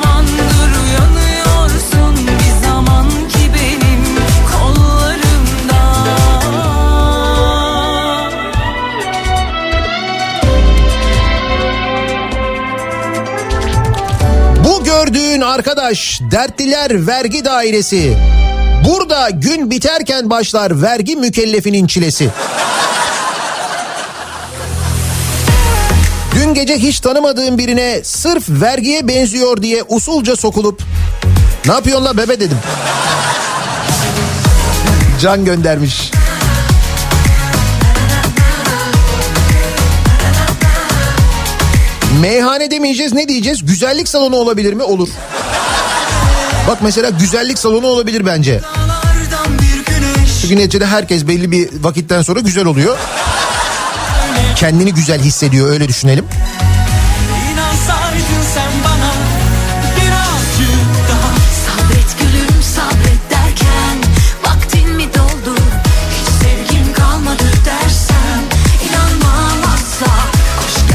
Bu 14.75 14.85
gördüğün 14.85 15.41
arkadaş 15.41 16.21
dertliler 16.31 17.07
vergi 17.07 17.45
dairesi. 17.45 18.17
Burada 18.85 19.31
gün 19.31 19.71
biterken 19.71 20.31
başlar 20.31 20.83
vergi 20.83 21.17
mükellefinin 21.17 21.87
çilesi. 21.87 22.31
Dün 26.35 26.55
gece 26.55 26.79
hiç 26.79 27.01
tanımadığım 27.01 27.59
birine 27.59 28.01
sırf 28.05 28.45
vergiye 28.49 29.09
benziyor 29.09 29.63
diye 29.63 29.83
usulca 29.89 30.37
sokulup 30.37 30.83
ne 31.67 31.73
yapıyorsun 31.73 32.05
la 32.05 32.17
bebe 32.17 32.41
dedim. 32.41 32.59
Can 35.21 35.45
göndermiş. 35.45 36.11
Meyhane 42.25 42.71
demeyeceğiz 42.71 43.13
ne 43.13 43.29
diyeceğiz? 43.29 43.67
Güzellik 43.67 44.09
salonu 44.09 44.37
olabilir 44.37 44.73
mi? 44.73 44.83
Olur. 44.83 45.09
Bak 46.69 46.79
mesela 46.83 47.11
güzellik 47.11 47.59
salonu 47.59 47.87
olabilir 47.87 48.27
bence. 48.27 48.61
Çünkü 50.41 50.57
neticede 50.57 50.87
herkes 50.87 51.27
belli 51.27 51.51
bir 51.51 51.69
vakitten 51.81 52.23
sonra 52.23 52.41
güzel 52.41 52.65
oluyor. 52.65 52.99
Kendini 54.57 54.95
güzel 54.95 55.21
hissediyor 55.23 55.71
öyle 55.71 55.89
düşünelim. 55.89 56.25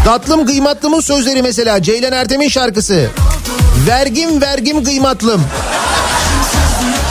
Tatlım 0.10 0.45
kıymatlımın 0.45 0.99
sözleri 0.99 1.41
mesela 1.41 1.84
Ceylan 1.84 2.12
Ertem'in 2.14 2.47
şarkısı. 2.47 3.10
Vergim 3.88 4.41
vergim 4.41 4.84
kıymatlım. 4.84 5.41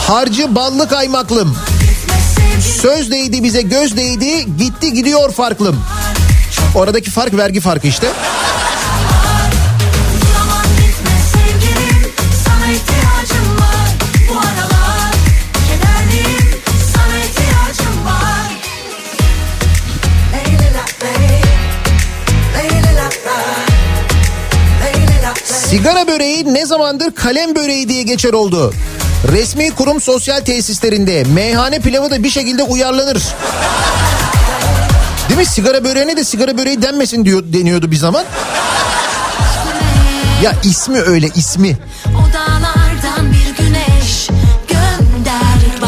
Harcı 0.06 0.54
ballı 0.54 0.88
kaymaklım. 0.88 1.56
Söz 2.82 3.10
değdi 3.10 3.42
bize 3.42 3.62
göz 3.62 3.96
değdi 3.96 4.56
gitti 4.58 4.92
gidiyor 4.92 5.32
farklım. 5.32 5.80
Oradaki 6.74 7.10
fark 7.10 7.36
vergi 7.36 7.60
farkı 7.60 7.86
işte. 7.86 8.06
Sigara 25.70 26.08
böreği 26.08 26.54
ne 26.54 26.66
zamandır 26.66 27.14
kalem 27.14 27.54
böreği 27.54 27.88
diye 27.88 28.02
geçer 28.02 28.32
oldu. 28.32 28.74
Resmi 29.32 29.70
kurum 29.70 30.00
sosyal 30.00 30.40
tesislerinde 30.40 31.24
meyhane 31.34 31.78
pilavı 31.78 32.10
da 32.10 32.22
bir 32.22 32.30
şekilde 32.30 32.62
uyarlanır. 32.62 33.22
Değil 35.28 35.38
mi? 35.38 35.46
Sigara 35.46 35.84
böreğine 35.84 36.16
de 36.16 36.24
sigara 36.24 36.58
böreği 36.58 36.82
denmesin 36.82 37.24
diyor 37.24 37.42
deniyordu 37.52 37.90
bir 37.90 37.96
zaman. 37.96 38.24
Ya 40.42 40.52
ismi 40.64 41.00
öyle 41.00 41.28
ismi. 41.36 41.76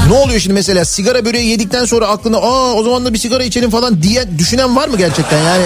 Ne 0.09 0.15
oluyor 0.15 0.41
şimdi 0.41 0.55
mesela 0.55 0.85
sigara 0.85 1.25
böreği 1.25 1.51
yedikten 1.51 1.85
sonra 1.85 2.07
aklına 2.07 2.37
aa 2.37 2.73
o 2.73 2.83
zaman 2.83 3.05
da 3.05 3.13
bir 3.13 3.19
sigara 3.19 3.45
içelim 3.45 3.71
falan 3.71 4.03
diye 4.03 4.39
düşünen 4.39 4.77
var 4.77 4.89
mı 4.89 4.97
gerçekten 4.97 5.39
yani? 5.39 5.65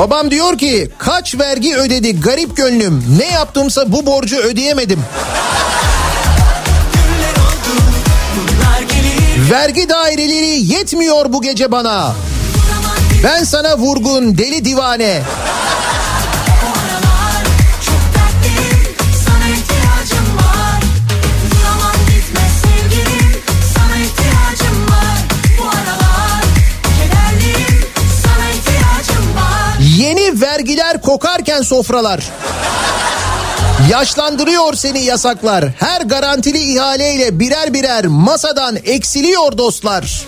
Babam 0.00 0.30
diyor 0.30 0.58
ki 0.58 0.90
kaç 0.98 1.38
vergi 1.38 1.76
ödedi 1.76 2.20
garip 2.20 2.56
gönlüm 2.56 3.04
ne 3.18 3.26
yaptımsa 3.26 3.92
bu 3.92 4.06
borcu 4.06 4.36
ödeyemedim. 4.36 5.00
Vergi 9.50 9.88
daireleri 9.88 10.72
yetmiyor 10.72 11.32
bu 11.32 11.42
gece 11.42 11.72
bana. 11.72 12.14
Ben 13.24 13.44
sana 13.44 13.78
vurgun 13.78 14.38
deli 14.38 14.64
divane. 14.64 15.22
Vergiler 30.40 31.00
kokarken 31.00 31.62
sofralar. 31.62 32.20
Yaşlandırıyor 33.90 34.74
seni 34.74 35.00
yasaklar. 35.00 35.64
Her 35.78 36.00
garantili 36.00 36.58
ihaleyle 36.58 37.40
birer 37.40 37.74
birer 37.74 38.06
masadan 38.06 38.76
eksiliyor 38.84 39.58
dostlar. 39.58 40.26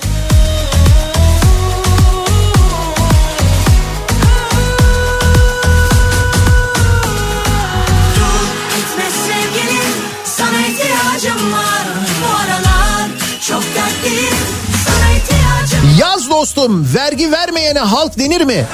Yaz 15.99 16.31
dostum 16.31 16.95
vergi 16.95 17.33
vermeyene 17.33 17.79
halk 17.79 18.19
denir 18.19 18.41
mi? 18.41 18.67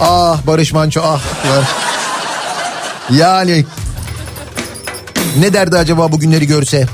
Ah 0.00 0.46
Barış 0.46 0.72
Manço 0.72 1.02
ah. 1.04 1.20
Yani 3.10 3.64
ne 5.38 5.52
derdi 5.52 5.78
acaba 5.78 6.12
bu 6.12 6.20
günleri 6.20 6.46
görse? 6.46 6.86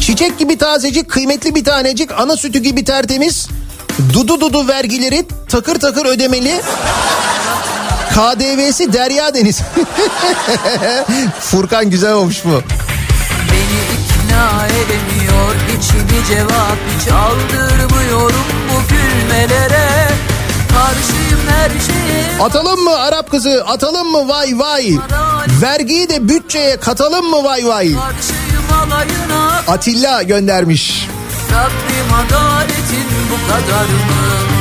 Çiçek 0.00 0.38
gibi 0.38 0.58
tazecik, 0.58 1.10
kıymetli 1.10 1.54
bir 1.54 1.64
tanecik, 1.64 2.10
ana 2.12 2.36
sütü 2.36 2.58
gibi 2.58 2.84
tertemiz. 2.84 3.48
Dudu 4.12 4.40
dudu 4.40 4.68
vergileri 4.68 5.26
takır 5.48 5.80
takır 5.80 6.06
ödemeli. 6.06 6.60
KDV'si 8.10 8.92
Derya 8.92 9.34
Deniz. 9.34 9.60
Furkan 11.40 11.90
güzel 11.90 12.12
olmuş 12.12 12.44
bu. 12.44 12.62
Beni 13.50 13.82
ikna 13.94 14.66
edemiyor 14.66 15.51
içimi 15.76 16.24
cevap 16.28 16.76
hiç 16.98 17.08
aldırmıyorum 17.12 18.44
bu 18.70 18.88
gülmelere 18.88 20.08
Karşıyım 20.68 21.40
her 21.48 21.70
şeye 21.70 22.42
Atalım 22.44 22.80
mı 22.84 22.96
Arap 22.98 23.30
kızı 23.30 23.64
atalım 23.66 24.10
mı 24.12 24.28
vay 24.28 24.58
vay. 24.58 24.98
Vergiyi 25.62 26.08
de 26.08 26.28
bütçeye 26.28 26.76
katalım 26.76 27.30
mı 27.30 27.44
vay 27.44 27.66
vay. 27.66 27.94
Atilla 29.68 30.22
göndermiş. 30.22 31.08
Rabbim 31.52 32.14
adaletin 32.14 33.06
bu 33.30 33.52
kadar 33.52 33.84
mı? 33.84 34.52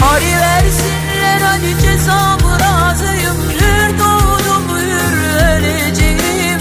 Hari 0.00 0.40
versinler 0.40 1.40
hani 1.40 1.74
cezamı 1.82 2.60
razıyım 2.60 3.36
Hür 3.60 3.98
doğdum 3.98 4.76
hür 4.76 5.42
öleceğim 5.46 6.60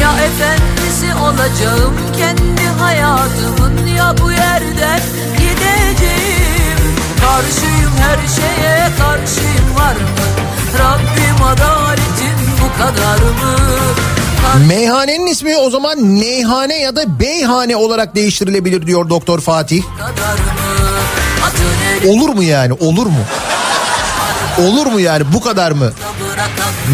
Ya 0.00 0.10
efendisi 0.12 1.14
olacağım 1.14 1.94
kendi 2.18 2.69
hayatımın 2.80 3.86
Ya 3.86 4.14
bu 4.22 4.30
yerden 4.32 5.00
gideceğim 5.38 6.78
Karşıyım 7.20 7.92
her 8.00 8.18
şeye 8.36 8.88
karşıyım 8.98 9.76
var 9.76 9.94
mı? 9.94 10.00
Rabbim 10.78 11.44
adaletin 11.46 12.36
bu 12.62 12.82
kadar 12.82 13.16
mı? 13.18 13.56
Meyhanenin 14.68 15.26
ismi 15.26 15.56
o 15.56 15.70
zaman 15.70 16.20
Neyhane 16.20 16.78
ya 16.78 16.96
da 16.96 17.20
Beyhane 17.20 17.76
olarak 17.76 18.14
değiştirilebilir 18.14 18.86
diyor 18.86 19.08
Doktor 19.10 19.40
Fatih. 19.40 19.82
Olur 22.08 22.28
mu 22.28 22.42
yani 22.42 22.72
olur 22.72 23.06
mu? 23.06 23.18
Olur 24.58 24.86
mu 24.86 25.00
yani 25.00 25.24
bu 25.34 25.40
kadar 25.40 25.70
mı? 25.72 25.92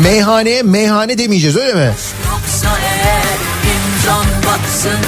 Meyhaneye 0.03 0.63
meyhane 0.63 1.19
demeyeceğiz 1.19 1.57
öyle 1.57 1.75
mi? 1.75 1.93
Yoksa 2.31 2.79
eğer 2.79 3.39
imzan 3.75 4.27
batsın 4.47 4.99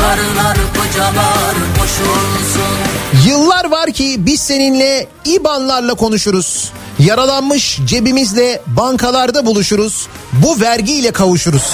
Karılar 0.00 0.56
kocalar 0.56 1.54
boş 1.80 1.90
olsun 2.00 3.28
Yıllar 3.28 3.70
var 3.70 3.92
ki 3.92 4.16
biz 4.18 4.40
seninle 4.40 5.06
IBAN'larla 5.24 5.94
konuşuruz. 5.94 6.72
Yaralanmış 6.98 7.80
cebimizle 7.86 8.62
bankalarda 8.66 9.46
buluşuruz. 9.46 10.08
Bu 10.32 10.60
vergiyle 10.60 11.10
kavuşuruz. 11.10 11.72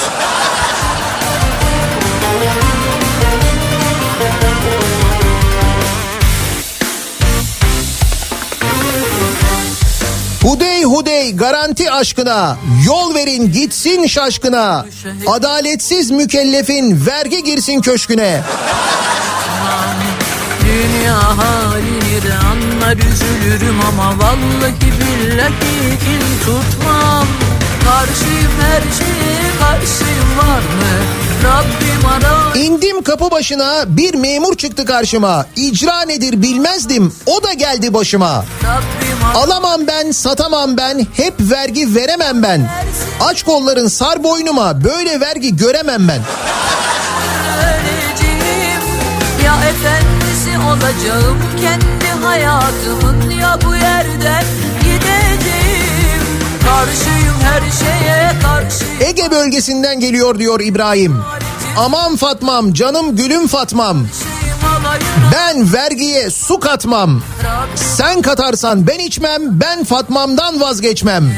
Hudey 10.45 10.83
hudey 10.85 11.37
garanti 11.37 11.91
aşkına 11.91 12.57
yol 12.87 13.15
verin 13.15 13.53
gitsin 13.53 14.07
şaşkına 14.07 14.87
adaletsiz 15.27 16.11
mükellefin 16.11 17.07
vergi 17.07 17.45
girsin 17.45 17.81
köşküne 17.81 18.43
Dünya 20.65 21.39
halini 21.39 22.23
de 22.23 22.35
anlar 22.35 22.97
üzülürüm 22.97 23.81
ama 23.89 24.19
vallahi 24.19 24.75
billahi 24.81 25.99
kin 26.05 26.45
tutmam 26.45 27.27
Karşıyım 27.85 28.53
her 28.61 28.83
şeye 28.99 29.51
karşıyım 29.61 30.39
var 30.39 30.61
mı? 30.61 31.24
İndim 32.55 33.03
kapı 33.03 33.31
başına 33.31 33.85
bir 33.87 34.15
memur 34.15 34.57
çıktı 34.57 34.85
karşıma. 34.85 35.47
İcra 35.57 36.03
nedir 36.03 36.43
bilmezdim 36.43 37.15
o 37.27 37.43
da 37.43 37.53
geldi 37.53 37.95
başıma. 37.95 38.45
Alamam 39.35 39.87
ben 39.87 40.11
satamam 40.11 40.77
ben 40.77 41.07
hep 41.17 41.35
vergi 41.41 41.95
veremem 41.95 42.43
ben. 42.43 42.71
Aç 43.21 43.43
kolların 43.43 43.89
sar 43.89 44.25
boynuma 44.25 44.85
böyle 44.85 45.21
vergi 45.21 45.57
göremem 45.57 46.09
ben. 46.09 46.21
Öleceğim. 47.59 48.83
Ya 49.45 49.55
efendisi 49.55 50.59
olacağım 50.59 51.39
kendi 51.61 52.25
hayatımın 52.25 53.31
Ya 53.31 53.59
bu 53.65 53.75
yerden 53.75 54.45
gideceğim 54.81 56.04
Karşıyım 56.85 57.35
her 57.43 57.61
şeye 57.61 58.33
karşıyım. 58.43 59.01
Ege 59.01 59.31
bölgesinden 59.31 60.01
geliyor 60.01 60.39
diyor 60.39 60.61
İbrahim. 60.61 61.23
Aman 61.77 62.17
Fatmam 62.17 62.73
canım 62.73 63.17
gülüm 63.17 63.49
Fatmam. 63.49 64.07
Ben 65.33 65.73
vergiye 65.73 66.31
su 66.31 66.61
katmam. 66.61 67.23
Sen 67.75 68.23
katarsan 68.23 68.87
ben 68.87 68.99
içmem 68.99 69.43
Ben 69.61 69.85
Fatmam'dan 69.85 70.61
vazgeçmem. 70.61 71.35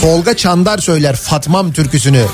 Tolga 0.00 0.36
Çandar 0.36 0.78
söyler 0.78 1.16
Fatmam 1.16 1.72
türküsünü. 1.72 2.24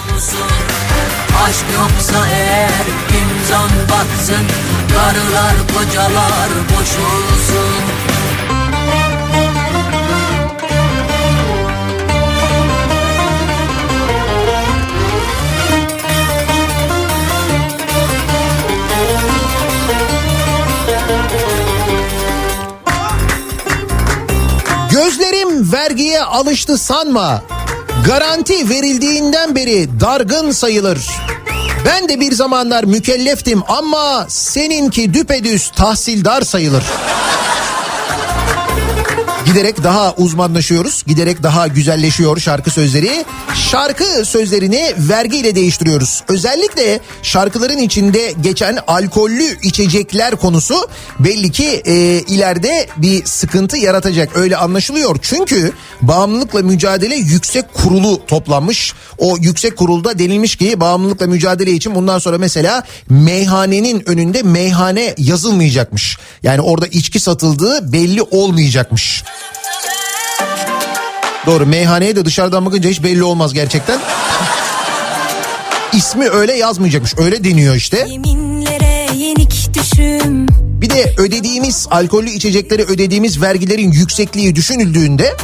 Aşk 1.44 1.64
yoksa 1.78 2.26
eğer 2.28 2.86
imzan 3.20 3.70
batsın. 3.90 4.46
Karılar 4.94 5.54
kocalar 5.74 6.48
boş 6.70 6.88
vergiye 25.62 26.22
alıştı 26.22 26.78
sanma 26.78 27.42
Garanti 28.06 28.68
verildiğinden 28.70 29.54
beri 29.54 30.00
dargın 30.00 30.50
sayılır. 30.50 31.10
Ben 31.86 32.08
de 32.08 32.20
bir 32.20 32.32
zamanlar 32.32 32.84
mükelleftim 32.84 33.62
ama 33.68 34.26
seninki 34.28 35.14
düpedüz 35.14 35.70
tahsildar 35.70 36.42
sayılır. 36.42 36.84
Giderek 39.52 39.84
daha 39.84 40.14
uzmanlaşıyoruz. 40.14 41.02
Giderek 41.06 41.42
daha 41.42 41.66
güzelleşiyor 41.66 42.38
şarkı 42.38 42.70
sözleri. 42.70 43.24
Şarkı 43.54 44.24
sözlerini 44.24 44.94
vergiyle 44.98 45.54
değiştiriyoruz. 45.54 46.22
Özellikle 46.28 47.00
şarkıların 47.22 47.78
içinde 47.78 48.32
geçen 48.40 48.78
alkollü 48.86 49.58
içecekler 49.62 50.36
konusu 50.36 50.74
belli 51.18 51.50
ki 51.50 51.82
e, 51.84 51.94
ileride 52.20 52.86
bir 52.96 53.24
sıkıntı 53.24 53.76
yaratacak. 53.76 54.36
Öyle 54.36 54.56
anlaşılıyor. 54.56 55.16
Çünkü 55.22 55.72
bağımlılıkla 56.02 56.62
mücadele 56.62 57.14
yüksek 57.14 57.74
kurulu 57.74 58.26
toplanmış. 58.26 58.94
O 59.18 59.36
yüksek 59.40 59.76
kurulda 59.76 60.18
denilmiş 60.18 60.56
ki 60.56 60.80
bağımlılıkla 60.80 61.26
mücadele 61.26 61.70
için 61.70 61.94
bundan 61.94 62.18
sonra 62.18 62.38
mesela 62.38 62.82
meyhanenin 63.10 64.08
önünde 64.08 64.42
meyhane 64.42 65.14
yazılmayacakmış. 65.18 66.18
Yani 66.42 66.60
orada 66.60 66.86
içki 66.86 67.20
satıldığı 67.20 67.92
belli 67.92 68.22
olmayacakmış. 68.22 69.24
Doğru 71.46 71.66
meyhaneye 71.66 72.16
de 72.16 72.24
dışarıdan 72.24 72.66
bakınca 72.66 72.90
hiç 72.90 73.02
belli 73.02 73.24
olmaz 73.24 73.54
gerçekten. 73.54 74.00
İsmi 75.92 76.28
öyle 76.28 76.52
yazmayacakmış 76.52 77.14
öyle 77.18 77.44
deniyor 77.44 77.74
işte. 77.74 78.06
Bir 80.80 80.90
de 80.90 81.14
ödediğimiz 81.18 81.86
alkollü 81.90 82.30
içeceklere 82.30 82.82
ödediğimiz 82.82 83.42
vergilerin 83.42 83.92
yüksekliği 83.92 84.56
düşünüldüğünde 84.56 85.36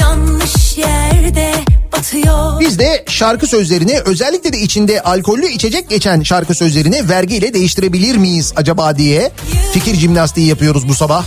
yanlış 0.00 0.78
yerde 0.78 1.52
batıyor. 1.92 2.60
biz 2.60 2.78
de 2.78 3.04
şarkı 3.08 3.46
sözlerini 3.46 4.00
özellikle 4.04 4.52
de 4.52 4.58
içinde 4.58 5.02
alkollü 5.02 5.46
içecek 5.48 5.90
geçen 5.90 6.22
şarkı 6.22 6.54
sözlerini 6.54 7.08
vergiyle 7.08 7.54
değiştirebilir 7.54 8.16
miyiz 8.16 8.52
acaba 8.56 8.98
diye 8.98 9.32
fikir 9.72 9.94
jimnastiği 9.94 10.46
yapıyoruz 10.46 10.88
bu 10.88 10.94
sabah. 10.94 11.24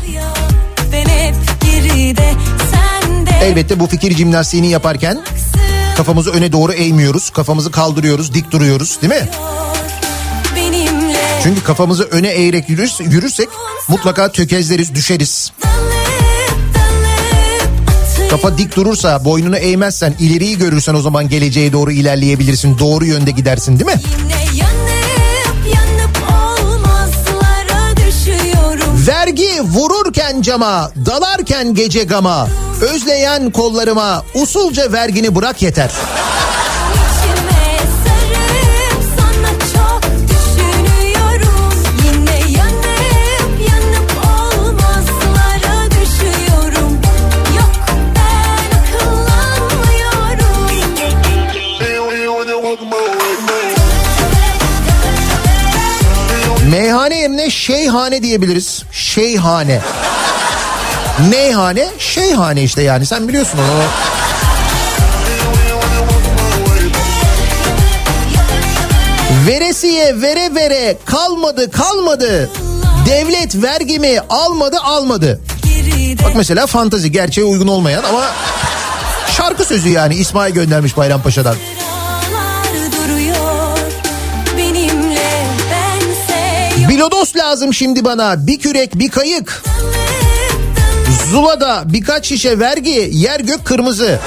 Ben 0.92 1.06
hep 1.06 1.36
geride 1.62 2.34
Elbette 3.42 3.80
bu 3.80 3.88
fikir 3.88 4.18
jimnastiğini 4.18 4.68
yaparken 4.70 5.18
kafamızı 5.98 6.32
öne 6.32 6.52
doğru 6.52 6.74
eğmiyoruz. 6.74 7.30
Kafamızı 7.30 7.72
kaldırıyoruz, 7.72 8.34
dik 8.34 8.52
duruyoruz 8.52 8.98
değil 9.02 9.14
mi? 9.14 9.30
Çünkü 11.44 11.64
kafamızı 11.64 12.04
öne 12.04 12.28
eğerek 12.28 12.70
yürürse, 12.70 13.04
yürürsek 13.04 13.50
mutlaka 13.88 14.32
tökezleriz, 14.32 14.96
düşeriz. 14.96 15.52
Kafa 18.30 18.58
dik 18.58 18.76
durursa, 18.76 19.26
boynunu 19.26 19.58
eğmezsen, 19.58 20.16
ileriyi 20.20 20.58
görürsen 20.58 20.94
o 20.94 21.02
zaman 21.02 21.30
geleceğe 21.30 21.74
doğru 21.74 21.92
ilerleyebilirsin. 21.92 22.78
Doğru 22.80 23.06
yönde 23.06 23.32
gidersin 23.32 23.80
değil 23.80 23.92
mi? 23.92 24.02
Vergi 29.36 29.62
vururken 29.62 30.42
cama, 30.42 30.92
dalarken 31.06 31.74
gece 31.74 32.04
gama, 32.04 32.48
özleyen 32.82 33.52
kollarıma 33.52 34.24
usulca 34.36 34.92
vergini 34.92 35.36
bırak 35.36 35.62
yeter. 35.62 35.92
Şeyhane 57.66 58.24
diyebiliriz. 58.24 58.84
Şeyhane. 58.92 59.82
Neyhane? 61.30 61.90
Şeyhane 62.00 62.64
işte 62.64 62.82
yani 62.82 63.06
sen 63.06 63.28
biliyorsun 63.28 63.58
onu. 63.60 63.84
Veresiye 69.48 70.22
vere 70.22 70.56
vere 70.56 70.98
kalmadı 71.06 71.72
kalmadı. 71.72 72.50
Devlet 73.06 73.56
vergimi 73.56 74.20
almadı 74.30 74.78
almadı. 74.84 75.42
Bak 76.24 76.36
mesela 76.36 76.68
fantazi 76.68 77.12
gerçeğe 77.12 77.44
uygun 77.44 77.68
olmayan 77.68 78.04
ama 78.04 78.26
şarkı 79.38 79.66
sözü 79.66 79.90
yani 79.90 80.16
İsmail 80.16 80.54
göndermiş 80.54 80.98
Bayrampaşa'dan. 80.98 81.56
Bilodos 86.96 87.36
lazım 87.36 87.74
şimdi 87.74 88.06
bana 88.06 88.48
bir 88.48 88.60
kürek 88.60 89.00
bir 89.00 89.10
kayık. 89.10 89.64
Zula'da 91.32 91.84
birkaç 91.86 92.26
şişe 92.26 92.60
vergi 92.60 93.10
yer 93.12 93.40
gök 93.40 93.66
kırmızı. 93.66 94.20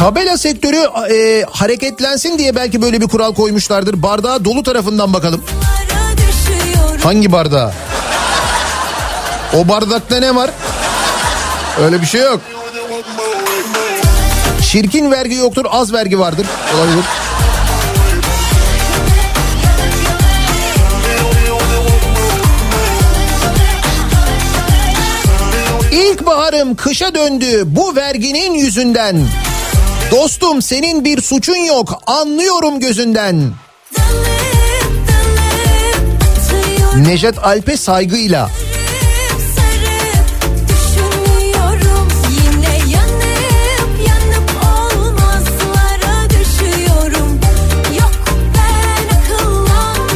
Tabela 0.00 0.38
sektörü 0.38 0.76
e, 1.14 1.44
hareketlensin 1.50 2.38
diye 2.38 2.54
belki 2.54 2.82
böyle 2.82 3.00
bir 3.00 3.08
kural 3.08 3.34
koymuşlardır. 3.34 4.02
Bardağı 4.02 4.44
dolu 4.44 4.62
tarafından 4.62 5.12
bakalım. 5.12 5.44
Hangi 7.02 7.32
bardağı? 7.32 7.72
O 9.56 9.68
bardakta 9.68 10.20
ne 10.20 10.34
var? 10.34 10.50
Öyle 11.84 12.00
bir 12.00 12.06
şey 12.06 12.20
yok. 12.20 12.40
Çirkin 14.62 15.10
vergi 15.10 15.34
yoktur, 15.34 15.64
az 15.70 15.92
vergi 15.92 16.18
vardır. 16.18 16.46
Olabilir. 16.76 17.04
İlkbaharım 25.92 26.76
kışa 26.76 27.14
döndü 27.14 27.62
bu 27.66 27.96
verginin 27.96 28.52
yüzünden. 28.52 29.26
Dostum 30.10 30.62
senin 30.62 31.04
bir 31.04 31.20
suçun 31.20 31.56
yok 31.56 32.02
anlıyorum 32.06 32.80
gözünden. 32.80 33.52
Nejat 36.96 37.38
Alp'e 37.38 37.76
saygıyla. 37.76 38.50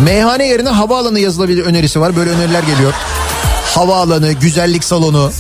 Meyhane 0.05 0.47
yerine 0.47 0.69
havaalanı 0.69 1.21
yazılabilir 1.21 1.65
önerisi 1.65 2.01
var. 2.01 2.17
Böyle 2.17 2.31
öneriler 2.31 2.63
geliyor. 2.63 2.93
Havaalanı, 3.75 4.33
güzellik 4.33 4.85
salonu. 4.85 5.31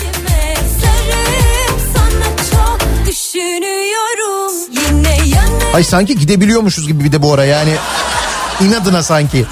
Ay 5.75 5.85
sanki 5.85 6.19
gidebiliyormuşuz 6.19 6.87
gibi 6.89 7.05
bir 7.05 7.13
de 7.13 7.23
bu 7.23 7.33
ara 7.33 7.45
yani. 7.45 7.75
inadına 8.61 9.03
sanki. 9.03 9.47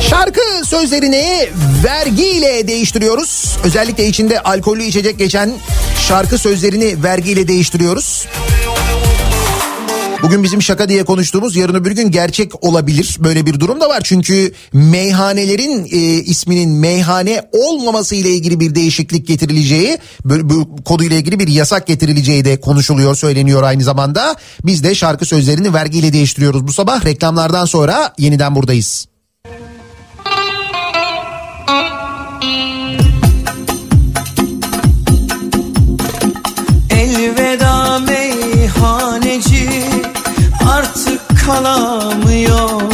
Şarkı 0.00 0.40
sözlerini 0.64 1.48
vergiyle 1.84 2.68
değiştiriyoruz. 2.68 3.56
Özellikle 3.64 4.06
içinde 4.06 4.40
alkollü 4.40 4.82
içecek 4.82 5.18
geçen 5.18 5.52
şarkı 6.08 6.38
sözlerini 6.38 7.02
vergiyle 7.02 7.48
değiştiriyoruz. 7.48 8.26
Bugün 10.22 10.42
bizim 10.42 10.62
şaka 10.62 10.88
diye 10.88 11.04
konuştuğumuz 11.04 11.56
yarın 11.56 11.74
öbür 11.74 11.90
gün 11.90 12.10
gerçek 12.10 12.64
olabilir. 12.64 13.16
Böyle 13.20 13.46
bir 13.46 13.60
durum 13.60 13.80
da 13.80 13.88
var. 13.88 14.00
Çünkü 14.04 14.52
meyhanelerin 14.72 15.84
e, 15.84 15.98
isminin 16.22 16.70
meyhane 16.70 17.42
olmaması 17.52 18.14
ile 18.14 18.30
ilgili 18.30 18.60
bir 18.60 18.74
değişiklik 18.74 19.26
getirileceği, 19.26 19.98
böyle, 20.24 20.48
bu 20.48 20.76
konuyla 20.84 21.16
ilgili 21.16 21.38
bir 21.38 21.48
yasak 21.48 21.86
getirileceği 21.86 22.44
de 22.44 22.60
konuşuluyor, 22.60 23.14
söyleniyor 23.14 23.62
aynı 23.62 23.82
zamanda. 23.82 24.36
Biz 24.64 24.84
de 24.84 24.94
şarkı 24.94 25.24
sözlerini 25.24 25.74
vergiyle 25.74 26.12
değiştiriyoruz. 26.12 26.66
Bu 26.66 26.72
sabah 26.72 27.04
reklamlardan 27.04 27.64
sonra 27.64 28.14
yeniden 28.18 28.54
buradayız. 28.54 29.06
alamıyorum 41.52 42.90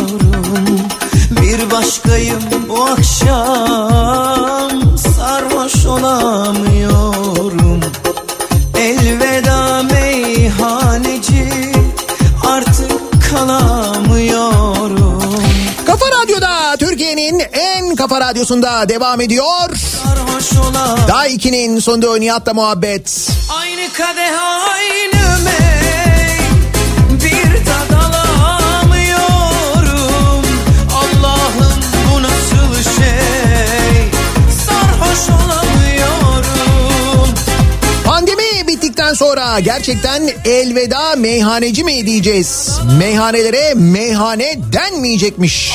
Bir 1.30 1.70
başkayım 1.70 2.42
bu 2.68 2.84
akşam 2.84 4.70
Sarhoş 4.98 5.86
olamıyorum 5.86 7.80
Elveda 8.78 9.82
meyhaneci 9.82 11.48
Artık 12.46 13.30
kalamıyorum 13.30 15.22
Kafa 15.86 16.06
Radyo'da 16.22 16.76
Türkiye'nin 16.78 17.42
en 17.52 17.96
kafa 17.96 18.20
radyosunda 18.20 18.88
devam 18.88 19.20
ediyor. 19.20 19.70
Daha 21.08 21.28
2'nin 21.28 21.78
sonunda 21.80 22.16
Nihat'la 22.16 22.54
muhabbet. 22.54 23.30
Aynı 23.60 23.92
kadeh 23.92 24.42
aynı 24.68 25.44
meyhaneci 25.44 25.87
Bittikten 39.08 39.26
sonra 39.26 39.60
gerçekten 39.60 40.30
elveda 40.44 41.16
meyhaneci 41.16 41.84
mi 41.84 42.06
diyeceğiz? 42.06 42.70
Meyhanelere 42.98 43.74
meyhane 43.74 44.58
denmeyecekmiş. 44.72 45.72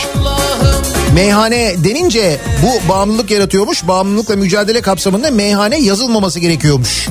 Meyhane 1.14 1.76
denince 1.84 2.38
bu 2.64 2.90
bağımlılık 2.90 3.32
yaratıyormuş. 3.32 3.88
Bağımlılıkla 3.88 4.36
mücadele 4.36 4.82
kapsamında 4.82 5.32
meyhane 5.32 5.80
yazılmaması 5.80 6.40
gerekiyormuş. 6.40 7.10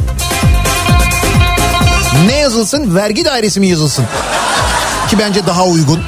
Ne 2.26 2.38
yazılsın? 2.38 2.94
Vergi 2.94 3.24
dairesi 3.24 3.60
mi 3.60 3.68
yazılsın? 3.68 4.04
Ki 5.10 5.18
bence 5.18 5.46
daha 5.46 5.66
uygun. 5.66 6.00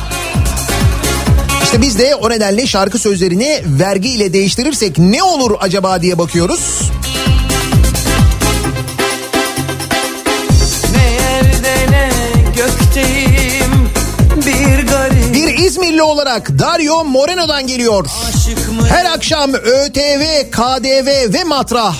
İşte 1.64 1.82
biz 1.82 1.98
de 1.98 2.14
o 2.14 2.30
nedenle 2.30 2.66
şarkı 2.66 2.98
sözlerini 2.98 3.62
vergi 3.66 4.08
ile 4.08 4.32
değiştirirsek 4.32 4.98
ne 4.98 5.22
olur 5.22 5.56
acaba 5.60 6.02
diye 6.02 6.18
bakıyoruz. 6.18 6.90
İzmirli 15.94 16.02
olarak 16.12 16.58
Dario 16.58 17.04
Moreno'dan 17.04 17.66
geliyor. 17.66 18.06
Her 18.88 19.04
akşam 19.04 19.54
ÖTV, 19.54 20.50
KDV 20.50 21.32
ve 21.34 21.44
matrah. 21.44 21.94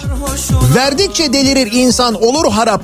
Verdikçe 0.75 1.33
delirir 1.33 1.73
insan 1.73 2.23
olur 2.23 2.53
harap. 2.53 2.83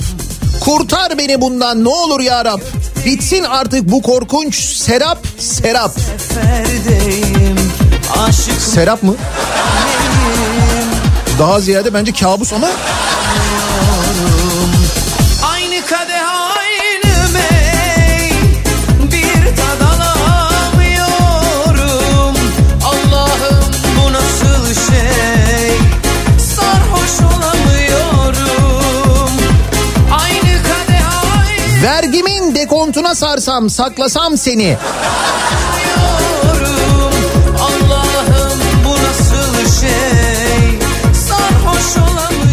Kurtar 0.60 1.18
beni 1.18 1.40
bundan 1.40 1.84
ne 1.84 1.88
olur 1.88 2.20
ya 2.20 2.44
Rab. 2.44 2.60
Bitsin 3.06 3.44
artık 3.44 3.90
bu 3.90 4.02
korkunç 4.02 4.54
serap 4.54 5.18
serap. 5.38 5.92
Serap 8.58 9.02
mı? 9.02 9.14
Daha 11.38 11.60
ziyade 11.60 11.94
bence 11.94 12.12
kabus 12.12 12.52
ama 12.52 12.68
vergimin 32.20 32.54
dekontuna 32.54 33.14
sarsam 33.14 33.70
saklasam 33.70 34.38
seni. 34.38 34.76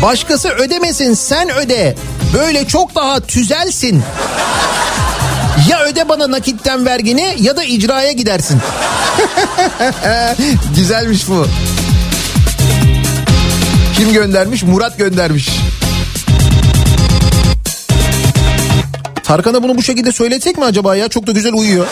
Başkası 0.01 0.49
ödemesin 0.49 1.13
sen 1.13 1.49
öde. 1.49 1.95
Böyle 2.33 2.67
çok 2.67 2.95
daha 2.95 3.19
tüzelsin. 3.19 4.03
Ya 5.69 5.83
öde 5.83 6.09
bana 6.09 6.31
nakitten 6.31 6.85
vergini 6.85 7.35
ya 7.39 7.57
da 7.57 7.63
icraya 7.63 8.11
gidersin. 8.11 8.61
Güzelmiş 10.75 11.29
bu. 11.29 11.47
Kim 13.97 14.13
göndermiş? 14.13 14.63
Murat 14.63 14.97
göndermiş. 14.97 15.49
Tarkan'a 19.27 19.63
bunu 19.63 19.77
bu 19.77 19.83
şekilde 19.83 20.11
söyletsek 20.11 20.57
mi 20.57 20.65
acaba 20.65 20.95
ya? 20.95 21.09
Çok 21.09 21.27
da 21.27 21.31
güzel 21.31 21.53
uyuyor. 21.53 21.87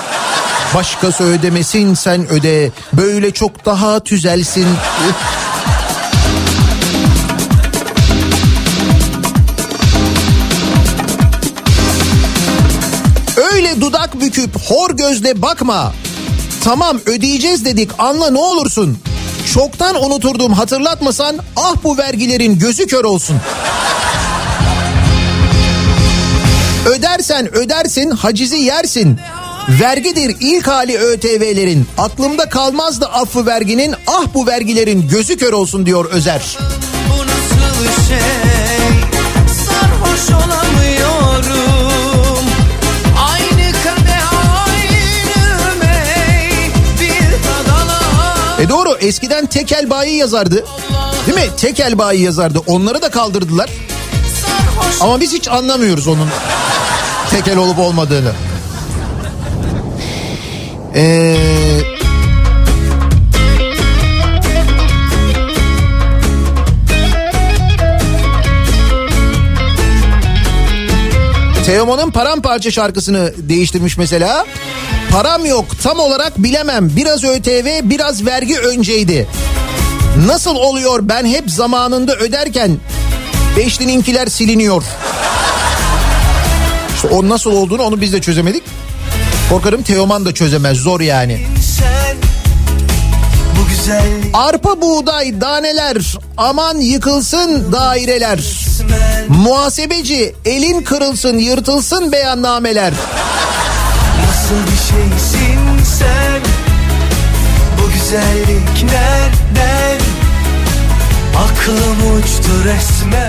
Başkası 0.76 1.24
ödemesin 1.24 1.94
sen 1.94 2.28
öde. 2.30 2.72
Böyle 2.94 3.32
çok 3.32 3.66
daha 3.66 4.00
tüzelsin. 4.00 4.68
Öyle 13.54 13.82
dudak 13.82 14.22
büküp 14.22 14.62
hor 14.68 14.92
gözle 14.92 15.42
bakma. 15.42 15.94
Tamam 16.64 17.00
ödeyeceğiz 17.06 17.66
dedik 17.66 17.90
anla 18.00 18.30
ne 18.30 18.40
olursun. 18.40 18.98
Çoktan 19.54 20.06
unuturdum 20.06 20.54
hatırlatmasan 20.54 21.38
ah 21.56 21.76
bu 21.84 21.98
vergilerin 21.98 22.60
gözü 22.60 22.88
kör 22.88 23.04
olsun. 23.04 23.36
Ödersen 26.86 27.56
ödersin 27.56 28.10
hacizi 28.10 28.58
yersin. 28.58 29.20
Vergidir 29.82 30.36
ilk 30.40 30.68
hali 30.68 30.98
ÖTV'lerin. 30.98 31.88
Aklımda 31.98 32.50
kalmazdı 32.50 33.06
affı 33.06 33.46
verginin 33.46 33.96
ah 34.08 34.24
bu 34.34 34.48
vergilerin 34.48 35.08
gözü 35.08 35.38
kör 35.38 35.54
olsun 35.54 35.86
diyor 35.86 36.06
Özer. 36.06 36.58
Bu 37.10 37.22
nasıl 37.22 38.08
şey 38.08 38.18
Sarhoş 39.66 40.30
olamıyorum 40.30 41.86
E 48.60 48.70
doğru 48.70 48.98
eskiden 49.00 49.46
tekel 49.46 49.90
bayi 49.90 50.18
yazardı. 50.18 50.66
Değil 51.28 51.38
mi? 51.38 51.56
Tekel 51.58 51.98
bayi 51.98 52.22
yazardı. 52.22 52.60
Onları 52.68 53.02
da 53.02 53.10
kaldırdılar. 53.10 53.70
Ama 55.02 55.22
biz 55.22 55.34
hiç 55.34 55.48
anlamıyoruz 55.48 56.08
onun 56.08 56.30
tekel 57.36 57.58
olup 57.58 57.80
olmadığını. 57.80 58.32
Ee, 60.96 61.38
Teoman'ın 71.66 72.12
paramparça 72.12 72.72
şarkısını 72.72 73.34
değiştirmiş 73.38 73.98
mesela. 73.98 74.46
Param 75.12 75.46
yok 75.46 75.66
tam 75.84 76.00
olarak 76.00 76.38
bilemem. 76.38 76.92
Biraz 76.96 77.24
ÖTV 77.24 77.90
biraz 77.90 78.26
vergi 78.26 78.60
önceydi. 78.60 79.28
Nasıl 80.28 80.56
oluyor 80.56 81.00
ben 81.10 81.26
hep 81.26 81.52
zamanında 81.52 82.16
öderken 82.16 82.72
Beşlininkiler 83.58 84.28
siliniyor. 84.28 84.84
O 87.12 87.30
nasıl 87.30 87.52
olduğunu 87.52 87.84
onu 87.84 88.02
biz 88.02 88.14
de 88.14 88.22
çözemedik. 88.22 88.64
Korkarım 89.50 89.84
Teoman 89.84 90.26
da 90.26 90.34
çözemez 90.34 90.78
zor 90.78 91.02
yani. 91.02 91.42
Arpa 94.34 94.82
buğday 94.82 95.42
daneler 95.42 95.98
aman 96.38 96.78
yıkılsın 96.78 97.72
daireler. 97.72 98.38
resmen 98.38 99.42
Muhasebeci 99.42 100.36
elin 100.46 100.82
kırılsın 100.82 101.38
yırtılsın 101.38 102.12
beyannameler. 102.12 102.94
Nasıl 104.28 104.56
bir 104.56 104.78
şeysin 104.78 105.84
sen 106.00 106.42
Bu 107.82 107.92
güzellik 107.94 108.84
nereden 108.84 109.95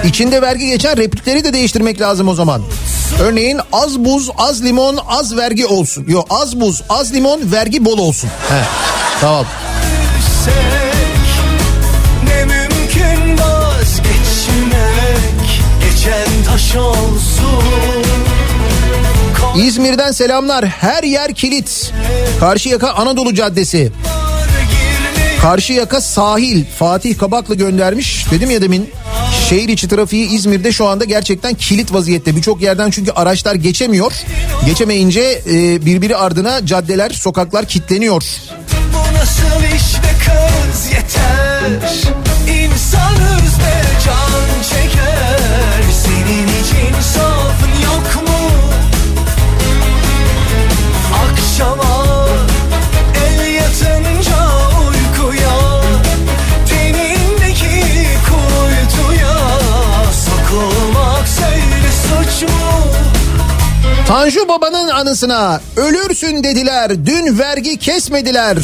İçinde 0.05 0.43
vergi 0.43 0.67
geçen 0.67 0.97
replikleri 0.97 1.45
de 1.45 1.53
değiştirmek 1.53 2.01
lazım 2.01 2.29
o 2.29 2.35
zaman. 2.35 2.63
Örneğin 3.21 3.61
az 3.73 3.99
buz 3.99 4.31
az 4.39 4.65
limon 4.65 4.99
az 5.09 5.37
vergi 5.37 5.67
olsun. 5.67 6.05
Yok 6.09 6.27
az 6.31 6.61
buz 6.61 6.83
az 6.89 7.15
limon 7.15 7.53
vergi 7.53 7.85
bol 7.85 7.99
olsun. 7.99 8.31
He, 8.49 8.63
tamam. 9.21 9.47
Sevsek 10.45 10.57
Ne 12.25 12.45
mümkün 12.45 13.39
vazgeçmek 13.43 14.77
Geçen 15.81 16.45
taş 16.53 16.77
olsun 16.77 17.67
İzmir'den 19.57 20.13
selamlar. 20.13 20.65
Her 20.65 21.03
yer 21.03 21.35
kilit. 21.35 21.93
Karşıyaka 22.41 22.91
Anadolu 22.91 23.35
Caddesi. 23.35 23.93
Karşıyaka 25.43 26.01
sahil. 26.01 26.65
Fatih 26.79 27.19
Kabaklı 27.19 27.55
göndermiş. 27.55 28.27
Dedim 28.31 28.51
ya 28.51 28.63
demin 28.63 28.91
şehir 29.49 29.69
içi 29.69 29.89
trafiği 29.89 30.29
İzmir'de 30.29 30.73
şu 30.73 30.87
anda 30.87 31.05
gerçekten 31.05 31.55
kilit 31.55 31.93
vaziyette. 31.93 32.37
Birçok 32.37 32.63
yerden 32.63 32.91
çünkü 32.91 33.11
araçlar 33.11 33.55
geçemiyor. 33.55 34.13
Geçemeyince 34.67 35.43
e, 35.51 35.87
birbiri 35.87 36.17
ardına 36.17 36.67
caddeler, 36.67 37.11
sokaklar 37.11 37.67
kilitleniyor. 37.67 38.23
Bu 38.95 39.19
nasıl 39.19 39.77
iş 39.77 39.95
be 39.95 40.13
kız 40.25 40.87
yeter 40.87 41.91
İnsanız 42.49 43.59
be 43.59 43.83
can 44.05 44.36
Tanju 64.27 64.48
Baba'nın 64.48 64.89
anısına 64.89 65.61
ölürsün 65.77 66.44
dediler. 66.44 67.07
Dün 67.07 67.39
vergi 67.39 67.77
kesmediler. 67.77 68.59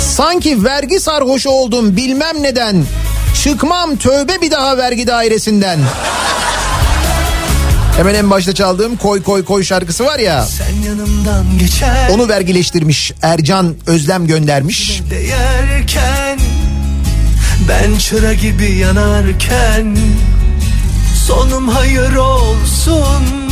Sanki 0.00 0.64
vergi 0.64 1.00
sarhoşu 1.00 1.50
oldum 1.50 1.96
bilmem 1.96 2.42
neden. 2.42 2.84
Çıkmam 3.42 3.96
tövbe 3.96 4.40
bir 4.40 4.50
daha 4.50 4.76
vergi 4.76 5.06
dairesinden. 5.06 5.78
Hemen 7.96 8.14
en 8.14 8.30
başta 8.30 8.54
çaldığım 8.54 8.96
Koy 8.96 9.22
Koy 9.22 9.44
Koy 9.44 9.64
şarkısı 9.64 10.04
var 10.04 10.18
ya. 10.18 10.46
Onu 12.10 12.28
vergileştirmiş 12.28 13.12
Ercan 13.22 13.74
Özlem 13.86 14.26
göndermiş. 14.26 15.02
Değerken 15.10 16.38
Ben 17.68 17.98
çıra 17.98 18.34
gibi 18.34 18.72
yanarken 18.72 19.96
Sonum 21.26 21.68
hayır 21.68 22.16
olsun 22.16 23.43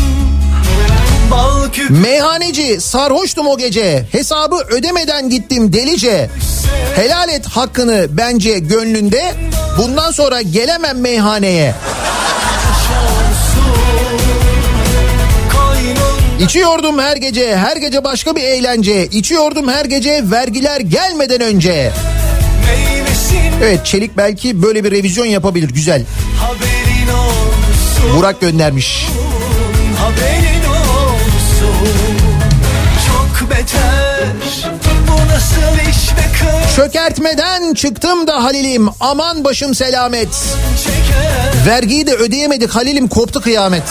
Meyhaneci 1.91 2.81
sarhoştum 2.81 3.47
o 3.47 3.59
gece. 3.59 4.07
Hesabı 4.13 4.57
ödemeden 4.57 5.31
gittim 5.31 5.73
delice. 5.73 6.31
Helal 6.97 7.29
et 7.29 7.47
hakkını 7.47 8.07
bence 8.11 8.59
gönlünde. 8.59 9.35
Bundan 9.79 10.11
sonra 10.11 10.43
gelemem 10.43 11.01
meyhaneye. 11.01 11.75
İçiyordum 16.41 16.99
her 16.99 17.17
gece, 17.17 17.57
her 17.57 17.77
gece 17.77 18.05
başka 18.05 18.37
bir 18.37 18.43
eğlence. 18.43 19.07
İçiyordum 19.07 19.69
her 19.69 19.85
gece 19.85 20.31
vergiler 20.31 20.81
gelmeden 20.81 21.41
önce. 21.41 21.93
Evet 23.63 23.87
Çelik 23.87 24.17
belki 24.17 24.63
böyle 24.63 24.85
bir 24.85 24.91
revizyon 24.91 25.27
yapabilir. 25.27 25.71
Güzel. 25.71 26.03
Burak 28.17 28.41
göndermiş. 28.41 29.07
Haberin 29.99 30.65
olsun 30.69 30.82
beter 33.51 34.27
Bu 35.09 35.29
nasıl 35.35 35.91
iş 35.91 36.17
be 36.17 36.23
kız 36.39 36.77
Çökertmeden 36.77 37.75
çıktım 37.75 38.27
da 38.27 38.45
Halil'im. 38.45 38.89
Aman 39.01 39.45
başım 39.45 39.75
selamet. 39.75 40.29
Vergiyi 41.67 42.07
de 42.07 42.15
ödeyemedik 42.15 42.71
Halil'im 42.71 43.09
koptu 43.09 43.41
kıyamet. 43.41 43.83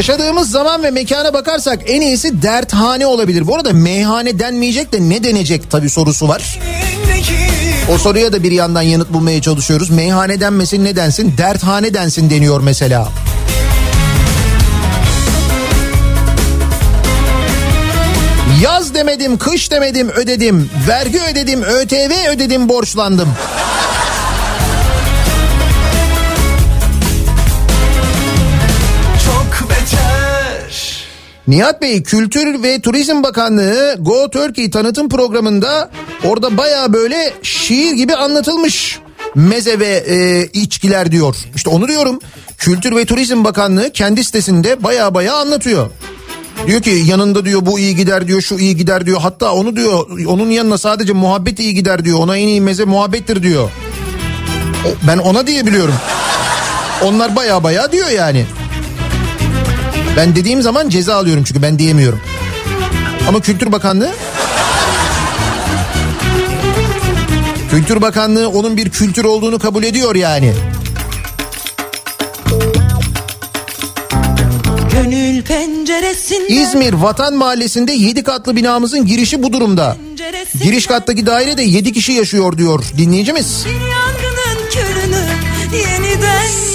Yaşadığımız 0.00 0.50
zaman 0.50 0.82
ve 0.82 0.90
mekana 0.90 1.32
bakarsak 1.32 1.78
en 1.86 2.00
iyisi 2.00 2.42
derthane 2.42 3.06
olabilir. 3.06 3.46
Bu 3.46 3.54
arada 3.54 3.72
meyhane 3.72 4.38
denmeyecek 4.38 4.92
de 4.92 5.00
ne 5.00 5.24
denecek 5.24 5.70
tabii 5.70 5.90
sorusu 5.90 6.28
var. 6.28 6.58
O 7.94 7.98
soruya 7.98 8.32
da 8.32 8.42
bir 8.42 8.52
yandan 8.52 8.82
yanıt 8.82 9.12
bulmaya 9.12 9.42
çalışıyoruz. 9.42 9.90
Meyhane 9.90 10.40
denmesin 10.40 10.84
ne 10.84 10.96
densin? 10.96 11.34
Derthane 11.38 11.94
densin 11.94 12.30
deniyor 12.30 12.60
mesela. 12.60 13.08
Yaz 18.62 18.94
demedim, 18.94 19.38
kış 19.38 19.70
demedim, 19.70 20.08
ödedim. 20.10 20.70
Vergi 20.88 21.20
ödedim, 21.32 21.62
ÖTV 21.62 22.28
ödedim, 22.30 22.68
borçlandım. 22.68 23.28
Nihat 31.50 31.82
Bey 31.82 32.02
Kültür 32.02 32.62
ve 32.62 32.80
Turizm 32.80 33.22
Bakanlığı 33.22 33.96
Go 33.98 34.30
Turkey 34.30 34.70
tanıtım 34.70 35.08
programında 35.08 35.90
orada 36.24 36.56
baya 36.56 36.92
böyle 36.92 37.32
şiir 37.42 37.92
gibi 37.92 38.14
anlatılmış 38.14 38.98
meze 39.34 39.78
ve 39.78 39.86
e, 39.86 40.46
içkiler 40.46 41.12
diyor. 41.12 41.36
İşte 41.54 41.70
onu 41.70 41.88
diyorum 41.88 42.18
Kültür 42.58 42.96
ve 42.96 43.04
Turizm 43.04 43.44
Bakanlığı 43.44 43.90
kendi 43.90 44.24
sitesinde 44.24 44.82
baya 44.82 45.14
baya 45.14 45.34
anlatıyor. 45.34 45.90
Diyor 46.66 46.82
ki 46.82 47.02
yanında 47.06 47.44
diyor 47.44 47.66
bu 47.66 47.78
iyi 47.78 47.96
gider 47.96 48.28
diyor 48.28 48.40
şu 48.40 48.58
iyi 48.58 48.76
gider 48.76 49.06
diyor. 49.06 49.20
Hatta 49.20 49.52
onu 49.52 49.76
diyor 49.76 50.06
onun 50.26 50.50
yanına 50.50 50.78
sadece 50.78 51.12
muhabbet 51.12 51.60
iyi 51.60 51.74
gider 51.74 52.04
diyor. 52.04 52.18
Ona 52.18 52.36
en 52.36 52.48
iyi 52.48 52.60
meze 52.60 52.84
muhabbettir 52.84 53.42
diyor. 53.42 53.70
Ben 55.06 55.18
ona 55.18 55.46
diyebiliyorum. 55.46 55.94
Onlar 57.02 57.36
baya 57.36 57.62
baya 57.64 57.92
diyor 57.92 58.08
yani. 58.08 58.46
Ben 60.16 60.36
dediğim 60.36 60.62
zaman 60.62 60.88
ceza 60.88 61.14
alıyorum 61.14 61.44
çünkü 61.44 61.62
ben 61.62 61.78
diyemiyorum. 61.78 62.20
Ama 63.28 63.40
Kültür 63.40 63.72
Bakanlığı 63.72 64.10
Kültür 67.70 68.00
Bakanlığı 68.00 68.48
onun 68.48 68.76
bir 68.76 68.90
kültür 68.90 69.24
olduğunu 69.24 69.58
kabul 69.58 69.82
ediyor 69.84 70.14
yani. 70.14 70.52
İzmir 76.48 76.92
Vatan 76.92 77.34
Mahallesi'nde 77.34 77.92
7 77.92 78.22
katlı 78.22 78.56
binamızın 78.56 79.06
girişi 79.06 79.42
bu 79.42 79.52
durumda. 79.52 79.96
Giriş 80.62 80.86
kattaki 80.86 81.26
dairede 81.26 81.62
7 81.62 81.92
kişi 81.92 82.12
yaşıyor 82.12 82.58
diyor 82.58 82.84
dinleyicimiz. 82.98 83.64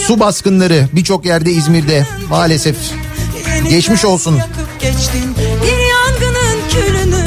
Su 0.07 0.20
baskınları 0.20 0.88
birçok 0.94 1.26
yerde 1.26 1.52
İzmir'de 1.52 2.07
maalesef. 2.30 2.76
yeniden 2.76 3.05
Geçmiş 3.70 4.06
olsun. 4.06 4.40
Geçtin 4.80 5.36
bir 5.38 5.78
yangının 5.78 6.60
külünü 6.70 7.26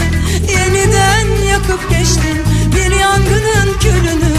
yeniden 0.52 1.46
yakıp 1.50 1.90
geçtin 1.90 2.38
bir 2.76 2.96
yangının 3.00 3.78
külünü 3.80 4.34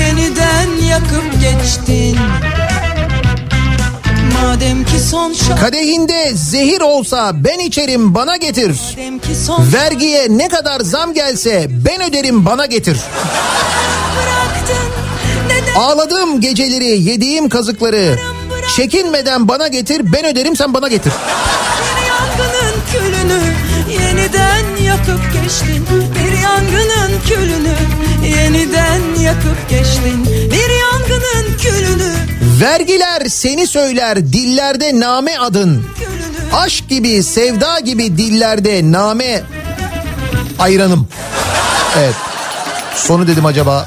yeniden 0.00 0.86
yakıp 0.90 1.24
geçtin. 1.40 2.18
Madem 4.32 4.84
ki 4.84 5.00
son 5.10 5.32
şarkı 5.32 5.60
Kadehinde 5.60 6.32
zehir 6.34 6.80
olsa 6.80 7.32
ben 7.44 7.58
içerim 7.58 8.14
bana 8.14 8.36
getir. 8.36 8.76
Vergiye 9.72 10.26
ne 10.30 10.48
kadar 10.48 10.80
zam 10.80 11.14
gelse 11.14 11.66
ben 11.70 12.02
öderim 12.10 12.46
bana 12.46 12.66
getir. 12.66 12.98
Ağladığım 15.76 16.40
geceleri 16.40 17.02
yediğim 17.02 17.48
kazıkları 17.48 18.18
çekinmeden 18.76 19.48
bana 19.48 19.68
getir 19.68 20.12
ben 20.12 20.24
öderim 20.24 20.56
sen 20.56 20.74
bana 20.74 20.88
getir. 20.88 21.12
Bir 21.12 22.06
yangının 22.06 22.74
külünü 22.92 23.40
yeniden 23.92 24.84
yakıp 24.84 25.32
geçtin 25.32 25.86
Bir 26.14 26.38
yangının 26.38 27.20
külünü 27.28 27.74
yeniden 28.36 29.20
yakıp 29.20 29.70
geçtin 29.70 30.26
Bir 30.26 30.70
yangının 30.70 31.58
külünü 31.58 32.14
Vergiler 32.60 33.22
seni 33.28 33.66
söyler 33.66 34.18
dillerde 34.32 35.00
name 35.00 35.38
adın. 35.38 35.86
Aşk 36.52 36.88
gibi 36.88 37.22
sevda 37.22 37.80
gibi 37.80 38.18
dillerde 38.18 38.92
name 38.92 39.42
ayranım. 40.58 41.08
Evet. 41.98 42.14
Sonu 42.94 43.26
dedim 43.26 43.46
acaba. 43.46 43.86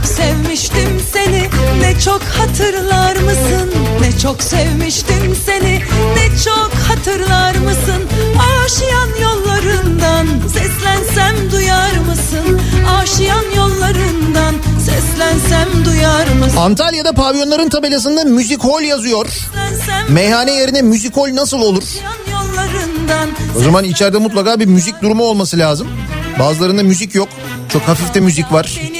Çok 0.00 0.08
sevmiştim 0.08 1.00
seni 1.12 1.48
Ne 1.80 2.00
çok 2.00 2.22
hatırlar 2.22 3.16
mısın 3.16 3.74
Ne 4.00 4.18
çok 4.18 4.42
sevmiştim 4.42 5.36
seni 5.46 5.82
Ne 6.16 6.38
çok 6.44 6.70
hatırlar 6.88 7.54
mısın 7.54 8.02
Aşiyan 8.64 9.08
yollarından 9.22 10.26
Seslensem 10.48 11.50
duyar 11.52 11.96
mısın 12.08 12.60
Aşiyan 13.00 13.44
yollarından 13.56 14.54
Seslensem 14.78 15.84
duyar 15.84 16.26
mısın 16.26 16.56
Antalya'da 16.56 17.12
pavyonların 17.12 17.68
tabelasında 17.68 18.24
müzik 18.24 18.64
hol 18.64 18.82
yazıyor. 18.82 19.26
Seslensem 19.26 20.14
Meyhane 20.14 20.52
yerine 20.52 20.82
müzik 20.82 21.16
hol 21.16 21.34
nasıl 21.34 21.60
olur? 21.60 21.82
O 23.56 23.60
zaman 23.60 23.84
içeride 23.84 24.18
mutlaka 24.18 24.60
bir 24.60 24.66
müzik 24.66 25.02
durumu 25.02 25.24
olması 25.24 25.58
lazım. 25.58 25.88
Bazılarında 26.38 26.82
müzik 26.82 27.14
yok. 27.14 27.28
Çok 27.72 27.82
hafif 27.82 28.14
de 28.14 28.20
müzik 28.20 28.52
var. 28.52 28.64
Düşün 28.64 28.99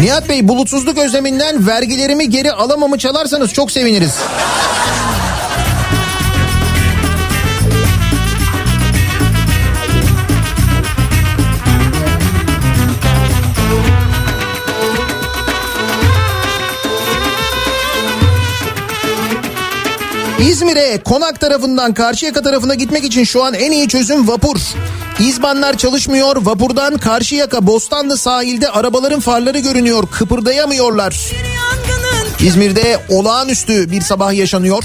Nihat 0.00 0.28
Bey 0.28 0.48
bulutsuzluk 0.48 0.98
özleminden 0.98 1.66
vergilerimi 1.66 2.30
geri 2.30 2.52
alamamı 2.52 2.98
çalarsanız 2.98 3.52
çok 3.52 3.72
seviniriz. 3.72 4.18
İzmir'e 20.62 20.98
Konak 20.98 21.40
tarafından 21.40 21.94
Karşıyaka 21.94 22.42
tarafına 22.42 22.74
gitmek 22.74 23.04
için 23.04 23.24
şu 23.24 23.44
an 23.44 23.54
en 23.54 23.72
iyi 23.72 23.88
çözüm 23.88 24.28
vapur. 24.28 24.56
İzbanlar 25.20 25.76
çalışmıyor. 25.76 26.36
Vapurdan 26.36 26.98
Karşıyaka 26.98 27.66
Bostanlı 27.66 28.16
sahilde 28.16 28.70
arabaların 28.70 29.20
farları 29.20 29.58
görünüyor. 29.58 30.04
Kıpırdayamıyorlar. 30.10 31.32
İzmir'de 32.40 32.98
olağanüstü 33.08 33.90
bir 33.90 34.00
sabah 34.00 34.32
yaşanıyor. 34.32 34.84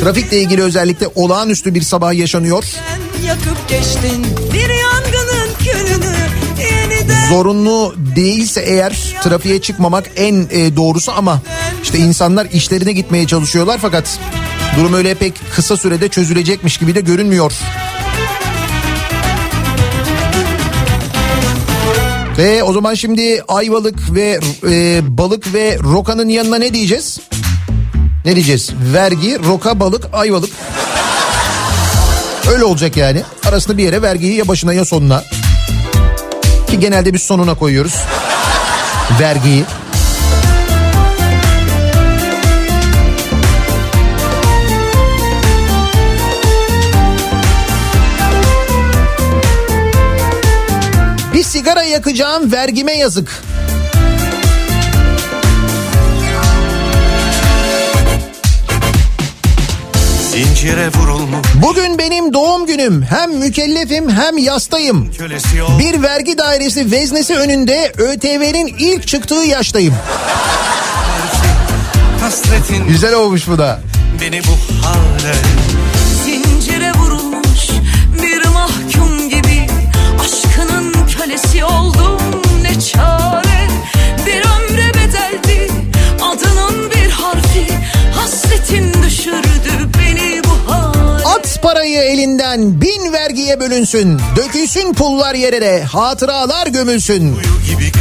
Trafikle 0.00 0.40
ilgili 0.40 0.62
özellikle 0.62 1.08
olağanüstü 1.14 1.74
bir 1.74 1.82
sabah 1.82 2.12
yaşanıyor. 2.12 2.64
yakıp 3.26 3.68
geçtin. 3.68 4.26
Bir 4.52 4.68
yangının 4.68 4.79
külünü 4.79 4.79
yeniden 4.79 4.79
Zorunlu 7.30 7.94
değilse 8.16 8.60
eğer 8.60 9.16
trafiğe 9.22 9.60
çıkmamak 9.60 10.10
en 10.16 10.46
e, 10.50 10.76
doğrusu 10.76 11.12
ama 11.12 11.42
işte 11.82 11.98
insanlar 11.98 12.46
işlerine 12.46 12.92
gitmeye 12.92 13.26
çalışıyorlar 13.26 13.78
fakat 13.82 14.18
durum 14.76 14.94
öyle 14.94 15.14
pek 15.14 15.34
kısa 15.54 15.76
sürede 15.76 16.08
çözülecekmiş 16.08 16.78
gibi 16.78 16.94
de 16.94 17.00
görünmüyor. 17.00 17.52
Ve 22.38 22.62
o 22.62 22.72
zaman 22.72 22.94
şimdi 22.94 23.42
Ayvalık 23.48 24.14
ve 24.14 24.40
e, 24.70 25.00
balık 25.18 25.54
ve 25.54 25.78
rokanın 25.78 26.28
yanına 26.28 26.56
ne 26.56 26.74
diyeceğiz? 26.74 27.20
Ne 28.24 28.34
diyeceğiz? 28.34 28.70
Vergi, 28.92 29.38
roka, 29.44 29.80
balık, 29.80 30.08
ayvalık. 30.12 30.50
Öyle 32.52 32.64
olacak 32.64 32.96
yani. 32.96 33.22
Arasında 33.48 33.78
bir 33.78 33.82
yere 33.82 34.02
vergiyi 34.02 34.34
ya 34.34 34.48
başına 34.48 34.72
ya 34.72 34.84
sonuna. 34.84 35.24
Ki 36.70 36.80
genelde 36.80 37.12
biz 37.12 37.22
sonuna 37.22 37.54
koyuyoruz. 37.54 37.94
Vergiyi. 39.20 39.64
Bir 51.34 51.42
sigara 51.42 51.82
yakacağım 51.82 52.52
vergime 52.52 52.92
yazık. 52.92 53.42
Zincire 60.44 60.88
vurulmuş 60.88 61.46
Bugün 61.62 61.98
benim 61.98 62.32
doğum 62.32 62.66
günüm. 62.66 63.02
Hem 63.02 63.38
mükellefim 63.38 64.10
hem 64.10 64.38
yastayım. 64.38 65.10
Bir 65.78 66.02
vergi 66.02 66.38
dairesi 66.38 66.90
veznesi 66.90 67.36
önünde 67.36 67.92
ÖTV'nin 67.98 68.66
ilk 68.78 69.06
çıktığı 69.06 69.34
yaştayım. 69.34 69.94
Hasretin 72.20 72.88
Güzel 72.88 73.14
olmuş 73.14 73.48
bu 73.48 73.58
da. 73.58 73.80
beni 74.20 74.40
bu 74.42 74.84
hale 74.86 75.34
parayı 91.90 92.12
elinden 92.12 92.80
bin 92.80 93.12
vergiye 93.12 93.60
bölünsün. 93.60 94.20
Dökülsün 94.36 94.94
pullar 94.94 95.34
yerere 95.34 95.84
hatıralar 95.84 96.66
gömülsün. 96.66 97.36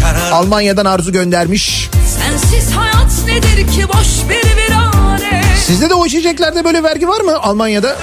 Karar 0.01 0.31
Almanya'dan 0.31 0.85
Arzu 0.85 1.11
göndermiş. 1.11 1.89
Sensiz 2.19 2.71
hayat 2.71 3.11
nedir 3.25 3.67
ki 3.67 3.87
boş 3.87 4.29
bir 4.29 4.57
virane 4.57 5.43
Sizde 5.65 5.89
de 5.89 5.93
o 5.93 6.05
içeceklerde 6.05 6.63
böyle 6.65 6.83
vergi 6.83 7.07
var 7.07 7.21
mı 7.21 7.37
Almanya'da? 7.41 7.95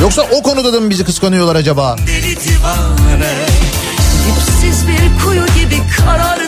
Yoksa 0.00 0.22
o 0.32 0.42
konuda 0.42 0.72
da 0.72 0.80
mı 0.80 0.90
bizi 0.90 1.04
kıskanıyorlar 1.04 1.56
acaba? 1.56 1.96
deli 2.06 2.36
divane 2.36 3.34
Dipsiz 4.26 4.88
bir 4.88 5.24
kuyu 5.24 5.46
gibi 5.46 5.74
dünyam 5.98 6.43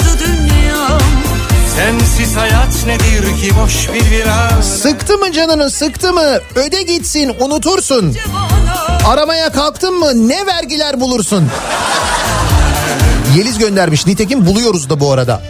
Sensiz 1.77 2.37
hayat 2.37 2.87
nedir 2.87 3.37
ki 3.41 3.51
boş 3.63 3.89
bir 3.95 4.11
viran 4.11 4.61
Sıktı 4.61 5.19
mı 5.19 5.33
canını 5.33 5.71
sıktı 5.71 6.13
mı 6.13 6.41
öde 6.55 6.83
gitsin 6.83 7.33
unutursun. 7.41 8.17
Aramaya 9.07 9.53
kalktın 9.53 9.99
mı 9.99 10.29
ne 10.29 10.47
vergiler 10.47 11.01
bulursun? 11.01 11.49
Yeliz 13.37 13.59
göndermiş 13.59 14.07
nitekim 14.07 14.47
buluyoruz 14.47 14.91
da 14.91 15.01
bu 15.01 15.13
arada. 15.13 15.43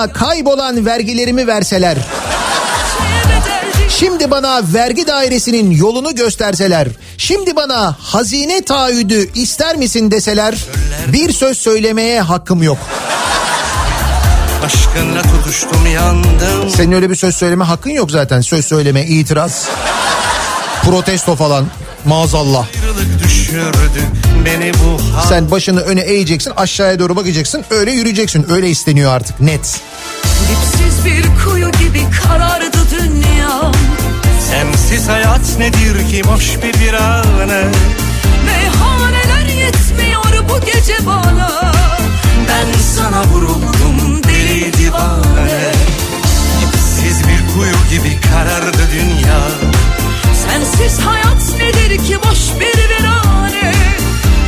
Bana 0.00 0.12
kaybolan 0.12 0.86
vergilerimi 0.86 1.46
verseler. 1.46 1.96
Şimdi 3.88 4.30
bana 4.30 4.62
vergi 4.74 5.06
dairesinin 5.06 5.70
yolunu 5.70 6.14
gösterseler. 6.14 6.88
Şimdi 7.18 7.56
bana 7.56 7.96
hazine 8.00 8.62
taahhüdü 8.62 9.32
ister 9.34 9.76
misin 9.76 10.10
deseler. 10.10 10.54
Bir 11.12 11.32
söz 11.32 11.58
söylemeye 11.58 12.20
hakkım 12.20 12.62
yok. 12.62 12.78
Aşkınla 14.64 15.22
tutuştum 15.22 15.86
yandım 15.86 16.70
Senin 16.76 16.92
öyle 16.92 17.10
bir 17.10 17.16
söz 17.16 17.36
söyleme 17.36 17.64
hakkın 17.64 17.90
yok 17.90 18.10
zaten. 18.10 18.40
Söz 18.40 18.66
söyleme, 18.66 19.06
itiraz, 19.06 19.68
protesto 20.84 21.36
falan. 21.36 21.66
Maazallah. 22.04 22.66
Ayrılık 22.76 23.24
düşürdü 23.24 23.90
Sen 25.28 25.50
başını 25.50 25.80
öne 25.80 26.00
eğeceksin, 26.00 26.52
aşağıya 26.56 26.98
doğru 26.98 27.16
bakacaksın, 27.16 27.64
öyle 27.70 27.90
yürüyeceksin. 27.90 28.46
Öyle 28.50 28.68
isteniyor 28.70 29.12
artık 29.12 29.40
net. 29.40 29.80
Dipsiz 30.50 31.04
bir 31.04 31.24
kuyu 31.44 31.70
gibi 31.70 32.00
karardı 32.22 32.78
dünyam 32.98 33.72
Sensiz 34.50 35.08
hayat 35.08 35.58
nedir 35.58 36.08
ki 36.10 36.22
boş 36.24 36.56
bir 36.62 36.80
virane 36.80 37.64
Meyhaneler 38.46 39.46
yetmiyor 39.46 40.48
bu 40.48 40.66
gece 40.66 41.06
bana. 41.06 41.72
Ben 42.48 42.80
sana 42.96 43.24
vuruldum 43.24 44.22
deli 44.24 44.72
divane. 44.72 45.72
Dipsiz 46.60 47.18
bir 47.18 47.54
kuyu 47.54 47.74
gibi 47.90 48.20
karardı 48.20 48.82
dünya. 48.92 49.40
Sensiz 50.46 50.98
hayat 51.00 51.42
nedir 51.58 52.06
ki 52.06 52.16
boş 52.24 52.60
bir 52.60 52.80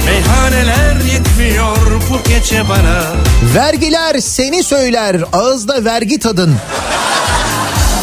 Meyhaneler 0.05 1.01
yetmiyor 1.13 1.77
bu 2.11 2.29
gece 2.29 2.69
bana. 2.69 3.03
Vergiler 3.55 4.19
seni 4.21 4.65
söyler 4.65 5.17
ağızda 5.33 5.85
vergi 5.85 6.19
tadın. 6.19 6.57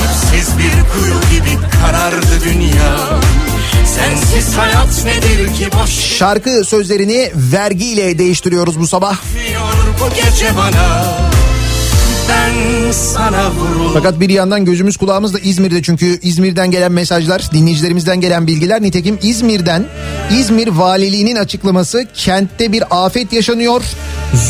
Dipsiz 0.03 0.57
bir 0.57 0.71
kuyu 0.71 1.21
gibi 1.31 1.57
karardı 1.81 2.43
dünya. 2.43 2.95
Sensiz 3.85 4.57
hayat 4.57 5.05
nedir 5.05 5.53
ki 5.53 5.69
boş. 5.81 5.89
Şarkı 5.89 6.65
sözlerini 6.65 7.31
vergiyle 7.35 8.19
değiştiriyoruz 8.19 8.79
bu 8.79 8.87
sabah. 8.87 9.17
Bu 9.99 10.09
gece 10.15 10.57
bana. 10.57 11.05
Fakat 13.93 14.19
bir 14.19 14.29
yandan 14.29 14.65
gözümüz 14.65 14.97
kulağımız 14.97 15.33
da 15.33 15.39
İzmir'de 15.39 15.81
çünkü 15.81 16.19
İzmir'den 16.21 16.71
gelen 16.71 16.91
mesajlar, 16.91 17.49
dinleyicilerimizden 17.53 18.21
gelen 18.21 18.47
bilgiler 18.47 18.81
nitekim 18.81 19.19
İzmir'den 19.21 19.85
İzmir 20.39 20.67
Valiliğinin 20.67 21.35
açıklaması 21.35 22.05
kentte 22.13 22.71
bir 22.71 22.83
afet 23.05 23.33
yaşanıyor. 23.33 23.83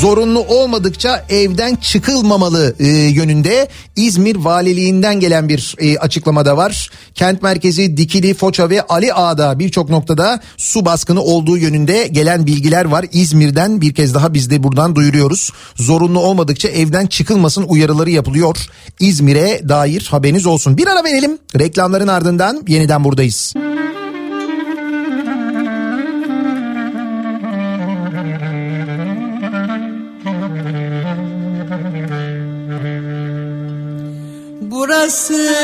Zorunlu 0.02 0.40
olmadıkça 0.40 1.26
evden 1.30 1.76
çıkılmamalı 1.76 2.76
e, 2.80 2.88
yönünde 2.88 3.68
İzmir 3.96 4.36
Valiliğinden 4.36 5.20
gelen 5.20 5.50
bir 5.50 5.76
e, 5.80 5.98
açıklamada 5.98 6.58
var. 6.58 6.90
Kent 7.16 7.42
merkezi 7.44 7.98
Dikili, 7.98 8.34
Foça 8.34 8.70
ve 8.70 8.82
Ali 8.82 9.14
Ağa'da 9.14 9.60
birçok 9.60 9.90
noktada 9.90 10.42
su 10.58 10.86
baskını 10.86 11.22
olduğu 11.22 11.58
yönünde 11.58 12.08
gelen 12.08 12.46
bilgiler 12.46 12.86
var. 12.86 13.06
İzmir'den 13.12 13.82
bir 13.82 13.94
kez 13.94 14.14
daha 14.14 14.34
biz 14.34 14.50
de 14.50 14.64
buradan 14.64 14.96
duyuruyoruz. 14.96 15.52
Zorunlu 15.76 16.20
olmadıkça 16.20 16.68
evden 16.68 17.08
çıkılmasın 17.08 17.64
uyarıları 17.80 18.10
yapılıyor. 18.10 18.58
İzmir'e 19.00 19.70
dair 19.70 20.08
haberiniz 20.12 20.46
olsun. 20.46 20.78
Bir 20.78 20.88
ara 20.88 21.04
verelim. 21.04 21.38
Reklamların 21.60 22.08
ardından 22.08 22.64
yeniden 22.68 23.04
buradayız. 23.04 23.54
Burası 34.62 35.56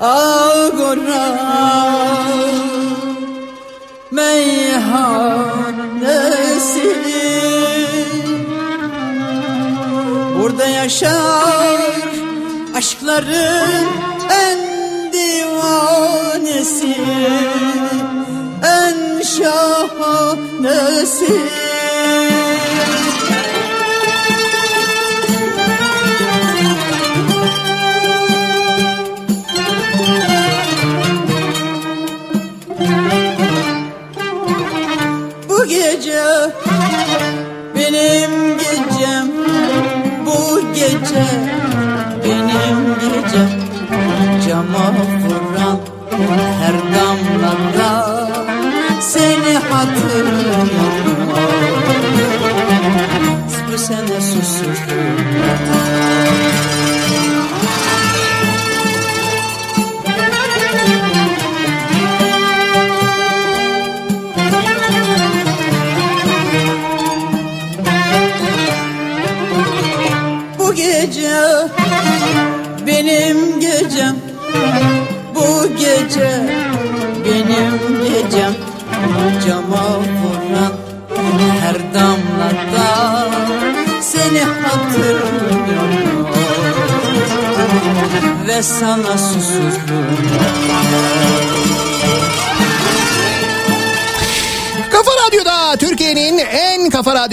Agora 0.00 1.32
Meyhanesi 4.10 5.51
Burada 10.52 10.66
yaşar. 10.66 11.80
Aşkların 12.76 13.86
en 14.30 14.58
divanesi 15.12 16.96
En 18.62 19.22
şahanesi 19.22 20.32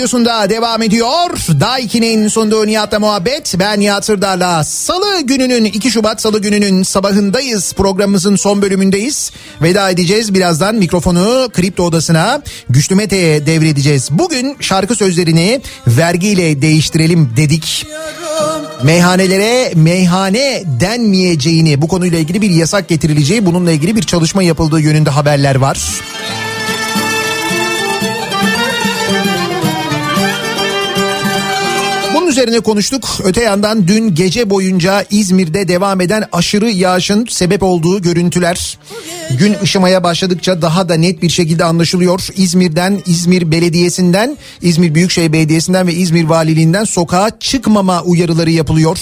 radyosunda 0.10 0.49
devam 0.49 0.81
ediyor. 0.81 1.30
Daiki'nin 1.60 2.27
sunduğu 2.27 2.68
Nihat'la 2.68 2.99
muhabbet. 2.99 3.56
Ben 3.60 3.80
Nihat 3.80 4.06
Sırdar'la 4.06 4.64
Salı 4.64 5.22
gününün 5.22 5.65
2 5.65 5.91
Şubat 5.91 6.22
Salı 6.22 6.41
gününün 6.41 6.84
sabahındayız. 6.84 7.73
Programımızın 7.73 8.36
son 8.36 8.61
bölümündeyiz. 8.61 9.31
Veda 9.61 9.90
edeceğiz. 9.90 10.34
Birazdan 10.34 10.76
mikrofonu 10.76 11.49
Kripto 11.53 11.84
Odası'na 11.84 12.41
Güçlü 12.69 12.95
Mete'ye 12.95 13.45
devredeceğiz. 13.45 14.10
Bugün 14.11 14.57
şarkı 14.60 14.95
sözlerini 14.95 15.61
vergiyle 15.88 16.61
değiştirelim 16.61 17.34
dedik. 17.38 17.88
Meyhanelere 18.84 19.73
meyhane 19.76 20.64
denmeyeceğini 20.65 21.81
bu 21.81 21.88
konuyla 21.88 22.19
ilgili 22.19 22.41
bir 22.41 22.49
yasak 22.49 22.88
getirileceği 22.88 23.45
bununla 23.45 23.72
ilgili 23.72 23.95
bir 23.95 24.03
çalışma 24.03 24.44
yapıldığı 24.44 24.80
yönünde 24.80 25.10
haberler 25.10 25.56
var. 25.56 25.80
Üzerine 32.30 32.60
konuştuk. 32.60 33.10
Öte 33.24 33.44
yandan 33.44 33.88
dün 33.88 34.16
gece 34.16 34.50
boyunca 34.50 35.06
İzmir'de 35.10 35.68
devam 35.68 36.02
eden 36.02 36.26
aşırı 36.32 36.70
yağışın 36.70 37.26
sebep 37.30 37.64
olduğu 37.64 38.02
görüntüler 38.02 38.78
gün 39.38 39.56
ışımaya 39.64 40.04
başladıkça 40.04 40.62
daha 40.62 40.90
da 40.90 40.94
net 40.94 41.22
bir 41.22 41.30
şekilde 41.30 41.64
anlaşılıyor. 41.64 42.28
İzmir'den, 42.36 43.02
İzmir 43.06 43.52
Belediyesi'nden, 43.52 44.38
İzmir 44.62 44.96
Büyükşehir 44.96 45.34
Belediyesi'nden 45.34 45.88
ve 45.88 45.94
İzmir 45.94 46.24
Valiliğinden 46.24 46.84
sokağa 46.84 47.30
çıkmama 47.40 48.02
uyarıları 48.02 48.52
yapılıyor. 48.52 48.98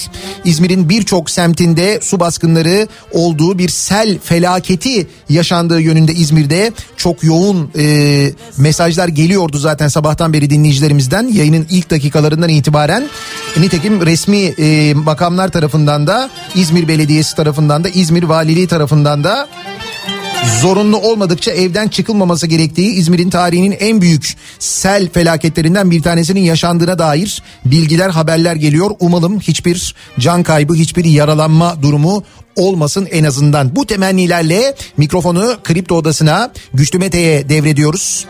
İzmir'in 0.46 0.90
birçok 0.90 1.30
semtinde 1.30 2.00
su 2.02 2.20
baskınları 2.20 2.88
olduğu 3.12 3.58
bir 3.58 3.70
sel 3.70 4.20
felaketi 4.24 5.08
yaşandığı 5.30 5.82
yönünde 5.82 6.14
İzmir'de 6.14 6.72
çok 6.98 7.24
yoğun 7.24 7.72
e, 7.78 8.32
mesajlar 8.58 9.08
geliyordu 9.08 9.58
zaten 9.58 9.88
sabahtan 9.88 10.34
beri 10.34 10.50
dinleyicilerimizden 10.50 11.28
yayının 11.28 11.68
ilk 11.70 11.90
dakikalarından 11.90 12.50
itibaren. 12.50 13.10
Nitekim 13.58 14.06
resmi 14.06 14.38
e, 14.38 14.94
makamlar 14.94 15.52
tarafından 15.52 16.08
da 16.08 16.30
İzmir 16.56 16.88
Belediyesi 16.88 17.36
tarafından 17.36 17.84
da 17.84 17.90
İzmir 17.90 18.24
Valiliği 18.24 18.68
tarafından 18.68 19.24
da 19.24 19.48
zorunlu 20.62 20.98
olmadıkça 20.98 21.52
evden 21.52 21.88
çıkılmaması 21.88 22.48
gerektiği 22.48 22.94
İzmir'in 22.94 23.30
tarihinin 23.30 23.78
en 23.80 24.02
büyük 24.02 24.36
sel 24.60 25.10
felaketlerinden 25.10 25.92
bir 25.92 26.02
tanesinin 26.02 26.42
yaşandığına 26.42 27.00
dair 27.00 27.44
bilgiler 27.66 28.10
haberler 28.10 28.56
geliyor. 28.56 28.92
Umalım 29.00 29.40
hiçbir 29.40 29.96
can 30.20 30.44
kaybı 30.44 30.74
hiçbir 30.74 31.06
yaralanma 31.06 31.82
durumu 31.82 32.24
olmasın 32.56 33.08
en 33.12 33.24
azından. 33.24 33.76
Bu 33.76 33.86
temennilerle 33.86 34.76
mikrofonu 34.98 35.58
Kripto 35.64 35.96
Odası'na 35.96 36.52
Güçlü 36.74 37.00
Mete'ye 37.00 37.50
devrediyoruz. 37.50 38.26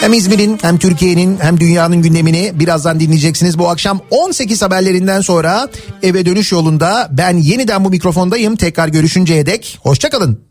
Hem 0.00 0.12
İzmir'in 0.12 0.58
hem 0.62 0.78
Türkiye'nin 0.78 1.38
hem 1.40 1.60
dünyanın 1.60 2.02
gündemini 2.02 2.52
birazdan 2.54 3.00
dinleyeceksiniz. 3.00 3.58
Bu 3.58 3.68
akşam 3.68 4.00
18 4.10 4.62
haberlerinden 4.62 5.20
sonra 5.20 5.68
eve 6.02 6.26
dönüş 6.26 6.52
yolunda 6.52 7.08
ben 7.12 7.36
yeniden 7.36 7.84
bu 7.84 7.90
mikrofondayım. 7.90 8.56
Tekrar 8.56 8.88
görüşünceye 8.88 9.46
dek 9.46 9.78
hoşçakalın. 9.82 10.48